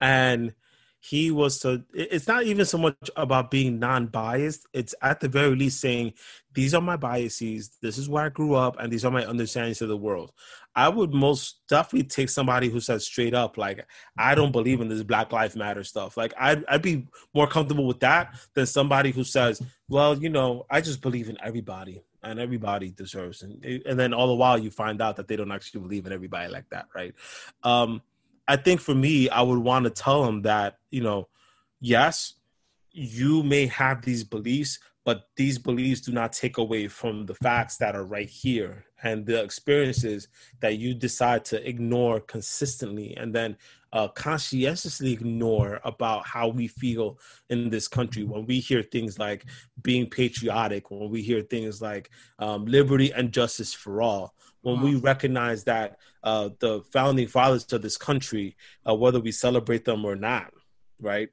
and 0.00 0.54
he 1.00 1.30
was 1.30 1.58
to 1.58 1.84
it's 1.92 2.26
not 2.26 2.44
even 2.44 2.64
so 2.64 2.78
much 2.78 2.96
about 3.14 3.50
being 3.50 3.78
non-biased 3.78 4.66
it's 4.72 4.94
at 5.02 5.20
the 5.20 5.28
very 5.28 5.54
least 5.54 5.78
saying 5.78 6.14
these 6.54 6.72
are 6.72 6.80
my 6.80 6.96
biases 6.96 7.76
this 7.82 7.98
is 7.98 8.08
where 8.08 8.24
i 8.24 8.28
grew 8.30 8.54
up 8.54 8.76
and 8.80 8.90
these 8.90 9.04
are 9.04 9.10
my 9.10 9.26
understandings 9.26 9.82
of 9.82 9.88
the 9.88 9.96
world. 9.96 10.32
I 10.76 10.88
would 10.88 11.14
most 11.14 11.60
definitely 11.68 12.08
take 12.08 12.28
somebody 12.28 12.68
who 12.68 12.80
says 12.80 13.04
straight 13.04 13.34
up 13.34 13.58
like 13.58 13.86
i 14.16 14.34
don't 14.34 14.52
believe 14.52 14.80
in 14.80 14.88
this 14.88 15.02
black 15.02 15.30
life 15.30 15.54
matter 15.54 15.84
stuff. 15.84 16.16
Like 16.16 16.32
I'd, 16.38 16.64
I'd 16.66 16.82
be 16.82 17.06
more 17.34 17.46
comfortable 17.46 17.86
with 17.86 18.00
that 18.00 18.34
than 18.54 18.64
somebody 18.64 19.10
who 19.10 19.24
says 19.24 19.60
well 19.88 20.16
you 20.16 20.30
know 20.30 20.64
i 20.70 20.80
just 20.80 21.02
believe 21.02 21.28
in 21.28 21.36
everybody 21.42 22.02
and 22.24 22.40
everybody 22.40 22.90
deserves 22.90 23.42
and 23.42 23.64
and 23.64 23.98
then 23.98 24.12
all 24.14 24.26
the 24.26 24.34
while 24.34 24.58
you 24.58 24.70
find 24.70 25.00
out 25.00 25.16
that 25.16 25.28
they 25.28 25.36
don't 25.36 25.52
actually 25.52 25.80
believe 25.80 26.06
in 26.06 26.12
everybody 26.12 26.50
like 26.50 26.68
that 26.70 26.86
right? 26.94 27.14
Um 27.62 28.02
i 28.46 28.56
think 28.56 28.78
for 28.78 28.94
me 28.94 29.26
i 29.30 29.40
would 29.40 29.58
want 29.58 29.84
to 29.84 29.90
tell 29.90 30.22
them 30.22 30.42
that 30.42 30.76
you 30.90 31.02
know 31.02 31.26
yes 31.80 32.34
you 32.92 33.42
may 33.42 33.64
have 33.66 34.02
these 34.02 34.22
beliefs 34.22 34.78
but 35.04 35.28
these 35.36 35.58
beliefs 35.58 36.00
do 36.00 36.12
not 36.12 36.32
take 36.32 36.56
away 36.56 36.88
from 36.88 37.26
the 37.26 37.34
facts 37.34 37.76
that 37.76 37.94
are 37.94 38.04
right 38.04 38.28
here 38.28 38.84
and 39.02 39.26
the 39.26 39.42
experiences 39.42 40.28
that 40.60 40.78
you 40.78 40.94
decide 40.94 41.44
to 41.44 41.68
ignore 41.68 42.20
consistently. 42.20 43.14
And 43.16 43.34
then 43.34 43.56
uh, 43.94 44.08
conscientiously 44.08 45.12
ignore 45.12 45.80
about 45.84 46.26
how 46.26 46.48
we 46.48 46.68
feel 46.68 47.18
in 47.48 47.70
this 47.70 47.88
country. 47.88 48.24
When 48.24 48.44
we 48.44 48.60
hear 48.60 48.82
things 48.82 49.18
like 49.18 49.46
being 49.82 50.08
patriotic 50.08 50.90
when 50.90 51.10
we 51.10 51.22
hear 51.22 51.42
things 51.42 51.80
like 51.80 52.10
um, 52.38 52.64
liberty 52.64 53.12
and 53.12 53.32
justice 53.32 53.72
for 53.72 54.02
all 54.02 54.34
when 54.62 54.80
we 54.80 54.94
recognize 54.94 55.64
that 55.64 55.98
uh, 56.22 56.48
the 56.58 56.80
founding 56.92 57.28
fathers 57.28 57.70
of 57.72 57.82
this 57.82 57.96
country 57.96 58.56
uh, 58.88 58.94
whether 58.94 59.20
we 59.20 59.30
celebrate 59.30 59.84
them 59.84 60.04
or 60.04 60.16
not 60.16 60.52
right? 61.00 61.28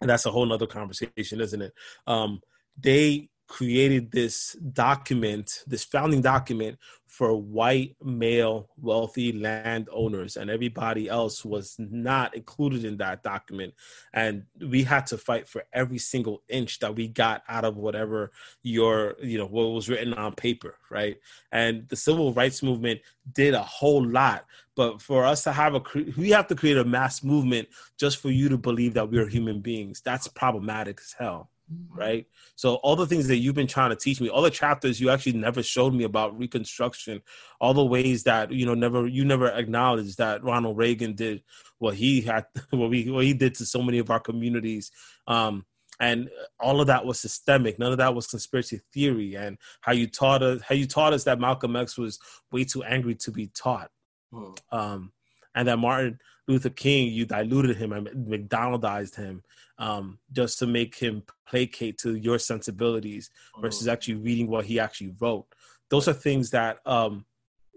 And 0.00 0.08
that's 0.08 0.26
a 0.26 0.30
whole 0.30 0.46
nother 0.46 0.66
conversation 0.66 1.40
isn't 1.40 1.62
it? 1.62 1.72
Um, 2.06 2.40
they 2.80 3.28
created 3.48 4.12
this 4.12 4.52
document, 4.52 5.64
this 5.66 5.82
founding 5.82 6.20
document 6.20 6.78
for 7.06 7.34
white 7.34 7.96
male 8.04 8.68
wealthy 8.80 9.32
landowners 9.32 10.36
and 10.36 10.50
everybody 10.50 11.08
else 11.08 11.44
was 11.44 11.74
not 11.78 12.36
included 12.36 12.84
in 12.84 12.98
that 12.98 13.22
document. 13.22 13.72
And 14.12 14.44
we 14.60 14.84
had 14.84 15.06
to 15.06 15.18
fight 15.18 15.48
for 15.48 15.64
every 15.72 15.98
single 15.98 16.42
inch 16.48 16.78
that 16.80 16.94
we 16.94 17.08
got 17.08 17.42
out 17.48 17.64
of 17.64 17.76
whatever 17.76 18.30
your 18.62 19.16
you 19.20 19.38
know 19.38 19.46
what 19.46 19.72
was 19.72 19.88
written 19.88 20.12
on 20.14 20.34
paper 20.34 20.76
right? 20.90 21.18
And 21.50 21.88
the 21.88 21.96
civil 21.96 22.32
rights 22.32 22.62
movement 22.62 23.00
did 23.32 23.54
a 23.54 23.62
whole 23.62 24.06
lot. 24.06 24.44
But 24.76 25.02
for 25.02 25.24
us 25.24 25.42
to 25.44 25.52
have 25.52 25.74
a 25.74 25.82
we 26.16 26.30
have 26.30 26.46
to 26.48 26.54
create 26.54 26.76
a 26.76 26.84
mass 26.84 27.24
movement 27.24 27.68
just 27.98 28.18
for 28.18 28.30
you 28.30 28.48
to 28.50 28.58
believe 28.58 28.94
that 28.94 29.10
we're 29.10 29.26
human 29.26 29.60
beings. 29.60 30.02
That's 30.02 30.28
problematic 30.28 31.00
as 31.00 31.14
hell. 31.18 31.50
Right? 31.90 32.26
So 32.56 32.76
all 32.76 32.96
the 32.96 33.06
things 33.06 33.28
that 33.28 33.36
you've 33.36 33.54
been 33.54 33.66
trying 33.66 33.90
to 33.90 33.96
teach 33.96 34.20
me, 34.20 34.28
all 34.28 34.42
the 34.42 34.50
chapters 34.50 35.00
you 35.00 35.10
actually 35.10 35.32
never 35.32 35.62
showed 35.62 35.94
me 35.94 36.04
about 36.04 36.38
Reconstruction, 36.38 37.22
all 37.60 37.74
the 37.74 37.84
ways 37.84 38.24
that 38.24 38.52
you 38.52 38.66
know 38.66 38.74
never 38.74 39.06
you 39.06 39.24
never 39.24 39.48
acknowledged 39.48 40.18
that 40.18 40.42
Ronald 40.42 40.76
Reagan 40.76 41.14
did 41.14 41.42
what 41.78 41.94
he 41.94 42.20
had, 42.22 42.46
what 42.70 42.90
we 42.90 43.10
what 43.10 43.24
he 43.24 43.34
did 43.34 43.54
to 43.56 43.66
so 43.66 43.82
many 43.82 43.98
of 43.98 44.10
our 44.10 44.20
communities. 44.20 44.90
Um, 45.26 45.66
and 46.00 46.30
all 46.60 46.80
of 46.80 46.86
that 46.86 47.04
was 47.04 47.18
systemic. 47.18 47.78
None 47.78 47.90
of 47.90 47.98
that 47.98 48.14
was 48.14 48.28
conspiracy 48.28 48.80
theory. 48.92 49.36
And 49.36 49.58
how 49.80 49.92
you 49.92 50.06
taught 50.06 50.44
us, 50.44 50.62
how 50.62 50.76
you 50.76 50.86
taught 50.86 51.12
us 51.12 51.24
that 51.24 51.40
Malcolm 51.40 51.74
X 51.74 51.98
was 51.98 52.20
way 52.52 52.62
too 52.62 52.84
angry 52.84 53.16
to 53.16 53.32
be 53.32 53.48
taught, 53.48 53.90
hmm. 54.32 54.52
um, 54.70 55.12
and 55.54 55.66
that 55.66 55.78
Martin 55.78 56.20
Luther 56.46 56.70
King, 56.70 57.12
you 57.12 57.26
diluted 57.26 57.76
him 57.76 57.92
and 57.92 58.26
McDonaldized 58.26 59.16
him 59.16 59.42
um, 59.78 60.18
just 60.32 60.58
to 60.58 60.66
make 60.66 60.96
him 60.96 61.22
placate 61.46 61.98
to 61.98 62.16
your 62.16 62.38
sensibilities 62.38 63.30
versus 63.60 63.88
oh. 63.88 63.92
actually 63.92 64.16
reading 64.16 64.48
what 64.48 64.64
he 64.64 64.80
actually 64.80 65.14
wrote. 65.20 65.46
Those 65.88 66.08
are 66.08 66.12
things 66.12 66.50
that 66.50 66.78
um, 66.84 67.24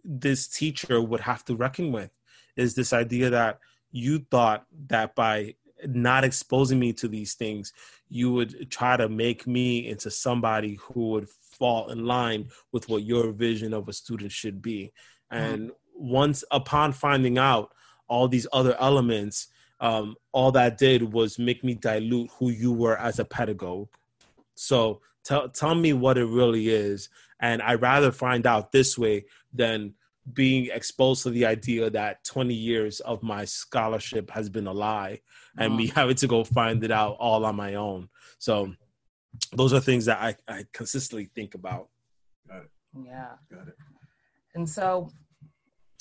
this 0.03 0.47
teacher 0.47 1.01
would 1.01 1.21
have 1.21 1.45
to 1.45 1.55
reckon 1.55 1.91
with. 1.91 2.11
Is 2.55 2.75
this 2.75 2.91
idea 2.91 3.29
that 3.29 3.59
you 3.91 4.25
thought 4.31 4.65
that 4.87 5.15
by 5.15 5.55
not 5.85 6.23
exposing 6.23 6.79
me 6.79 6.93
to 6.93 7.07
these 7.07 7.33
things, 7.35 7.73
you 8.09 8.31
would 8.33 8.69
try 8.69 8.97
to 8.97 9.09
make 9.09 9.47
me 9.47 9.87
into 9.87 10.11
somebody 10.11 10.75
who 10.81 11.09
would 11.09 11.29
fall 11.29 11.89
in 11.89 12.05
line 12.05 12.49
with 12.71 12.89
what 12.89 13.03
your 13.03 13.31
vision 13.31 13.73
of 13.73 13.87
a 13.87 13.93
student 13.93 14.31
should 14.31 14.61
be. 14.61 14.91
Mm-hmm. 15.31 15.43
And 15.43 15.69
mm. 15.69 15.73
once 15.95 16.43
upon 16.51 16.93
finding 16.93 17.37
out 17.37 17.73
all 18.07 18.27
these 18.27 18.47
other 18.51 18.75
elements, 18.79 19.47
um, 19.81 20.15
all 20.31 20.51
that 20.53 20.77
did 20.77 21.11
was 21.11 21.39
make 21.39 21.63
me 21.63 21.73
dilute 21.73 22.29
who 22.37 22.49
you 22.49 22.71
were 22.71 22.97
as 22.97 23.19
a 23.19 23.25
pedagogue. 23.25 23.89
So 24.55 25.01
tell 25.25 25.49
tell 25.49 25.75
me 25.75 25.93
what 25.93 26.17
it 26.17 26.25
really 26.25 26.69
is, 26.69 27.09
and 27.39 27.61
I 27.61 27.73
rather 27.75 28.11
find 28.11 28.45
out 28.45 28.71
this 28.71 28.97
way 28.97 29.25
than 29.53 29.95
being 30.33 30.69
exposed 30.71 31.23
to 31.23 31.31
the 31.31 31.45
idea 31.47 31.89
that 31.89 32.23
20 32.23 32.53
years 32.53 32.99
of 32.99 33.23
my 33.23 33.43
scholarship 33.43 34.29
has 34.29 34.49
been 34.49 34.67
a 34.67 34.71
lie 34.71 35.19
and 35.57 35.75
me 35.75 35.87
having 35.95 36.15
to 36.15 36.27
go 36.27 36.43
find 36.43 36.83
it 36.83 36.91
out 36.91 37.17
all 37.19 37.43
on 37.43 37.55
my 37.55 37.73
own. 37.73 38.07
So 38.37 38.71
those 39.51 39.73
are 39.73 39.79
things 39.79 40.05
that 40.05 40.21
I, 40.21 40.35
I 40.47 40.65
consistently 40.73 41.29
think 41.33 41.55
about. 41.55 41.89
Got 42.47 42.57
it. 42.57 42.69
Yeah. 43.03 43.29
Got 43.51 43.69
it. 43.69 43.75
And 44.53 44.69
so 44.69 45.09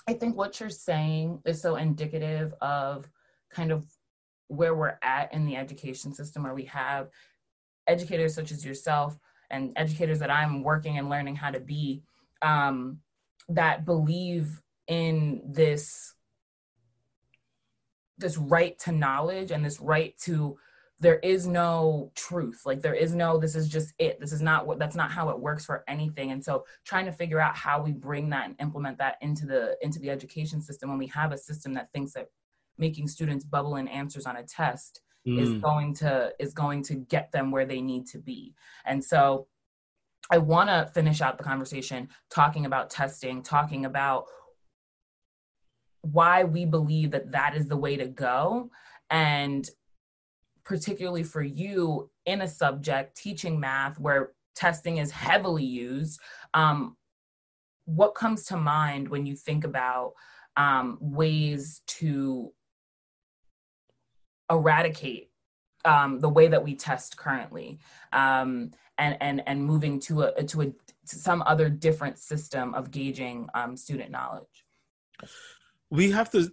I 0.07 0.13
think 0.13 0.37
what 0.37 0.61
you're 0.61 0.69
saying 0.69 1.41
is 1.47 1.63
so 1.63 1.77
indicative 1.77 2.53
of 2.61 3.09
kind 3.51 3.73
of 3.73 3.85
where 4.49 4.75
we're 4.75 4.99
at 5.03 5.33
in 5.33 5.47
the 5.47 5.57
education 5.57 6.13
system 6.13 6.43
where 6.43 6.55
we 6.55 6.65
have 6.65 7.09
educators 7.87 8.35
such 8.35 8.51
as 8.53 8.65
yourself 8.65 9.19
and 9.51 9.73
educators 9.77 10.19
that 10.19 10.31
I'm 10.31 10.63
working 10.63 10.99
and 10.99 11.09
learning 11.09 11.37
how 11.37 11.51
to 11.51 11.61
be 11.61 12.03
um, 12.43 12.99
that 13.49 13.85
believe 13.85 14.63
in 14.87 15.43
this 15.47 16.15
this 18.19 18.37
right 18.37 18.79
to 18.81 18.93
knowledge 18.93 19.51
and 19.51 19.65
this 19.65 19.81
right 19.81 20.17
to 20.19 20.59
there 21.01 21.19
is 21.21 21.47
no 21.47 22.13
truth. 22.15 22.63
Like 22.67 22.83
there 22.83 22.95
is 22.95 23.15
no 23.15 23.39
this 23.39 23.57
is 23.57 23.69
just 23.69 23.95
it. 23.99 24.21
This 24.21 24.33
is 24.33 24.43
not 24.43 24.67
what 24.67 24.79
that's 24.79 24.97
not 24.97 25.11
how 25.11 25.31
it 25.31 25.41
works 25.41 25.65
for 25.65 25.83
anything. 25.89 26.31
And 26.31 26.45
so 26.45 26.65
trying 26.85 27.07
to 27.07 27.13
figure 27.13 27.41
out 27.41 27.57
how 27.57 27.81
we 27.83 27.93
bring 27.93 28.29
that 28.31 28.45
and 28.47 28.57
implement 28.61 28.99
that 28.99 29.17
into 29.23 29.47
the 29.47 29.77
into 29.81 29.99
the 29.99 30.11
education 30.11 30.61
system 30.61 30.91
when 30.91 30.99
we 30.99 31.07
have 31.07 31.33
a 31.33 31.39
system 31.39 31.73
that 31.75 31.91
thinks 31.93 32.13
that 32.13 32.29
making 32.79 33.09
students 33.09 33.45
bubble 33.45 33.77
in 33.77 33.89
answers 33.89 34.27
on 34.27 34.37
a 34.37 34.43
test 34.43 35.01
mm. 35.27 35.41
is 35.41 35.61
going 35.61 35.95
to 35.95 36.33
is 36.39 36.53
going 36.53 36.83
to 36.83 36.95
get 36.95 37.31
them 37.33 37.51
where 37.51 37.67
they 37.67 37.81
need 37.81 38.07
to 38.07 38.19
be 38.19 38.55
and 38.85 39.03
so 39.03 39.47
i 40.31 40.39
want 40.39 40.69
to 40.69 40.91
finish 40.95 41.21
out 41.21 41.39
the 41.39 41.45
conversation 41.45 42.09
talking 42.31 42.67
about 42.67 42.91
testing 42.91 43.43
talking 43.43 43.85
about 43.85 44.25
why 46.03 46.45
we 46.45 46.65
believe 46.65 47.11
that 47.11 47.31
that 47.33 47.55
is 47.55 47.69
the 47.69 47.77
way 47.77 47.97
to 47.97 48.07
go 48.07 48.71
and 49.11 49.69
particularly 50.65 51.23
for 51.23 51.43
you 51.43 52.09
in 52.27 52.43
a 52.43 52.49
subject 52.49 53.17
teaching 53.17 53.59
math 53.59 53.99
where 53.99 54.31
testing 54.55 54.99
is 54.99 55.11
heavily 55.11 55.65
used 55.65 56.21
um, 56.55 56.97
what 57.85 58.15
comes 58.15 58.45
to 58.45 58.57
mind 58.57 59.09
when 59.09 59.27
you 59.27 59.35
think 59.35 59.65
about 59.65 60.13
um, 60.57 60.99
ways 61.01 61.83
to 61.87 62.53
eradicate 64.51 65.31
um, 65.85 66.21
the 66.21 66.29
way 66.29 66.49
that 66.49 66.63
we 66.63 66.75
test 66.75 67.17
currently 67.17 67.79
um, 68.13 68.71
and, 68.99 69.17
and, 69.21 69.43
and 69.47 69.65
moving 69.65 69.99
to, 70.01 70.23
a, 70.23 70.43
to, 70.45 70.63
a, 70.63 70.67
to 70.67 71.17
some 71.17 71.43
other 71.47 71.69
different 71.69 72.19
system 72.19 72.75
of 72.75 72.91
gauging 72.91 73.49
um, 73.55 73.77
student 73.77 74.11
knowledge? 74.11 74.67
We 75.93 76.13
have 76.13 76.31
to, 76.31 76.53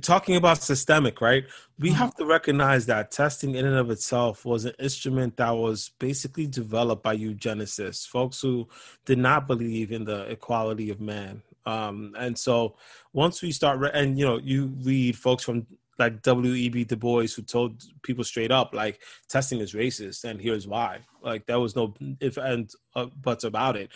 talking 0.00 0.36
about 0.36 0.62
systemic, 0.62 1.20
right? 1.20 1.44
We 1.78 1.90
mm-hmm. 1.90 1.98
have 1.98 2.14
to 2.16 2.24
recognize 2.24 2.86
that 2.86 3.10
testing 3.10 3.54
in 3.54 3.66
and 3.66 3.76
of 3.76 3.90
itself 3.90 4.46
was 4.46 4.64
an 4.64 4.72
instrument 4.78 5.36
that 5.36 5.50
was 5.50 5.90
basically 5.98 6.46
developed 6.46 7.02
by 7.02 7.16
eugenicists, 7.16 8.08
folks 8.08 8.40
who 8.40 8.66
did 9.04 9.18
not 9.18 9.46
believe 9.46 9.92
in 9.92 10.04
the 10.04 10.22
equality 10.30 10.88
of 10.88 11.00
man. 11.00 11.42
Um, 11.66 12.14
and 12.18 12.38
so 12.38 12.76
once 13.12 13.42
we 13.42 13.52
start, 13.52 13.78
re- 13.78 13.90
and 13.92 14.18
you 14.18 14.24
know, 14.24 14.38
you 14.38 14.72
read 14.82 15.18
folks 15.18 15.44
from 15.44 15.66
like 16.00 16.22
W.E.B. 16.22 16.84
Du 16.84 16.96
Bois, 16.96 17.26
who 17.36 17.42
told 17.42 17.82
people 18.02 18.24
straight 18.24 18.50
up, 18.50 18.74
like, 18.74 19.02
testing 19.28 19.60
is 19.60 19.74
racist, 19.74 20.24
and 20.24 20.40
here's 20.40 20.66
why. 20.66 21.00
Like, 21.22 21.46
there 21.46 21.60
was 21.60 21.76
no 21.76 21.94
if 22.20 22.38
and 22.38 22.70
uh, 22.96 23.06
buts 23.20 23.44
about 23.44 23.76
it. 23.76 23.90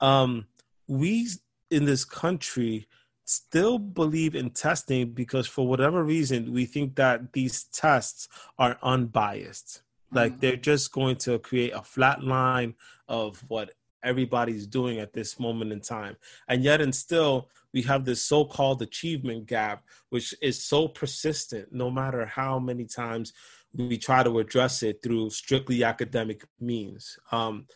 Um, 0.00 0.46
we 0.88 1.28
in 1.70 1.84
this 1.84 2.04
country 2.04 2.88
still 3.26 3.78
believe 3.78 4.34
in 4.34 4.50
testing 4.50 5.12
because, 5.12 5.46
for 5.46 5.68
whatever 5.68 6.02
reason, 6.02 6.52
we 6.52 6.64
think 6.64 6.96
that 6.96 7.34
these 7.34 7.64
tests 7.64 8.26
are 8.58 8.78
unbiased. 8.82 9.82
Like, 10.10 10.32
mm-hmm. 10.32 10.40
they're 10.40 10.56
just 10.56 10.90
going 10.92 11.16
to 11.16 11.38
create 11.38 11.72
a 11.74 11.82
flat 11.82 12.24
line 12.24 12.74
of 13.06 13.44
what 13.48 13.74
everybody's 14.02 14.66
doing 14.66 14.98
at 14.98 15.12
this 15.12 15.38
moment 15.38 15.72
in 15.72 15.80
time. 15.80 16.16
And 16.48 16.62
yet, 16.62 16.80
and 16.80 16.94
still, 16.94 17.48
we 17.72 17.82
have 17.82 18.04
this 18.04 18.24
so 18.24 18.44
called 18.44 18.82
achievement 18.82 19.46
gap, 19.46 19.84
which 20.08 20.34
is 20.42 20.62
so 20.62 20.88
persistent 20.88 21.72
no 21.72 21.90
matter 21.90 22.26
how 22.26 22.58
many 22.58 22.84
times 22.84 23.32
we 23.72 23.96
try 23.96 24.22
to 24.22 24.38
address 24.38 24.82
it 24.82 25.00
through 25.02 25.30
strictly 25.30 25.84
academic 25.84 26.44
means. 26.58 27.18
Um, 27.30 27.66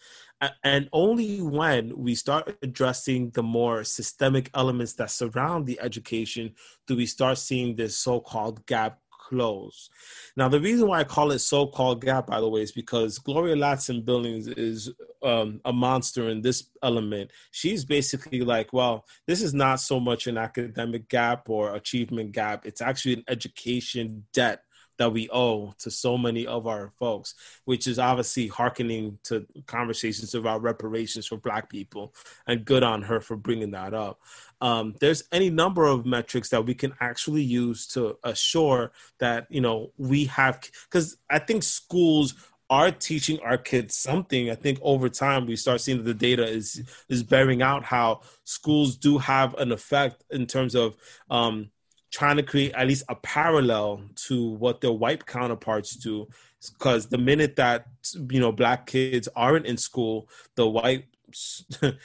and 0.62 0.88
only 0.92 1.40
when 1.40 1.96
we 1.96 2.14
start 2.14 2.56
addressing 2.62 3.30
the 3.30 3.42
more 3.42 3.84
systemic 3.84 4.50
elements 4.54 4.94
that 4.94 5.10
surround 5.10 5.66
the 5.66 5.80
education 5.80 6.54
do 6.86 6.96
we 6.96 7.06
start 7.06 7.38
seeing 7.38 7.76
this 7.76 7.96
so 7.96 8.20
called 8.20 8.66
gap 8.66 8.98
close. 9.28 9.88
Now, 10.36 10.48
the 10.48 10.60
reason 10.60 10.88
why 10.88 11.00
I 11.00 11.04
call 11.04 11.30
it 11.30 11.38
so-called 11.38 12.04
gap, 12.04 12.26
by 12.26 12.40
the 12.40 12.48
way, 12.48 12.62
is 12.62 12.72
because 12.72 13.18
Gloria 13.18 13.56
Ladson 13.56 14.04
Billings 14.04 14.48
is 14.48 14.92
um, 15.22 15.60
a 15.64 15.72
monster 15.72 16.28
in 16.28 16.42
this 16.42 16.68
element. 16.82 17.30
She's 17.50 17.84
basically 17.84 18.40
like, 18.40 18.72
well, 18.72 19.04
this 19.26 19.42
is 19.42 19.54
not 19.54 19.80
so 19.80 19.98
much 19.98 20.26
an 20.26 20.36
academic 20.36 21.08
gap 21.08 21.48
or 21.48 21.74
achievement 21.74 22.32
gap. 22.32 22.66
It's 22.66 22.82
actually 22.82 23.14
an 23.14 23.24
education 23.28 24.24
debt 24.32 24.63
that 24.98 25.12
we 25.12 25.28
owe 25.32 25.74
to 25.78 25.90
so 25.90 26.16
many 26.16 26.46
of 26.46 26.66
our 26.66 26.92
folks, 26.98 27.34
which 27.64 27.86
is 27.86 27.98
obviously 27.98 28.48
hearkening 28.48 29.18
to 29.24 29.46
conversations 29.66 30.34
about 30.34 30.62
reparations 30.62 31.26
for 31.26 31.36
Black 31.36 31.68
people, 31.68 32.14
and 32.46 32.64
good 32.64 32.82
on 32.82 33.02
her 33.02 33.20
for 33.20 33.36
bringing 33.36 33.72
that 33.72 33.94
up. 33.94 34.20
Um, 34.60 34.94
there's 35.00 35.24
any 35.32 35.50
number 35.50 35.84
of 35.84 36.06
metrics 36.06 36.48
that 36.50 36.64
we 36.64 36.74
can 36.74 36.94
actually 37.00 37.42
use 37.42 37.86
to 37.88 38.16
assure 38.22 38.92
that 39.18 39.46
you 39.50 39.60
know 39.60 39.92
we 39.98 40.26
have, 40.26 40.60
because 40.88 41.16
I 41.28 41.38
think 41.38 41.62
schools 41.62 42.34
are 42.70 42.90
teaching 42.90 43.38
our 43.40 43.58
kids 43.58 43.96
something. 43.96 44.50
I 44.50 44.54
think 44.54 44.78
over 44.82 45.08
time 45.08 45.46
we 45.46 45.56
start 45.56 45.80
seeing 45.80 45.98
that 45.98 46.04
the 46.04 46.14
data 46.14 46.46
is 46.46 46.82
is 47.08 47.22
bearing 47.22 47.62
out 47.62 47.84
how 47.84 48.22
schools 48.44 48.96
do 48.96 49.18
have 49.18 49.54
an 49.54 49.70
effect 49.70 50.24
in 50.30 50.46
terms 50.46 50.74
of 50.74 50.96
um, 51.30 51.70
trying 52.14 52.36
to 52.36 52.44
create 52.44 52.72
at 52.74 52.86
least 52.86 53.02
a 53.08 53.16
parallel 53.16 54.00
to 54.14 54.50
what 54.50 54.80
their 54.80 54.92
white 54.92 55.26
counterparts 55.26 55.96
do 55.96 56.28
because 56.78 57.08
the 57.08 57.18
minute 57.18 57.56
that 57.56 57.86
you 58.30 58.38
know 58.38 58.52
black 58.52 58.86
kids 58.86 59.28
aren't 59.34 59.66
in 59.66 59.76
school 59.76 60.28
the 60.54 60.66
white 60.66 61.06
the, 61.80 61.98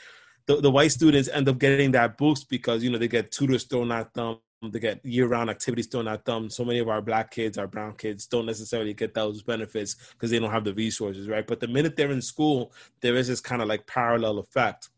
the 0.46 0.70
white 0.70 0.90
students 0.90 1.28
end 1.28 1.48
up 1.48 1.58
getting 1.58 1.92
that 1.92 2.18
boost 2.18 2.50
because 2.50 2.82
you 2.82 2.90
know 2.90 2.98
they 2.98 3.06
get 3.06 3.30
tutors 3.30 3.62
thrown 3.62 3.92
at 3.92 4.12
them 4.14 4.38
they 4.62 4.78
get 4.78 5.04
year-round 5.06 5.48
activities 5.48 5.86
thrown 5.86 6.06
at 6.06 6.26
them. 6.26 6.50
So 6.50 6.66
many 6.66 6.80
of 6.80 6.88
our 6.90 7.00
black 7.00 7.30
kids, 7.30 7.56
our 7.56 7.66
brown 7.66 7.94
kids, 7.94 8.26
don't 8.26 8.44
necessarily 8.44 8.92
get 8.92 9.14
those 9.14 9.42
benefits 9.42 9.94
because 10.12 10.30
they 10.30 10.38
don't 10.38 10.50
have 10.50 10.64
the 10.64 10.74
resources, 10.74 11.28
right? 11.28 11.46
But 11.46 11.60
the 11.60 11.68
minute 11.68 11.96
they're 11.96 12.10
in 12.10 12.20
school, 12.20 12.70
there 13.00 13.16
is 13.16 13.28
this 13.28 13.40
kind 13.40 13.62
of 13.62 13.68
like 13.68 13.86
parallel 13.86 14.38
effect 14.38 14.90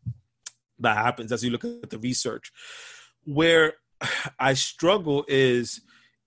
that 0.79 0.97
happens 0.97 1.31
as 1.31 1.45
you 1.45 1.49
look 1.49 1.63
at 1.63 1.89
the 1.89 1.99
research. 1.99 2.51
Where 3.23 3.75
I 4.39 4.53
struggle 4.53 5.25
is 5.27 5.81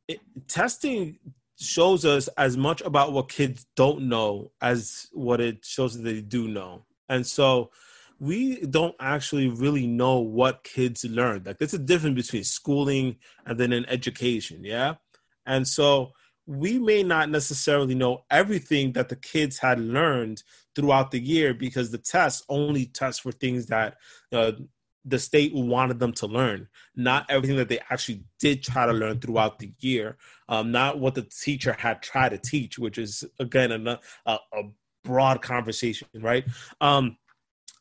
it, 0.08 0.20
testing 0.48 1.18
shows 1.58 2.04
us 2.04 2.28
as 2.36 2.56
much 2.56 2.82
about 2.82 3.12
what 3.12 3.30
kids 3.30 3.66
don't 3.76 4.02
know 4.02 4.52
as 4.60 5.08
what 5.12 5.40
it 5.40 5.64
shows 5.64 5.96
that 5.96 6.02
they 6.02 6.20
do 6.20 6.48
know. 6.48 6.84
And 7.08 7.26
so 7.26 7.70
we 8.18 8.60
don't 8.66 8.94
actually 9.00 9.48
really 9.48 9.86
know 9.86 10.18
what 10.18 10.64
kids 10.64 11.04
learn. 11.04 11.42
Like 11.44 11.58
there's 11.58 11.74
a 11.74 11.78
difference 11.78 12.26
between 12.26 12.44
schooling 12.44 13.16
and 13.46 13.58
then 13.58 13.72
an 13.72 13.86
education, 13.88 14.64
yeah? 14.64 14.94
And 15.46 15.66
so 15.66 16.12
we 16.46 16.78
may 16.78 17.02
not 17.02 17.30
necessarily 17.30 17.94
know 17.94 18.24
everything 18.30 18.92
that 18.92 19.08
the 19.08 19.16
kids 19.16 19.58
had 19.58 19.80
learned 19.80 20.42
throughout 20.74 21.10
the 21.10 21.20
year 21.20 21.52
because 21.52 21.90
the 21.90 21.98
tests 21.98 22.44
only 22.48 22.86
test 22.86 23.22
for 23.22 23.32
things 23.32 23.66
that 23.66 23.96
uh, 24.32 24.52
the 25.06 25.18
state 25.18 25.54
wanted 25.54 26.00
them 26.00 26.12
to 26.12 26.26
learn, 26.26 26.68
not 26.96 27.24
everything 27.30 27.56
that 27.56 27.68
they 27.68 27.78
actually 27.90 28.24
did 28.40 28.62
try 28.62 28.86
to 28.86 28.92
learn 28.92 29.20
throughout 29.20 29.58
the 29.58 29.72
year, 29.78 30.16
um, 30.48 30.72
not 30.72 30.98
what 30.98 31.14
the 31.14 31.22
teacher 31.22 31.72
had 31.72 32.02
tried 32.02 32.30
to 32.30 32.38
teach, 32.38 32.78
which 32.78 32.98
is 32.98 33.24
again 33.38 33.72
a, 33.72 34.00
a, 34.26 34.38
a 34.52 34.62
broad 35.04 35.40
conversation, 35.40 36.08
right? 36.20 36.44
Um, 36.80 37.16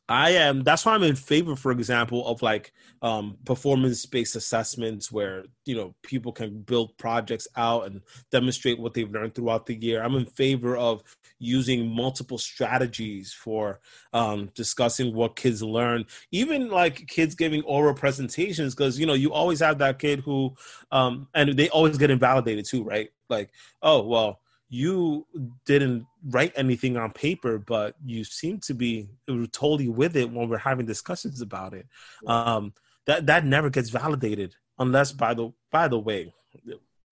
I 0.08 0.32
am. 0.32 0.62
That's 0.62 0.86
why 0.86 0.94
I'm 0.94 1.02
in 1.02 1.16
favor, 1.16 1.56
for 1.56 1.72
example, 1.72 2.28
of 2.28 2.44
like 2.44 2.74
um, 3.02 3.38
performance-based 3.44 4.36
assessments, 4.36 5.12
where 5.12 5.46
you 5.66 5.76
know 5.76 5.96
people 6.04 6.32
can 6.32 6.62
build 6.62 6.96
projects 6.98 7.48
out 7.56 7.88
and 7.88 8.02
demonstrate 8.32 8.80
what 8.80 8.94
they've 8.94 9.10
learned 9.10 9.34
throughout 9.34 9.66
the 9.66 9.74
year. 9.74 10.04
I'm 10.04 10.16
in 10.16 10.28
favor 10.28 10.78
of 10.78 11.04
using 11.40 11.90
multiple 11.90 12.38
strategies 12.38 13.34
for 13.34 13.80
um, 14.14 14.52
discussing 14.54 15.16
what 15.16 15.36
kids 15.36 15.64
learn, 15.64 16.06
even 16.32 16.70
like 16.70 17.08
kids 17.08 17.34
giving 17.34 17.64
oral 17.64 17.96
presentations, 17.96 18.76
because 18.76 19.00
you 19.00 19.08
know 19.08 19.16
you 19.16 19.34
always 19.34 19.60
have 19.60 19.80
that 19.80 19.98
kid 19.98 20.20
who, 20.20 20.54
um, 20.92 21.28
and 21.34 21.58
they 21.58 21.70
always 21.70 21.98
get 21.98 22.12
invalidated 22.12 22.66
too, 22.66 22.84
right? 22.84 23.10
Like, 23.28 23.50
oh 23.82 24.06
well 24.06 24.40
you 24.70 25.28
didn't 25.66 26.06
write 26.30 26.54
anything 26.56 26.98
on 26.98 27.12
paper, 27.12 27.60
but 27.60 27.96
you 28.04 28.24
seem 28.24 28.60
to 28.62 28.74
be 28.74 29.10
totally 29.52 29.88
with 29.88 30.16
it 30.16 30.32
when 30.32 30.50
we're 30.50 30.58
having 30.58 30.86
discussions 30.86 31.42
about 31.42 31.74
it. 31.74 31.88
Um, 32.26 32.74
that 33.06 33.28
that 33.28 33.46
never 33.46 33.70
gets 33.70 33.90
validated 33.90 34.56
unless, 34.80 35.12
by 35.12 35.34
the 35.34 35.52
by 35.72 35.88
the 35.88 36.00
way, 36.00 36.34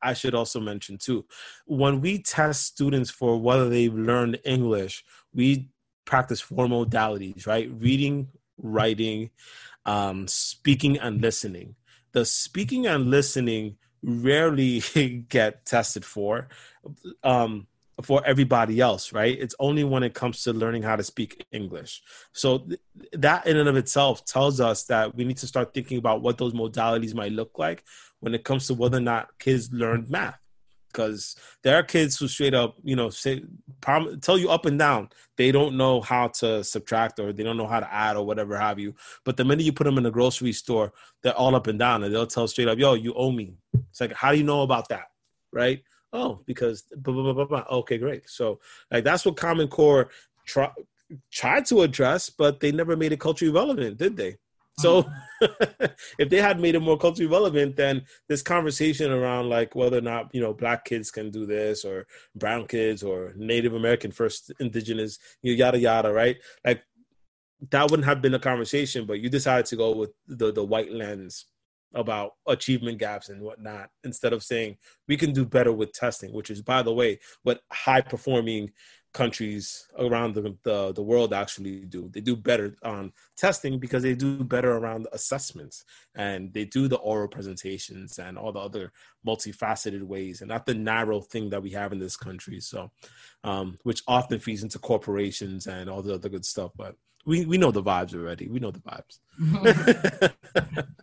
I 0.01 0.13
should 0.13 0.35
also 0.35 0.59
mention 0.59 0.97
too, 0.97 1.25
when 1.65 2.01
we 2.01 2.19
test 2.21 2.65
students 2.65 3.09
for 3.09 3.39
whether 3.39 3.69
they've 3.69 3.93
learned 3.93 4.39
English, 4.43 5.05
we 5.33 5.69
practice 6.05 6.41
four 6.41 6.67
modalities, 6.67 7.47
right? 7.47 7.71
Reading, 7.71 8.27
writing, 8.57 9.29
um, 9.85 10.27
speaking, 10.27 10.99
and 10.99 11.21
listening. 11.21 11.75
The 12.11 12.25
speaking 12.25 12.85
and 12.85 13.09
listening 13.09 13.77
rarely 14.03 14.81
get 15.29 15.65
tested 15.65 16.05
for 16.05 16.49
um, 17.23 17.67
for 18.01 18.25
everybody 18.25 18.79
else, 18.79 19.13
right? 19.13 19.37
It's 19.39 19.55
only 19.59 19.83
when 19.83 20.03
it 20.03 20.13
comes 20.13 20.43
to 20.43 20.53
learning 20.53 20.83
how 20.83 20.95
to 20.95 21.03
speak 21.03 21.45
English. 21.51 22.01
So 22.33 22.59
th- 22.59 22.79
that 23.13 23.45
in 23.45 23.57
and 23.57 23.69
of 23.69 23.77
itself 23.77 24.25
tells 24.25 24.59
us 24.59 24.83
that 24.85 25.15
we 25.15 25.23
need 25.23 25.37
to 25.37 25.47
start 25.47 25.73
thinking 25.73 25.99
about 25.99 26.21
what 26.21 26.37
those 26.37 26.53
modalities 26.53 27.13
might 27.13 27.31
look 27.31 27.59
like 27.59 27.83
when 28.19 28.33
it 28.33 28.43
comes 28.43 28.67
to 28.67 28.73
whether 28.73 28.97
or 28.97 29.01
not 29.01 29.29
kids 29.39 29.71
learn 29.71 30.05
math. 30.09 30.39
Because 30.93 31.35
there 31.63 31.75
are 31.75 31.83
kids 31.83 32.17
who 32.17 32.27
straight 32.27 32.53
up, 32.53 32.75
you 32.83 32.95
know, 32.95 33.09
say, 33.09 33.43
prom- 33.81 34.19
tell 34.19 34.37
you 34.37 34.49
up 34.49 34.65
and 34.65 34.79
down 34.79 35.09
they 35.35 35.51
don't 35.51 35.75
know 35.75 35.99
how 35.99 36.27
to 36.27 36.63
subtract 36.63 37.19
or 37.19 37.33
they 37.33 37.43
don't 37.43 37.57
know 37.57 37.67
how 37.67 37.79
to 37.79 37.91
add 37.91 38.15
or 38.15 38.25
whatever 38.25 38.55
have 38.57 38.77
you. 38.79 38.93
But 39.25 39.35
the 39.35 39.43
minute 39.43 39.65
you 39.65 39.73
put 39.73 39.85
them 39.85 39.97
in 39.97 40.05
a 40.05 40.11
grocery 40.11 40.53
store, 40.53 40.93
they're 41.23 41.33
all 41.33 41.55
up 41.55 41.67
and 41.67 41.79
down 41.79 42.03
and 42.03 42.13
they'll 42.13 42.27
tell 42.27 42.47
straight 42.47 42.67
up, 42.67 42.77
"Yo, 42.77 42.93
you 42.93 43.13
owe 43.15 43.31
me." 43.31 43.57
It's 43.89 43.99
like, 43.99 44.13
how 44.13 44.31
do 44.31 44.37
you 44.37 44.43
know 44.43 44.61
about 44.61 44.89
that, 44.89 45.07
right? 45.51 45.83
oh, 46.13 46.39
because 46.45 46.83
blah, 46.95 47.13
blah, 47.13 47.33
blah, 47.33 47.45
blah, 47.45 47.65
okay, 47.69 47.97
great. 47.97 48.29
So 48.29 48.59
like 48.91 49.03
that's 49.03 49.25
what 49.25 49.35
Common 49.35 49.67
Core 49.67 50.09
tried 50.45 51.65
to 51.65 51.81
address, 51.81 52.29
but 52.29 52.59
they 52.59 52.71
never 52.71 52.95
made 52.95 53.11
it 53.11 53.19
culturally 53.19 53.53
relevant, 53.53 53.97
did 53.97 54.15
they? 54.15 54.37
So 54.79 55.03
mm-hmm. 55.03 55.85
if 56.19 56.29
they 56.29 56.41
had 56.41 56.59
made 56.59 56.75
it 56.75 56.79
more 56.79 56.97
culturally 56.97 57.31
relevant, 57.31 57.75
then 57.75 58.03
this 58.27 58.41
conversation 58.41 59.11
around 59.11 59.49
like 59.49 59.75
whether 59.75 59.97
or 59.97 60.01
not 60.01 60.33
you 60.33 60.41
know 60.41 60.53
black 60.53 60.85
kids 60.85 61.11
can 61.11 61.29
do 61.29 61.45
this 61.45 61.85
or 61.85 62.07
brown 62.35 62.67
kids 62.67 63.03
or 63.03 63.33
Native 63.35 63.73
American 63.73 64.11
first 64.11 64.51
indigenous 64.59 65.19
yada 65.41 65.77
yada 65.77 66.11
right 66.11 66.37
like 66.65 66.83
that 67.71 67.89
wouldn't 67.89 68.07
have 68.07 68.21
been 68.21 68.33
a 68.33 68.39
conversation. 68.39 69.05
But 69.05 69.19
you 69.19 69.29
decided 69.29 69.65
to 69.67 69.75
go 69.75 69.95
with 69.95 70.11
the 70.27 70.51
the 70.51 70.63
white 70.63 70.91
lens 70.91 71.45
about 71.95 72.31
achievement 72.47 72.97
gaps 72.97 73.29
and 73.29 73.41
whatnot 73.41 73.89
instead 74.03 74.33
of 74.33 74.43
saying 74.43 74.77
we 75.07 75.15
can 75.15 75.31
do 75.31 75.45
better 75.45 75.71
with 75.71 75.93
testing 75.93 76.33
which 76.33 76.49
is 76.49 76.59
by 76.59 76.81
the 76.81 76.91
way 76.91 77.19
what 77.43 77.61
high 77.71 78.01
performing 78.01 78.71
countries 79.13 79.87
around 79.97 80.33
the, 80.33 80.55
the, 80.63 80.91
the 80.93 81.01
world 81.01 81.33
actually 81.33 81.81
do. 81.81 82.09
They 82.11 82.21
do 82.21 82.35
better 82.35 82.75
on 82.83 83.13
testing 83.37 83.79
because 83.79 84.03
they 84.03 84.15
do 84.15 84.43
better 84.43 84.73
around 84.73 85.07
assessments 85.11 85.85
and 86.15 86.51
they 86.53 86.65
do 86.65 86.87
the 86.87 86.97
oral 86.97 87.27
presentations 87.27 88.19
and 88.19 88.37
all 88.37 88.51
the 88.51 88.59
other 88.59 88.91
multifaceted 89.25 90.03
ways 90.03 90.41
and 90.41 90.49
not 90.49 90.65
the 90.65 90.73
narrow 90.73 91.21
thing 91.21 91.49
that 91.51 91.63
we 91.63 91.71
have 91.71 91.93
in 91.93 91.99
this 91.99 92.17
country. 92.17 92.59
So 92.59 92.91
um, 93.43 93.77
which 93.83 94.01
often 94.07 94.39
feeds 94.39 94.63
into 94.63 94.79
corporations 94.79 95.67
and 95.67 95.89
all 95.89 96.01
the 96.01 96.15
other 96.15 96.29
good 96.29 96.45
stuff 96.45 96.71
but 96.75 96.95
we, 97.25 97.45
we 97.45 97.57
know 97.57 97.71
the 97.71 97.81
vibes 97.81 98.13
already. 98.13 98.49
We 98.49 98.59
know 98.59 98.71
the 98.71 98.81
vibes. 98.81 100.33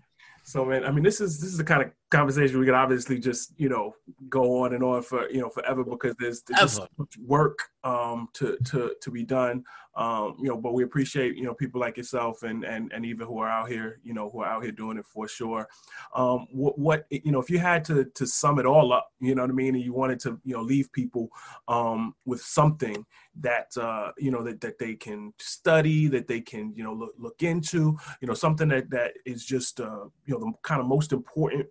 So 0.50 0.64
man, 0.64 0.84
I 0.84 0.90
mean, 0.90 1.04
this 1.04 1.20
is 1.20 1.38
this 1.38 1.50
is 1.50 1.58
the 1.58 1.64
kind 1.64 1.82
of 1.82 1.92
conversation 2.10 2.58
we 2.58 2.66
could 2.66 2.74
obviously 2.74 3.18
just 3.18 3.52
you 3.56 3.68
know 3.68 3.94
go 4.28 4.62
on 4.62 4.74
and 4.74 4.82
on 4.82 5.02
for 5.02 5.30
you 5.30 5.40
know 5.40 5.48
forever 5.48 5.84
because 5.84 6.14
there's, 6.18 6.42
there's 6.42 6.80
work 7.24 7.60
um, 7.84 8.28
to 8.34 8.58
to 8.64 8.94
to 9.00 9.10
be 9.10 9.24
done. 9.24 9.64
Um, 9.96 10.36
you 10.38 10.48
know, 10.48 10.56
but 10.56 10.72
we 10.72 10.84
appreciate 10.84 11.36
you 11.36 11.44
know 11.44 11.54
people 11.54 11.80
like 11.80 11.96
yourself 11.96 12.42
and 12.42 12.64
and 12.64 12.92
and 12.92 13.04
Eva 13.04 13.24
who 13.24 13.38
are 13.38 13.48
out 13.48 13.68
here 13.68 14.00
you 14.02 14.12
know 14.12 14.28
who 14.30 14.40
are 14.40 14.46
out 14.46 14.62
here 14.62 14.72
doing 14.72 14.98
it 14.98 15.06
for 15.06 15.28
sure. 15.28 15.68
Um, 16.14 16.46
what, 16.52 16.78
what 16.78 17.06
you 17.10 17.32
know 17.32 17.40
if 17.40 17.50
you 17.50 17.58
had 17.58 17.84
to 17.86 18.04
to 18.04 18.26
sum 18.26 18.58
it 18.58 18.66
all 18.66 18.92
up, 18.92 19.12
you 19.20 19.34
know 19.34 19.42
what 19.42 19.50
I 19.50 19.54
mean, 19.54 19.74
and 19.74 19.84
you 19.84 19.92
wanted 19.92 20.20
to 20.20 20.40
you 20.44 20.54
know 20.54 20.62
leave 20.62 20.92
people 20.92 21.28
um, 21.68 22.14
with 22.24 22.40
something 22.40 23.04
that 23.40 23.76
uh, 23.76 24.12
you 24.18 24.30
know 24.30 24.42
that, 24.42 24.60
that 24.60 24.78
they 24.78 24.94
can 24.94 25.32
study, 25.38 26.08
that 26.08 26.26
they 26.26 26.40
can 26.40 26.72
you 26.74 26.82
know 26.82 26.92
look 26.92 27.14
look 27.18 27.42
into, 27.42 27.96
you 28.20 28.28
know 28.28 28.34
something 28.34 28.68
that 28.68 28.90
that 28.90 29.12
is 29.26 29.44
just 29.44 29.80
uh, 29.80 30.04
you 30.26 30.34
know 30.34 30.40
the 30.40 30.52
kind 30.62 30.80
of 30.80 30.86
most 30.86 31.12
important 31.12 31.66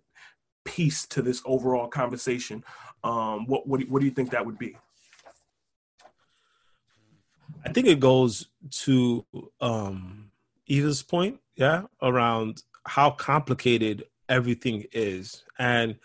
piece 0.64 1.06
to 1.06 1.22
this 1.22 1.42
overall 1.44 1.88
conversation. 1.88 2.64
Um, 3.02 3.46
what 3.46 3.66
what 3.66 3.82
what 3.88 4.00
do 4.00 4.06
you 4.06 4.12
think 4.12 4.30
that 4.30 4.44
would 4.44 4.58
be? 4.58 4.76
I 7.64 7.72
think 7.72 7.86
it 7.86 8.00
goes 8.00 8.48
to 8.70 9.26
um, 9.60 10.30
Eva's 10.66 11.02
point, 11.02 11.40
yeah, 11.56 11.82
around 12.00 12.62
how 12.86 13.10
complicated 13.10 14.04
everything 14.28 14.84
is, 14.92 15.44
and 15.58 15.96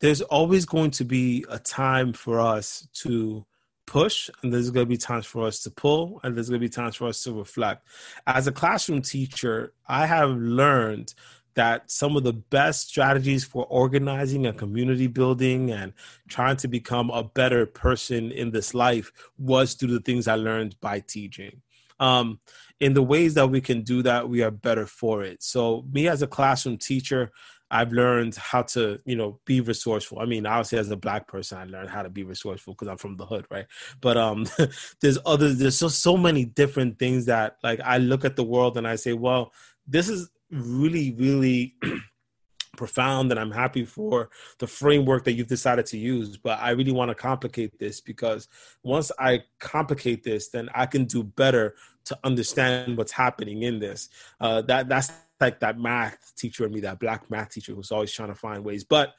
there's 0.00 0.20
always 0.22 0.64
going 0.64 0.90
to 0.90 1.04
be 1.04 1.44
a 1.48 1.58
time 1.58 2.12
for 2.12 2.40
us 2.40 2.88
to 2.92 3.46
push 3.86 4.30
and 4.42 4.52
there's 4.52 4.70
going 4.70 4.86
to 4.86 4.88
be 4.88 4.96
times 4.96 5.26
for 5.26 5.46
us 5.46 5.60
to 5.60 5.70
pull 5.70 6.20
and 6.22 6.36
there's 6.36 6.48
going 6.48 6.60
to 6.60 6.64
be 6.64 6.68
times 6.68 6.96
for 6.96 7.08
us 7.08 7.22
to 7.22 7.32
reflect 7.32 7.86
as 8.26 8.46
a 8.46 8.52
classroom 8.52 9.02
teacher 9.02 9.74
i 9.88 10.06
have 10.06 10.30
learned 10.30 11.14
that 11.54 11.90
some 11.90 12.16
of 12.16 12.24
the 12.24 12.32
best 12.32 12.88
strategies 12.88 13.44
for 13.44 13.66
organizing 13.66 14.46
and 14.46 14.58
community 14.58 15.06
building 15.06 15.70
and 15.70 15.92
trying 16.28 16.56
to 16.56 16.68
become 16.68 17.10
a 17.10 17.24
better 17.24 17.66
person 17.66 18.32
in 18.32 18.50
this 18.50 18.74
life 18.74 19.12
was 19.38 19.74
through 19.74 19.92
the 19.92 20.00
things 20.00 20.28
i 20.28 20.34
learned 20.34 20.78
by 20.80 21.00
teaching 21.00 21.60
um, 22.00 22.40
in 22.80 22.94
the 22.94 23.02
ways 23.02 23.34
that 23.34 23.46
we 23.46 23.60
can 23.60 23.82
do 23.82 24.02
that 24.02 24.28
we 24.28 24.42
are 24.42 24.50
better 24.50 24.86
for 24.86 25.22
it 25.22 25.42
so 25.42 25.84
me 25.92 26.08
as 26.08 26.22
a 26.22 26.26
classroom 26.26 26.76
teacher 26.76 27.30
I've 27.72 27.90
learned 27.90 28.34
how 28.36 28.62
to, 28.62 29.00
you 29.06 29.16
know, 29.16 29.40
be 29.46 29.62
resourceful. 29.62 30.18
I 30.20 30.26
mean, 30.26 30.44
obviously 30.44 30.78
as 30.78 30.90
a 30.90 30.96
black 30.96 31.26
person, 31.26 31.56
I 31.56 31.64
learned 31.64 31.88
how 31.88 32.02
to 32.02 32.10
be 32.10 32.22
resourceful 32.22 32.74
because 32.74 32.86
I'm 32.86 32.98
from 32.98 33.16
the 33.16 33.24
hood, 33.24 33.46
right? 33.50 33.64
But 34.02 34.18
um 34.18 34.46
there's 35.00 35.18
other 35.24 35.54
there's 35.54 35.78
so 35.78 35.88
so 35.88 36.18
many 36.18 36.44
different 36.44 36.98
things 36.98 37.24
that 37.26 37.56
like 37.62 37.80
I 37.80 37.96
look 37.96 38.26
at 38.26 38.36
the 38.36 38.44
world 38.44 38.76
and 38.76 38.86
I 38.86 38.96
say, 38.96 39.14
well, 39.14 39.54
this 39.86 40.10
is 40.10 40.30
really, 40.52 41.12
really 41.18 41.76
profound 42.76 43.30
and 43.30 43.38
I'm 43.38 43.50
happy 43.50 43.84
for 43.84 44.30
the 44.58 44.66
framework 44.66 45.24
that 45.24 45.32
you've 45.32 45.48
decided 45.48 45.86
to 45.86 45.98
use. 45.98 46.36
But 46.36 46.58
I 46.60 46.70
really 46.70 46.92
want 46.92 47.08
to 47.10 47.14
complicate 47.14 47.78
this 47.78 48.00
because 48.00 48.48
once 48.82 49.10
I 49.18 49.42
complicate 49.58 50.22
this, 50.22 50.48
then 50.48 50.68
I 50.74 50.86
can 50.86 51.04
do 51.04 51.22
better 51.22 51.74
to 52.04 52.18
understand 52.24 52.96
what's 52.96 53.12
happening 53.12 53.62
in 53.62 53.78
this. 53.78 54.08
Uh, 54.40 54.62
that 54.62 54.88
that's 54.88 55.12
like 55.40 55.60
that 55.60 55.78
math 55.78 56.32
teacher 56.36 56.64
in 56.66 56.72
me, 56.72 56.80
that 56.80 57.00
black 57.00 57.30
math 57.30 57.50
teacher 57.50 57.74
who's 57.74 57.92
always 57.92 58.12
trying 58.12 58.28
to 58.28 58.34
find 58.34 58.64
ways. 58.64 58.84
But 58.84 59.14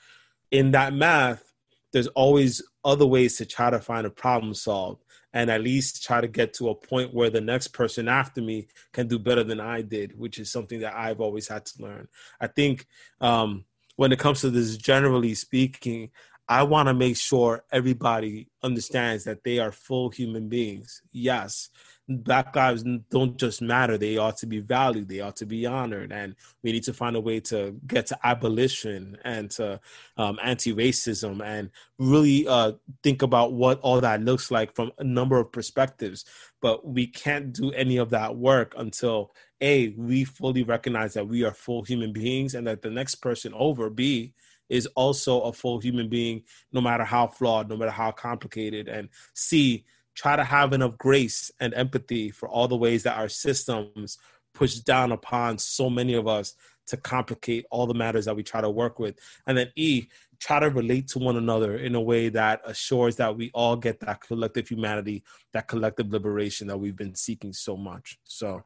in 0.51 0.71
that 0.71 0.93
math, 0.93 1.53
there's 1.91 2.07
always 2.07 2.61
other 2.83 3.05
ways 3.05 3.37
to 3.37 3.45
try 3.45 3.69
to 3.69 3.79
find 3.79 4.07
a 4.07 4.09
problem 4.09 4.53
solved 4.53 5.02
and 5.33 5.49
at 5.49 5.61
least 5.61 6.03
try 6.03 6.21
to 6.21 6.27
get 6.27 6.53
to 6.53 6.69
a 6.69 6.75
point 6.75 7.13
where 7.13 7.29
the 7.29 7.41
next 7.41 7.69
person 7.69 8.07
after 8.07 8.41
me 8.41 8.67
can 8.91 9.07
do 9.07 9.17
better 9.17 9.43
than 9.43 9.59
I 9.59 9.81
did, 9.81 10.17
which 10.17 10.39
is 10.39 10.51
something 10.51 10.81
that 10.81 10.95
I've 10.95 11.21
always 11.21 11.47
had 11.47 11.65
to 11.65 11.81
learn. 11.81 12.07
I 12.39 12.47
think 12.47 12.85
um, 13.19 13.65
when 13.95 14.11
it 14.11 14.19
comes 14.19 14.41
to 14.41 14.49
this, 14.49 14.77
generally 14.77 15.33
speaking, 15.33 16.11
I 16.47 16.63
want 16.63 16.87
to 16.87 16.93
make 16.93 17.17
sure 17.17 17.63
everybody 17.71 18.49
understands 18.61 19.23
that 19.23 19.43
they 19.43 19.59
are 19.59 19.71
full 19.71 20.09
human 20.09 20.49
beings. 20.49 21.01
Yes, 21.11 21.69
black 22.09 22.55
lives 22.55 22.83
don't 23.09 23.37
just 23.37 23.61
matter. 23.61 23.97
They 23.97 24.17
ought 24.17 24.37
to 24.37 24.45
be 24.45 24.59
valued. 24.59 25.07
They 25.07 25.21
ought 25.21 25.37
to 25.37 25.45
be 25.45 25.65
honored. 25.65 26.11
And 26.11 26.35
we 26.61 26.71
need 26.71 26.83
to 26.83 26.93
find 26.93 27.15
a 27.15 27.21
way 27.21 27.39
to 27.41 27.75
get 27.87 28.07
to 28.07 28.17
abolition 28.23 29.17
and 29.23 29.49
to 29.51 29.79
um, 30.17 30.37
anti-racism 30.43 31.43
and 31.43 31.69
really 31.99 32.47
uh, 32.47 32.73
think 33.03 33.21
about 33.21 33.53
what 33.53 33.79
all 33.79 34.01
that 34.01 34.21
looks 34.21 34.51
like 34.51 34.75
from 34.75 34.91
a 34.99 35.03
number 35.03 35.39
of 35.39 35.51
perspectives. 35.51 36.25
But 36.61 36.85
we 36.85 37.07
can't 37.07 37.53
do 37.53 37.71
any 37.71 37.97
of 37.97 38.09
that 38.11 38.35
work 38.35 38.73
until 38.77 39.33
a 39.61 39.89
we 39.97 40.25
fully 40.25 40.63
recognize 40.63 41.13
that 41.13 41.27
we 41.27 41.43
are 41.43 41.53
full 41.53 41.83
human 41.83 42.11
beings 42.11 42.53
and 42.53 42.67
that 42.67 42.81
the 42.81 42.89
next 42.89 43.15
person 43.15 43.53
over 43.55 43.89
b 43.89 44.33
is 44.69 44.87
also 44.87 45.41
a 45.41 45.53
full 45.53 45.79
human 45.79 46.09
being 46.09 46.43
no 46.73 46.81
matter 46.81 47.03
how 47.03 47.27
flawed 47.27 47.69
no 47.69 47.77
matter 47.77 47.91
how 47.91 48.11
complicated. 48.11 48.87
And 48.87 49.09
c 49.33 49.85
try 50.15 50.35
to 50.35 50.43
have 50.43 50.73
enough 50.73 50.97
grace 50.97 51.51
and 51.59 51.73
empathy 51.73 52.31
for 52.31 52.47
all 52.47 52.67
the 52.67 52.77
ways 52.77 53.03
that 53.03 53.17
our 53.17 53.29
systems 53.29 54.17
push 54.53 54.75
down 54.75 55.11
upon 55.11 55.57
so 55.57 55.89
many 55.89 56.13
of 56.13 56.27
us 56.27 56.55
to 56.85 56.97
complicate 56.97 57.65
all 57.71 57.87
the 57.87 57.93
matters 57.93 58.25
that 58.25 58.35
we 58.35 58.43
try 58.43 58.61
to 58.61 58.69
work 58.69 58.99
with. 58.99 59.17
And 59.47 59.57
then 59.57 59.71
E, 59.75 60.07
try 60.39 60.59
to 60.59 60.69
relate 60.69 61.07
to 61.07 61.19
one 61.19 61.37
another 61.37 61.77
in 61.77 61.95
a 61.95 62.01
way 62.01 62.29
that 62.29 62.61
assures 62.65 63.15
that 63.15 63.35
we 63.35 63.49
all 63.53 63.75
get 63.75 63.99
that 64.01 64.21
collective 64.21 64.67
humanity, 64.67 65.23
that 65.53 65.67
collective 65.67 66.11
liberation 66.11 66.67
that 66.67 66.77
we've 66.77 66.95
been 66.95 67.15
seeking 67.15 67.53
so 67.53 67.77
much. 67.77 68.19
So 68.23 68.63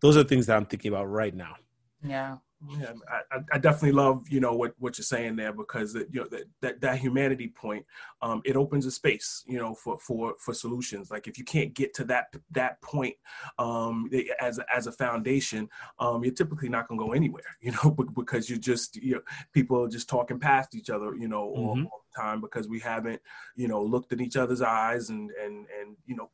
those 0.00 0.16
are 0.16 0.24
things 0.24 0.46
that 0.46 0.56
I'm 0.56 0.66
thinking 0.66 0.92
about 0.92 1.06
right 1.06 1.34
now. 1.34 1.54
Yeah. 2.02 2.38
Yeah, 2.66 2.92
I, 3.30 3.38
I 3.52 3.58
definitely 3.58 3.92
love 3.92 4.28
you 4.28 4.40
know 4.40 4.52
what, 4.52 4.74
what 4.80 4.98
you're 4.98 5.04
saying 5.04 5.36
there 5.36 5.52
because 5.52 5.94
it, 5.94 6.08
you 6.10 6.20
know 6.20 6.26
that, 6.30 6.42
that 6.60 6.80
that 6.80 6.98
humanity 6.98 7.46
point 7.46 7.86
um, 8.20 8.42
it 8.44 8.56
opens 8.56 8.84
a 8.84 8.90
space 8.90 9.44
you 9.46 9.58
know 9.58 9.74
for 9.74 9.96
for 10.00 10.34
for 10.40 10.52
solutions 10.52 11.08
like 11.08 11.28
if 11.28 11.38
you 11.38 11.44
can't 11.44 11.72
get 11.74 11.94
to 11.94 12.04
that 12.04 12.34
that 12.50 12.82
point 12.82 13.14
um, 13.60 14.10
as 14.40 14.58
as 14.74 14.88
a 14.88 14.92
foundation 14.92 15.68
um, 16.00 16.24
you're 16.24 16.34
typically 16.34 16.68
not 16.68 16.88
gonna 16.88 16.98
go 16.98 17.12
anywhere 17.12 17.44
you 17.60 17.70
know 17.70 17.96
because 18.16 18.50
you're 18.50 18.58
just 18.58 18.96
you 18.96 19.14
know, 19.14 19.22
people 19.52 19.84
are 19.84 19.88
just 19.88 20.08
talking 20.08 20.40
past 20.40 20.74
each 20.74 20.90
other 20.90 21.14
you 21.14 21.28
know 21.28 21.42
all, 21.42 21.76
mm-hmm. 21.76 21.86
all 21.86 22.02
the 22.12 22.20
time 22.20 22.40
because 22.40 22.66
we 22.66 22.80
haven't 22.80 23.20
you 23.54 23.68
know 23.68 23.80
looked 23.80 24.12
in 24.12 24.20
each 24.20 24.36
other's 24.36 24.62
eyes 24.62 25.10
and 25.10 25.30
and 25.40 25.66
and 25.80 25.96
you 26.06 26.16
know 26.16 26.28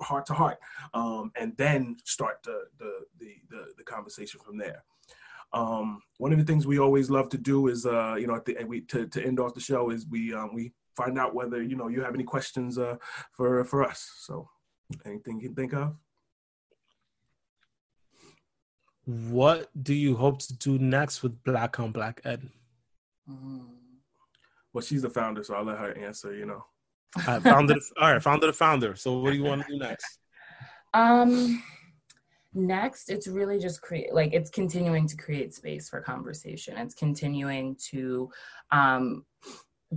heart 0.00 0.26
to 0.26 0.34
heart 0.34 0.58
um, 0.94 1.32
and 1.36 1.56
then 1.56 1.96
start 2.04 2.42
the, 2.44 2.64
the 2.78 2.92
the 3.18 3.34
the 3.48 3.64
the 3.78 3.84
conversation 3.84 4.40
from 4.44 4.58
there. 4.58 4.82
Um, 5.54 6.00
one 6.18 6.32
of 6.32 6.38
the 6.38 6.44
things 6.44 6.66
we 6.66 6.78
always 6.78 7.10
love 7.10 7.28
to 7.30 7.38
do 7.38 7.68
is, 7.68 7.84
uh, 7.84 8.14
you 8.18 8.26
know, 8.26 8.36
at 8.36 8.44
the, 8.44 8.56
we, 8.64 8.80
to, 8.82 9.06
to 9.06 9.24
end 9.24 9.38
off 9.38 9.54
the 9.54 9.60
show 9.60 9.90
is 9.90 10.06
we, 10.06 10.32
um, 10.32 10.54
we 10.54 10.72
find 10.96 11.18
out 11.18 11.34
whether, 11.34 11.62
you 11.62 11.76
know, 11.76 11.88
you 11.88 12.00
have 12.02 12.14
any 12.14 12.24
questions 12.24 12.78
uh, 12.78 12.96
for, 13.32 13.64
for 13.64 13.84
us. 13.84 14.10
So 14.20 14.48
anything 15.04 15.40
you 15.40 15.48
can 15.48 15.54
think 15.54 15.74
of? 15.74 15.94
What 19.04 19.68
do 19.82 19.94
you 19.94 20.16
hope 20.16 20.38
to 20.40 20.54
do 20.54 20.78
next 20.78 21.22
with 21.22 21.42
Black 21.42 21.80
on 21.80 21.90
Black 21.92 22.20
Ed? 22.24 22.48
Well, 24.72 24.82
she's 24.82 25.02
the 25.02 25.10
founder, 25.10 25.42
so 25.42 25.54
I'll 25.54 25.64
let 25.64 25.78
her 25.78 25.98
answer, 25.98 26.34
you 26.34 26.46
know. 26.46 26.64
I 27.16 27.40
founded, 27.40 27.78
all 28.00 28.12
right, 28.12 28.22
founder 28.22 28.46
the 28.46 28.52
founder. 28.52 28.94
So 28.94 29.18
what 29.18 29.32
do 29.32 29.36
you 29.36 29.44
want 29.44 29.66
to 29.66 29.72
do 29.72 29.78
next? 29.78 30.18
Um, 30.94 31.62
next 32.54 33.10
it's 33.10 33.26
really 33.26 33.58
just 33.58 33.80
create 33.80 34.12
like 34.12 34.32
it's 34.32 34.50
continuing 34.50 35.06
to 35.06 35.16
create 35.16 35.54
space 35.54 35.88
for 35.88 36.00
conversation 36.00 36.76
it's 36.76 36.94
continuing 36.94 37.74
to 37.76 38.30
um, 38.70 39.24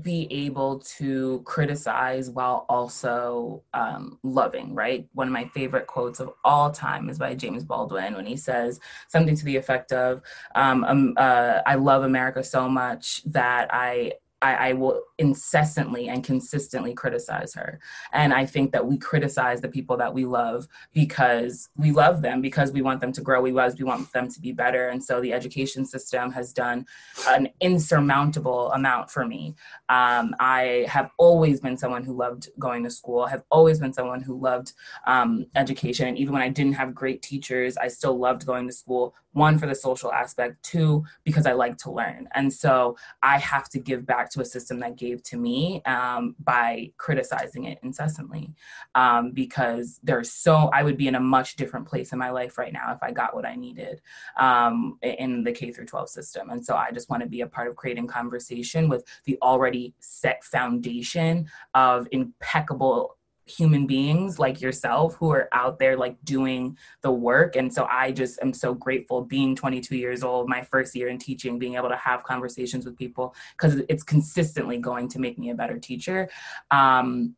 be 0.02 0.28
able 0.30 0.80
to 0.80 1.42
criticize 1.46 2.30
while 2.30 2.66
also 2.68 3.64
um, 3.74 4.20
loving, 4.24 4.74
right? 4.74 5.08
One 5.14 5.28
of 5.28 5.34
my 5.34 5.46
favorite 5.46 5.88
quotes 5.88 6.20
of 6.20 6.32
all 6.44 6.72
time 6.72 7.10
is 7.10 7.18
by 7.18 7.36
James 7.36 7.64
Baldwin 7.64 8.14
when 8.16 8.26
he 8.26 8.36
says 8.36 8.80
something 9.08 9.36
to 9.36 9.46
the 9.46 9.56
effect 9.56 9.94
of, 9.94 10.22
um, 10.56 10.84
um, 10.84 11.14
uh, 11.18 11.60
I 11.66 11.76
love 11.76 12.04
America 12.04 12.44
so 12.44 12.68
much 12.68 13.24
that 13.26 13.70
I 13.72 14.14
I, 14.42 14.70
I, 14.70 14.74
will 14.74 15.02
incessantly 15.18 16.10
and 16.10 16.24
consistently 16.24 16.94
criticize 16.94 17.54
her. 17.54 17.80
And 18.12 18.34
I 18.34 18.46
think 18.46 18.72
that 18.74 18.86
we 18.86 18.98
criticize 18.98 19.62
the 19.62 19.70
people 19.70 19.98
that 19.98 20.14
we 20.14 20.26
love 20.26 20.68
because 20.94 21.70
we 21.78 21.92
love 21.92 22.22
them, 22.22 22.42
because 22.42 22.72
we 22.72 22.82
want 22.82 23.02
them 23.02 23.12
to 23.14 23.22
grow, 23.22 23.42
we 23.42 23.54
was, 23.54 23.78
we 23.78 23.86
want 23.86 24.12
them 24.12 24.30
to 24.30 24.42
be 24.42 24.52
better. 24.52 24.90
And 24.90 25.04
so 25.04 25.22
the 25.22 25.34
education 25.34 25.86
system 25.86 26.32
has 26.32 26.54
done 26.54 26.86
an 27.28 27.50
insurmountable 27.62 28.72
amount 28.74 29.10
for 29.10 29.26
me. 29.26 29.56
Um, 29.90 30.36
I 30.40 30.86
have 30.90 31.12
always 31.18 31.62
been 31.62 31.78
someone 31.78 32.04
who 32.04 32.14
loved 32.14 32.50
going 32.60 32.84
to 32.84 32.90
school, 32.90 33.22
I 33.22 33.30
have 33.30 33.44
always 33.50 33.80
been 33.80 33.94
someone 33.94 34.22
who 34.22 34.40
loved 34.40 34.74
um, 35.08 35.46
education. 35.56 36.10
And 36.10 36.18
even 36.18 36.34
when 36.34 36.44
I 36.44 36.50
didn't 36.50 36.74
have 36.74 36.94
great 36.94 37.22
teachers, 37.22 37.78
I 37.78 37.88
still 37.88 38.18
loved 38.18 38.46
going 38.46 38.68
to 38.68 38.74
school 38.74 39.16
one 39.36 39.60
for 39.60 39.68
the 39.68 39.76
social 39.76 40.12
aspect 40.14 40.64
two 40.64 41.04
because 41.26 41.46
i 41.46 41.52
like 41.52 41.78
to 41.78 41.92
learn 41.92 42.28
and 42.36 42.52
so 42.52 42.96
i 43.22 43.38
have 43.38 43.68
to 43.70 43.80
give 43.80 44.06
back 44.06 44.25
to 44.32 44.42
a 44.42 44.46
system 44.46 44.80
that 44.80 44.96
gave 44.96 45.24
to 45.24 45.38
me 45.38 45.82
um, 45.86 46.36
by 46.40 46.92
criticizing 46.98 47.66
it 47.66 47.80
incessantly. 47.84 48.54
Um, 48.96 49.32
because 49.32 50.00
there's 50.04 50.32
so 50.32 50.70
i 50.74 50.84
would 50.84 50.98
be 50.98 51.08
in 51.08 51.16
a 51.16 51.20
much 51.20 51.56
different 51.56 51.88
place 51.88 52.14
in 52.14 52.20
my 52.20 52.30
life 52.30 52.58
right 52.58 52.74
now 52.74 52.92
if 52.94 53.02
i 53.02 53.12
got 53.12 53.36
what 53.36 53.46
i 53.46 53.56
needed 53.56 54.02
um, 54.38 54.98
in 55.02 55.44
the 55.44 55.52
k 55.52 55.72
through 55.72 55.86
12 55.86 56.10
system. 56.10 56.50
And 56.50 56.64
so 56.64 56.76
i 56.76 56.92
just 56.92 57.10
want 57.10 57.24
to 57.24 57.30
be 57.30 57.42
a 57.42 57.48
part 57.48 57.68
of 57.68 57.76
creating 57.76 58.08
conversation 58.08 58.90
with 58.90 59.06
the 59.26 59.38
already 59.42 59.94
set 60.00 60.44
foundation 60.44 61.48
of 61.74 62.08
impeccable 62.12 63.18
human 63.46 63.86
beings 63.86 64.40
like 64.40 64.60
yourself 64.60 65.16
who 65.16 65.30
are 65.32 65.48
out 65.52 65.78
there 65.78 65.96
like 65.96 66.18
doing 66.24 66.78
the 67.02 67.12
work. 67.12 67.56
And 67.56 67.72
so 67.72 67.86
i 67.90 68.12
just 68.12 68.42
am 68.42 68.54
so 68.54 68.74
grateful 68.74 69.22
being 69.22 69.56
22 69.56 69.96
years 69.96 70.24
old 70.24 70.50
my 70.50 70.62
first 70.62 70.96
year 70.96 71.10
in 71.10 71.18
teaching 71.18 71.60
being 71.60 71.76
able 71.76 71.90
to 71.90 71.96
have 71.96 72.24
conversations 72.24 72.86
with 72.86 72.98
people 72.98 73.36
because 73.58 73.82
it's 73.90 74.04
consistently 74.04 74.78
going 74.78 75.08
to 75.10 75.20
make 75.20 75.38
me 75.38 75.52
a 75.52 75.56
better 75.56 75.78
teacher. 75.78 76.30
Um, 76.72 77.36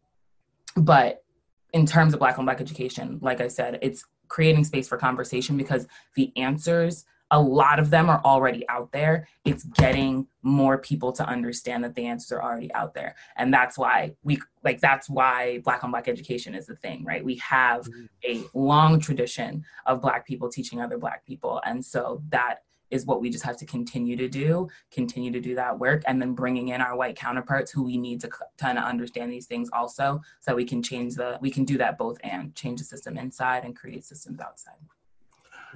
but 0.75 1.23
in 1.73 1.85
terms 1.85 2.13
of 2.13 2.19
black 2.19 2.39
on 2.39 2.45
black 2.45 2.61
education 2.61 3.19
like 3.21 3.41
i 3.41 3.47
said 3.47 3.77
it's 3.81 4.05
creating 4.27 4.63
space 4.63 4.87
for 4.87 4.97
conversation 4.97 5.57
because 5.57 5.87
the 6.15 6.31
answers 6.37 7.05
a 7.31 7.39
lot 7.39 7.79
of 7.79 7.89
them 7.89 8.09
are 8.09 8.21
already 8.23 8.67
out 8.69 8.91
there. 8.91 9.27
It's 9.43 9.63
getting 9.63 10.27
more 10.43 10.77
people 10.77 11.11
to 11.13 11.25
understand 11.25 11.83
that 11.83 11.95
the 11.95 12.05
answers 12.05 12.31
are 12.31 12.41
already 12.41 12.73
out 12.73 12.93
there. 12.93 13.15
And 13.35 13.53
that's 13.53 13.77
why 13.77 14.15
we 14.23 14.39
like 14.63 14.79
that's 14.79 15.09
why 15.09 15.59
black 15.59 15.83
on 15.83 15.91
black 15.91 16.07
education 16.07 16.55
is 16.55 16.67
the 16.67 16.75
thing, 16.75 17.03
right? 17.03 17.23
We 17.23 17.35
have 17.35 17.81
mm-hmm. 17.81 18.05
a 18.25 18.43
long 18.57 18.99
tradition 18.99 19.65
of 19.85 20.01
black 20.01 20.25
people 20.25 20.49
teaching 20.49 20.81
other 20.81 20.97
black 20.97 21.25
people. 21.25 21.61
And 21.65 21.83
so 21.83 22.21
that 22.29 22.59
is 22.89 23.05
what 23.05 23.19
we 23.19 23.29
just 23.29 23.43
have 23.43 23.57
to 23.57 23.65
continue 23.65 24.15
to 24.15 24.29
do, 24.29 24.69
continue 24.91 25.29
to 25.29 25.41
do 25.41 25.53
that 25.55 25.77
work, 25.77 26.03
and 26.07 26.21
then 26.21 26.33
bringing 26.33 26.69
in 26.69 26.79
our 26.79 26.95
white 26.95 27.17
counterparts 27.17 27.69
who 27.69 27.83
we 27.83 27.97
need 27.97 28.21
to 28.21 28.29
kind 28.57 28.77
of 28.77 28.85
understand 28.85 29.29
these 29.29 29.45
things 29.45 29.69
also, 29.73 30.21
so 30.39 30.55
we 30.55 30.63
can 30.63 30.81
change 30.81 31.15
the, 31.15 31.37
we 31.41 31.51
can 31.51 31.65
do 31.65 31.77
that 31.77 31.97
both 31.97 32.17
and 32.23 32.55
change 32.55 32.79
the 32.79 32.85
system 32.85 33.17
inside 33.17 33.65
and 33.65 33.75
create 33.75 34.05
systems 34.05 34.39
outside. 34.39 34.77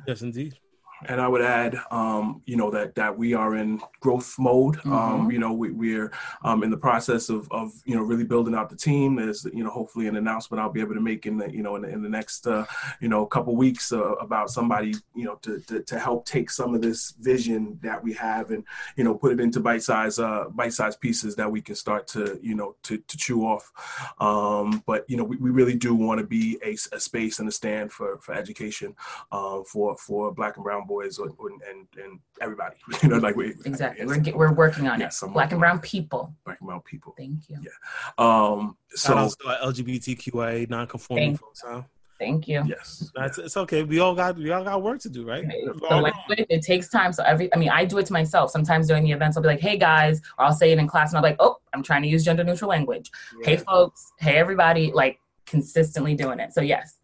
Yes, 0.07 0.21
indeed 0.21 0.57
and 1.05 1.19
I 1.19 1.27
would 1.27 1.41
add, 1.41 1.77
um, 1.89 2.41
you 2.45 2.57
know, 2.57 2.69
that 2.71 2.95
that 2.95 3.17
we 3.17 3.33
are 3.33 3.55
in 3.55 3.81
growth 3.99 4.35
mode. 4.37 4.77
Um, 4.85 4.91
mm-hmm. 4.91 4.93
Um, 4.93 5.31
you 5.31 5.39
know, 5.39 5.53
we, 5.53 5.71
we're 5.71 6.11
um, 6.43 6.63
in 6.63 6.69
the 6.69 6.77
process 6.77 7.29
of, 7.29 7.51
of 7.51 7.71
you 7.85 7.95
know 7.95 8.01
really 8.01 8.23
building 8.23 8.55
out 8.55 8.69
the 8.69 8.75
team. 8.75 9.15
There's 9.15 9.45
you 9.53 9.63
know 9.63 9.69
hopefully 9.69 10.07
an 10.07 10.15
announcement 10.15 10.61
I'll 10.61 10.71
be 10.71 10.81
able 10.81 10.95
to 10.95 11.01
make 11.01 11.25
in 11.25 11.37
the 11.37 11.51
you 11.51 11.63
know 11.63 11.75
in 11.75 11.83
the, 11.83 11.89
in 11.89 12.01
the 12.01 12.09
next 12.09 12.47
uh, 12.47 12.65
you 12.99 13.07
know 13.07 13.25
couple 13.25 13.55
weeks 13.55 13.91
uh, 13.91 14.13
about 14.13 14.49
somebody 14.49 14.93
you 15.15 15.25
know 15.25 15.35
to, 15.35 15.59
to, 15.67 15.81
to 15.81 15.99
help 15.99 16.25
take 16.25 16.49
some 16.49 16.73
of 16.75 16.81
this 16.81 17.11
vision 17.19 17.79
that 17.81 18.03
we 18.03 18.13
have 18.13 18.51
and 18.51 18.63
you 18.95 19.03
know 19.03 19.15
put 19.15 19.31
it 19.31 19.39
into 19.39 19.59
bite 19.59 19.83
size 19.83 20.19
uh, 20.19 20.45
bite 20.49 20.73
size 20.73 20.95
pieces 20.95 21.35
that 21.35 21.51
we 21.51 21.61
can 21.61 21.75
start 21.75 22.07
to 22.07 22.39
you 22.41 22.55
know 22.55 22.75
to, 22.83 22.97
to 22.97 23.17
chew 23.17 23.41
off. 23.41 23.71
Um, 24.19 24.83
but 24.85 25.05
you 25.09 25.17
know 25.17 25.23
we, 25.23 25.37
we 25.37 25.49
really 25.49 25.75
do 25.75 25.95
want 25.95 26.19
to 26.19 26.25
be 26.25 26.59
a, 26.63 26.73
a, 26.95 26.99
space 26.99 27.39
and 27.39 27.49
a 27.49 27.51
stand 27.51 27.91
for 27.91 28.17
for 28.19 28.33
education 28.33 28.95
uh, 29.31 29.63
for 29.63 29.97
for 29.97 30.31
Black 30.31 30.57
and 30.57 30.63
Brown 30.63 30.85
boys 30.91 31.17
or, 31.19 31.27
or, 31.39 31.49
and 31.69 31.87
and 32.03 32.19
everybody. 32.41 32.75
You 33.03 33.09
know, 33.09 33.17
like 33.17 33.35
we 33.35 33.47
exactly. 33.71 34.05
We're 34.05 34.17
get, 34.27 34.35
we're 34.35 34.53
working 34.53 34.87
on 34.87 34.99
Yes, 34.99 35.21
it. 35.21 35.25
I'm 35.27 35.33
Black 35.33 35.51
and 35.51 35.59
brown 35.59 35.79
people. 35.79 36.23
black 36.45 36.59
and 36.61 36.67
brown 36.67 36.81
people. 36.81 37.13
Thank 37.17 37.49
you. 37.49 37.57
Yeah. 37.67 37.77
Um, 38.25 38.77
So, 39.03 39.13
so 39.13 39.17
also 39.17 39.71
LGBTQIA 39.71 40.69
non-conforming 40.69 41.29
Thank- 41.29 41.39
folks, 41.41 41.61
huh? 41.65 41.81
Thank 42.19 42.47
you. 42.47 42.61
yes, 42.67 43.11
That's 43.15 43.37
it's 43.39 43.57
okay. 43.63 43.81
We 43.81 43.97
all 43.99 44.13
got 44.13 44.31
we 44.37 44.51
all 44.51 44.63
got 44.63 44.83
work 44.83 44.99
to 45.05 45.09
do, 45.09 45.21
right? 45.27 45.43
The 45.43 46.13
We're 46.29 46.45
it 46.55 46.61
takes 46.61 46.87
time. 46.87 47.11
So 47.13 47.23
every, 47.23 47.51
I 47.51 47.57
mean, 47.57 47.69
I 47.69 47.83
do 47.83 47.97
it 47.97 48.05
to 48.09 48.13
myself. 48.13 48.51
Sometimes 48.51 48.83
during 48.89 49.03
the 49.07 49.11
events, 49.11 49.33
I'll 49.37 49.41
be 49.47 49.49
like, 49.55 49.59
"Hey 49.69 49.75
guys," 49.75 50.21
or 50.37 50.45
I'll 50.45 50.53
say 50.61 50.71
it 50.71 50.77
in 50.77 50.85
class, 50.87 51.07
and 51.11 51.17
I'm 51.17 51.23
like, 51.23 51.37
"Oh, 51.39 51.53
I'm 51.73 51.81
trying 51.81 52.03
to 52.03 52.07
use 52.07 52.23
gender 52.23 52.43
neutral 52.43 52.69
language." 52.69 53.09
Hey 53.43 53.57
folks, 53.57 53.99
hey 54.19 54.35
everybody, 54.43 54.91
like 55.01 55.15
consistently 55.47 56.13
doing 56.13 56.39
it. 56.39 56.53
So 56.53 56.61
yes, 56.61 56.99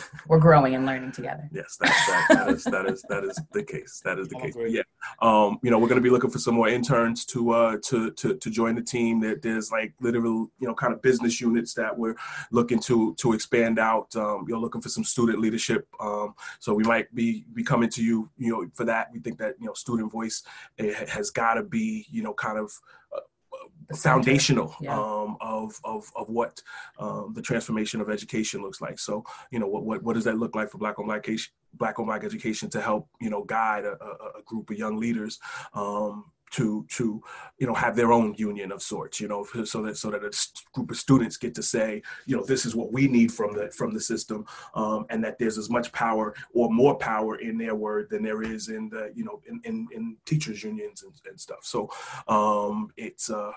we're 0.28 0.38
growing 0.38 0.74
and 0.74 0.86
learning 0.86 1.12
together. 1.12 1.48
Yes, 1.52 1.76
that, 1.80 2.26
that, 2.28 2.38
that 2.38 2.48
is 2.48 2.64
that 2.64 2.86
is 2.86 3.02
that 3.08 3.24
is 3.24 3.38
the 3.52 3.62
case. 3.62 4.00
That 4.04 4.18
is 4.18 4.28
the 4.28 4.36
case. 4.36 4.54
great. 4.54 4.72
Yeah. 4.72 4.82
Um, 5.20 5.58
you 5.62 5.70
know, 5.70 5.78
we're 5.78 5.88
gonna 5.88 6.00
be 6.00 6.10
looking 6.10 6.30
for 6.30 6.38
some 6.38 6.54
more 6.54 6.68
interns 6.68 7.24
to 7.26 7.50
uh 7.50 7.76
to 7.84 8.10
to 8.12 8.36
to 8.36 8.50
join 8.50 8.74
the 8.74 8.82
team. 8.82 9.20
There, 9.20 9.36
there's 9.36 9.70
like 9.70 9.94
literal, 10.00 10.50
you 10.58 10.66
know, 10.66 10.74
kind 10.74 10.92
of 10.92 11.02
business 11.02 11.40
units 11.40 11.74
that 11.74 11.96
we're 11.96 12.16
looking 12.50 12.80
to 12.80 13.14
to 13.16 13.32
expand 13.32 13.78
out. 13.78 14.14
Um, 14.16 14.44
you're 14.48 14.58
looking 14.58 14.80
for 14.80 14.88
some 14.88 15.04
student 15.04 15.40
leadership. 15.40 15.86
Um, 16.00 16.34
so 16.60 16.74
we 16.74 16.84
might 16.84 17.14
be 17.14 17.44
be 17.52 17.62
coming 17.62 17.90
to 17.90 18.04
you, 18.04 18.30
you 18.38 18.52
know, 18.52 18.66
for 18.74 18.84
that. 18.84 19.12
We 19.12 19.20
think 19.20 19.38
that 19.38 19.56
you 19.58 19.66
know, 19.66 19.74
student 19.74 20.10
voice 20.10 20.42
eh, 20.78 21.06
has 21.08 21.30
got 21.30 21.54
to 21.54 21.62
be, 21.62 22.06
you 22.10 22.22
know, 22.22 22.34
kind 22.34 22.58
of. 22.58 22.72
Foundational 23.96 24.74
Yeah. 24.80 24.98
um, 24.98 25.36
of, 25.40 25.78
of 25.84 26.10
of 26.16 26.28
what 26.28 26.62
um, 26.98 27.32
the 27.34 27.42
transformation 27.42 28.00
of 28.00 28.08
education 28.10 28.62
looks 28.62 28.80
like. 28.80 28.98
So 28.98 29.24
you 29.50 29.58
know 29.58 29.66
what, 29.66 29.84
what 29.84 30.02
what 30.02 30.14
does 30.14 30.24
that 30.24 30.38
look 30.38 30.54
like 30.54 30.70
for 30.70 30.78
black 30.78 30.98
on 30.98 31.06
black 31.06 31.18
education 31.18 31.52
black 31.74 31.98
on 31.98 32.06
black 32.06 32.24
education 32.24 32.70
to 32.70 32.80
help 32.80 33.08
you 33.20 33.30
know 33.30 33.44
guide 33.44 33.84
a, 33.84 33.92
a, 33.92 34.40
a 34.40 34.42
group 34.46 34.70
of 34.70 34.78
young 34.78 34.96
leaders 34.98 35.38
um, 35.74 36.31
to 36.52 36.86
to 36.88 37.22
you 37.58 37.66
know 37.66 37.74
have 37.74 37.96
their 37.96 38.12
own 38.12 38.34
union 38.34 38.70
of 38.70 38.82
sorts 38.82 39.20
you 39.20 39.26
know 39.26 39.44
so 39.64 39.82
that 39.82 39.96
so 39.96 40.10
that 40.10 40.22
a 40.22 40.28
s- 40.28 40.52
group 40.72 40.90
of 40.90 40.96
students 40.96 41.36
get 41.36 41.54
to 41.54 41.62
say 41.62 42.00
you 42.26 42.36
know 42.36 42.44
this 42.44 42.64
is 42.64 42.76
what 42.76 42.92
we 42.92 43.08
need 43.08 43.32
from 43.32 43.54
the 43.54 43.70
from 43.70 43.92
the 43.92 44.00
system 44.00 44.44
um, 44.74 45.04
and 45.10 45.22
that 45.24 45.38
there's 45.38 45.58
as 45.58 45.70
much 45.70 45.90
power 45.92 46.34
or 46.54 46.70
more 46.70 46.96
power 46.96 47.36
in 47.36 47.58
their 47.58 47.74
word 47.74 48.08
than 48.10 48.22
there 48.22 48.42
is 48.42 48.68
in 48.68 48.88
the 48.88 49.10
you 49.14 49.24
know 49.24 49.40
in 49.48 49.60
in, 49.64 49.88
in 49.92 50.16
teachers 50.24 50.62
unions 50.62 51.02
and, 51.02 51.12
and 51.28 51.40
stuff 51.40 51.60
so 51.62 51.90
um, 52.28 52.90
it's 52.96 53.30
uh 53.30 53.52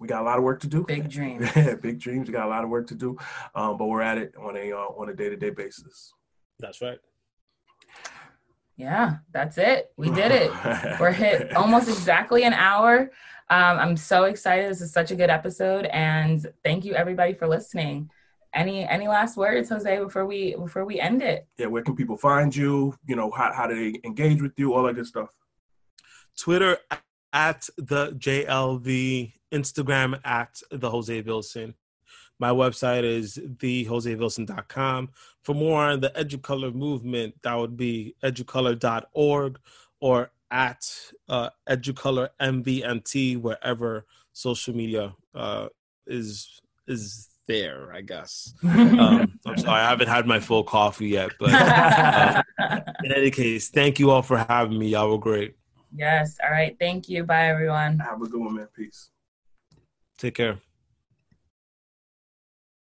we 0.00 0.06
got 0.06 0.22
a 0.22 0.24
lot 0.24 0.38
of 0.38 0.44
work 0.44 0.60
to 0.60 0.68
do 0.68 0.84
Big 0.84 1.08
dreams. 1.08 1.50
yeah, 1.56 1.74
big 1.74 1.98
dreams. 1.98 2.28
We 2.28 2.32
got 2.32 2.46
a 2.46 2.48
lot 2.48 2.62
of 2.62 2.70
work 2.70 2.86
to 2.86 2.94
do, 2.94 3.16
um, 3.56 3.76
but 3.76 3.86
we're 3.86 4.00
at 4.02 4.16
it 4.16 4.32
on 4.36 4.56
a 4.56 4.72
uh, 4.72 4.76
on 4.76 5.08
a 5.08 5.14
day 5.14 5.28
to 5.28 5.36
day 5.36 5.50
basis. 5.50 6.14
That's 6.60 6.80
right. 6.80 6.98
Yeah, 8.78 9.16
that's 9.32 9.58
it. 9.58 9.92
We 9.96 10.08
did 10.08 10.30
it. 10.30 10.52
We're 11.00 11.10
hit 11.10 11.54
almost 11.56 11.88
exactly 11.88 12.44
an 12.44 12.52
hour. 12.52 13.10
Um, 13.50 13.78
I'm 13.78 13.96
so 13.96 14.24
excited. 14.24 14.70
This 14.70 14.80
is 14.80 14.92
such 14.92 15.10
a 15.10 15.16
good 15.16 15.30
episode, 15.30 15.86
and 15.86 16.46
thank 16.64 16.84
you 16.84 16.94
everybody 16.94 17.34
for 17.34 17.48
listening. 17.48 18.08
Any 18.54 18.86
any 18.86 19.08
last 19.08 19.36
words, 19.36 19.68
Jose, 19.68 19.98
before 19.98 20.26
we 20.26 20.54
before 20.54 20.84
we 20.84 21.00
end 21.00 21.22
it? 21.22 21.46
yeah, 21.58 21.66
where 21.66 21.82
can 21.82 21.96
people 21.96 22.16
find 22.16 22.54
you? 22.54 22.94
You 23.04 23.16
know, 23.16 23.32
how 23.32 23.52
how 23.52 23.66
do 23.66 23.74
they 23.74 23.98
engage 24.04 24.40
with 24.40 24.52
you? 24.56 24.72
All 24.74 24.84
that 24.84 24.94
good 24.94 25.06
stuff. 25.06 25.30
Twitter 26.38 26.78
at 27.32 27.68
the 27.76 28.12
JLV, 28.12 29.32
Instagram 29.52 30.20
at 30.24 30.62
the 30.70 30.88
Jose 30.88 31.22
Vilson. 31.22 31.74
My 32.38 32.50
website 32.50 33.04
is 33.04 33.38
thejosevilson.com. 33.38 35.10
For 35.42 35.54
more 35.54 35.82
on 35.82 36.00
the 36.00 36.10
Educolor 36.10 36.74
movement, 36.74 37.34
that 37.42 37.54
would 37.54 37.76
be 37.76 38.14
educolor.org 38.22 39.58
or 40.00 40.30
at 40.50 40.90
uh, 41.28 41.50
Educolor 41.68 42.28
MVMT, 42.40 43.40
wherever 43.40 44.06
social 44.32 44.74
media 44.74 45.14
uh, 45.34 45.68
is 46.06 46.60
is 46.86 47.28
there, 47.46 47.92
I 47.92 48.00
guess. 48.02 48.54
Um, 48.64 49.38
I'm 49.46 49.56
sorry, 49.58 49.80
I 49.80 49.88
haven't 49.88 50.08
had 50.08 50.26
my 50.26 50.40
full 50.40 50.64
coffee 50.64 51.08
yet, 51.08 51.30
but 51.38 51.50
uh, 51.52 52.42
in 53.04 53.12
any 53.12 53.30
case, 53.30 53.68
thank 53.70 53.98
you 53.98 54.10
all 54.10 54.22
for 54.22 54.38
having 54.38 54.78
me. 54.78 54.88
Y'all 54.88 55.10
were 55.10 55.18
great. 55.18 55.54
yes. 55.94 56.36
All 56.44 56.50
right. 56.50 56.76
Thank 56.78 57.08
you. 57.08 57.24
Bye, 57.24 57.48
everyone. 57.48 57.98
Have 58.00 58.22
a 58.22 58.26
good 58.26 58.40
one, 58.40 58.56
man. 58.56 58.68
Peace. 58.74 59.10
Take 60.18 60.34
care. 60.34 60.58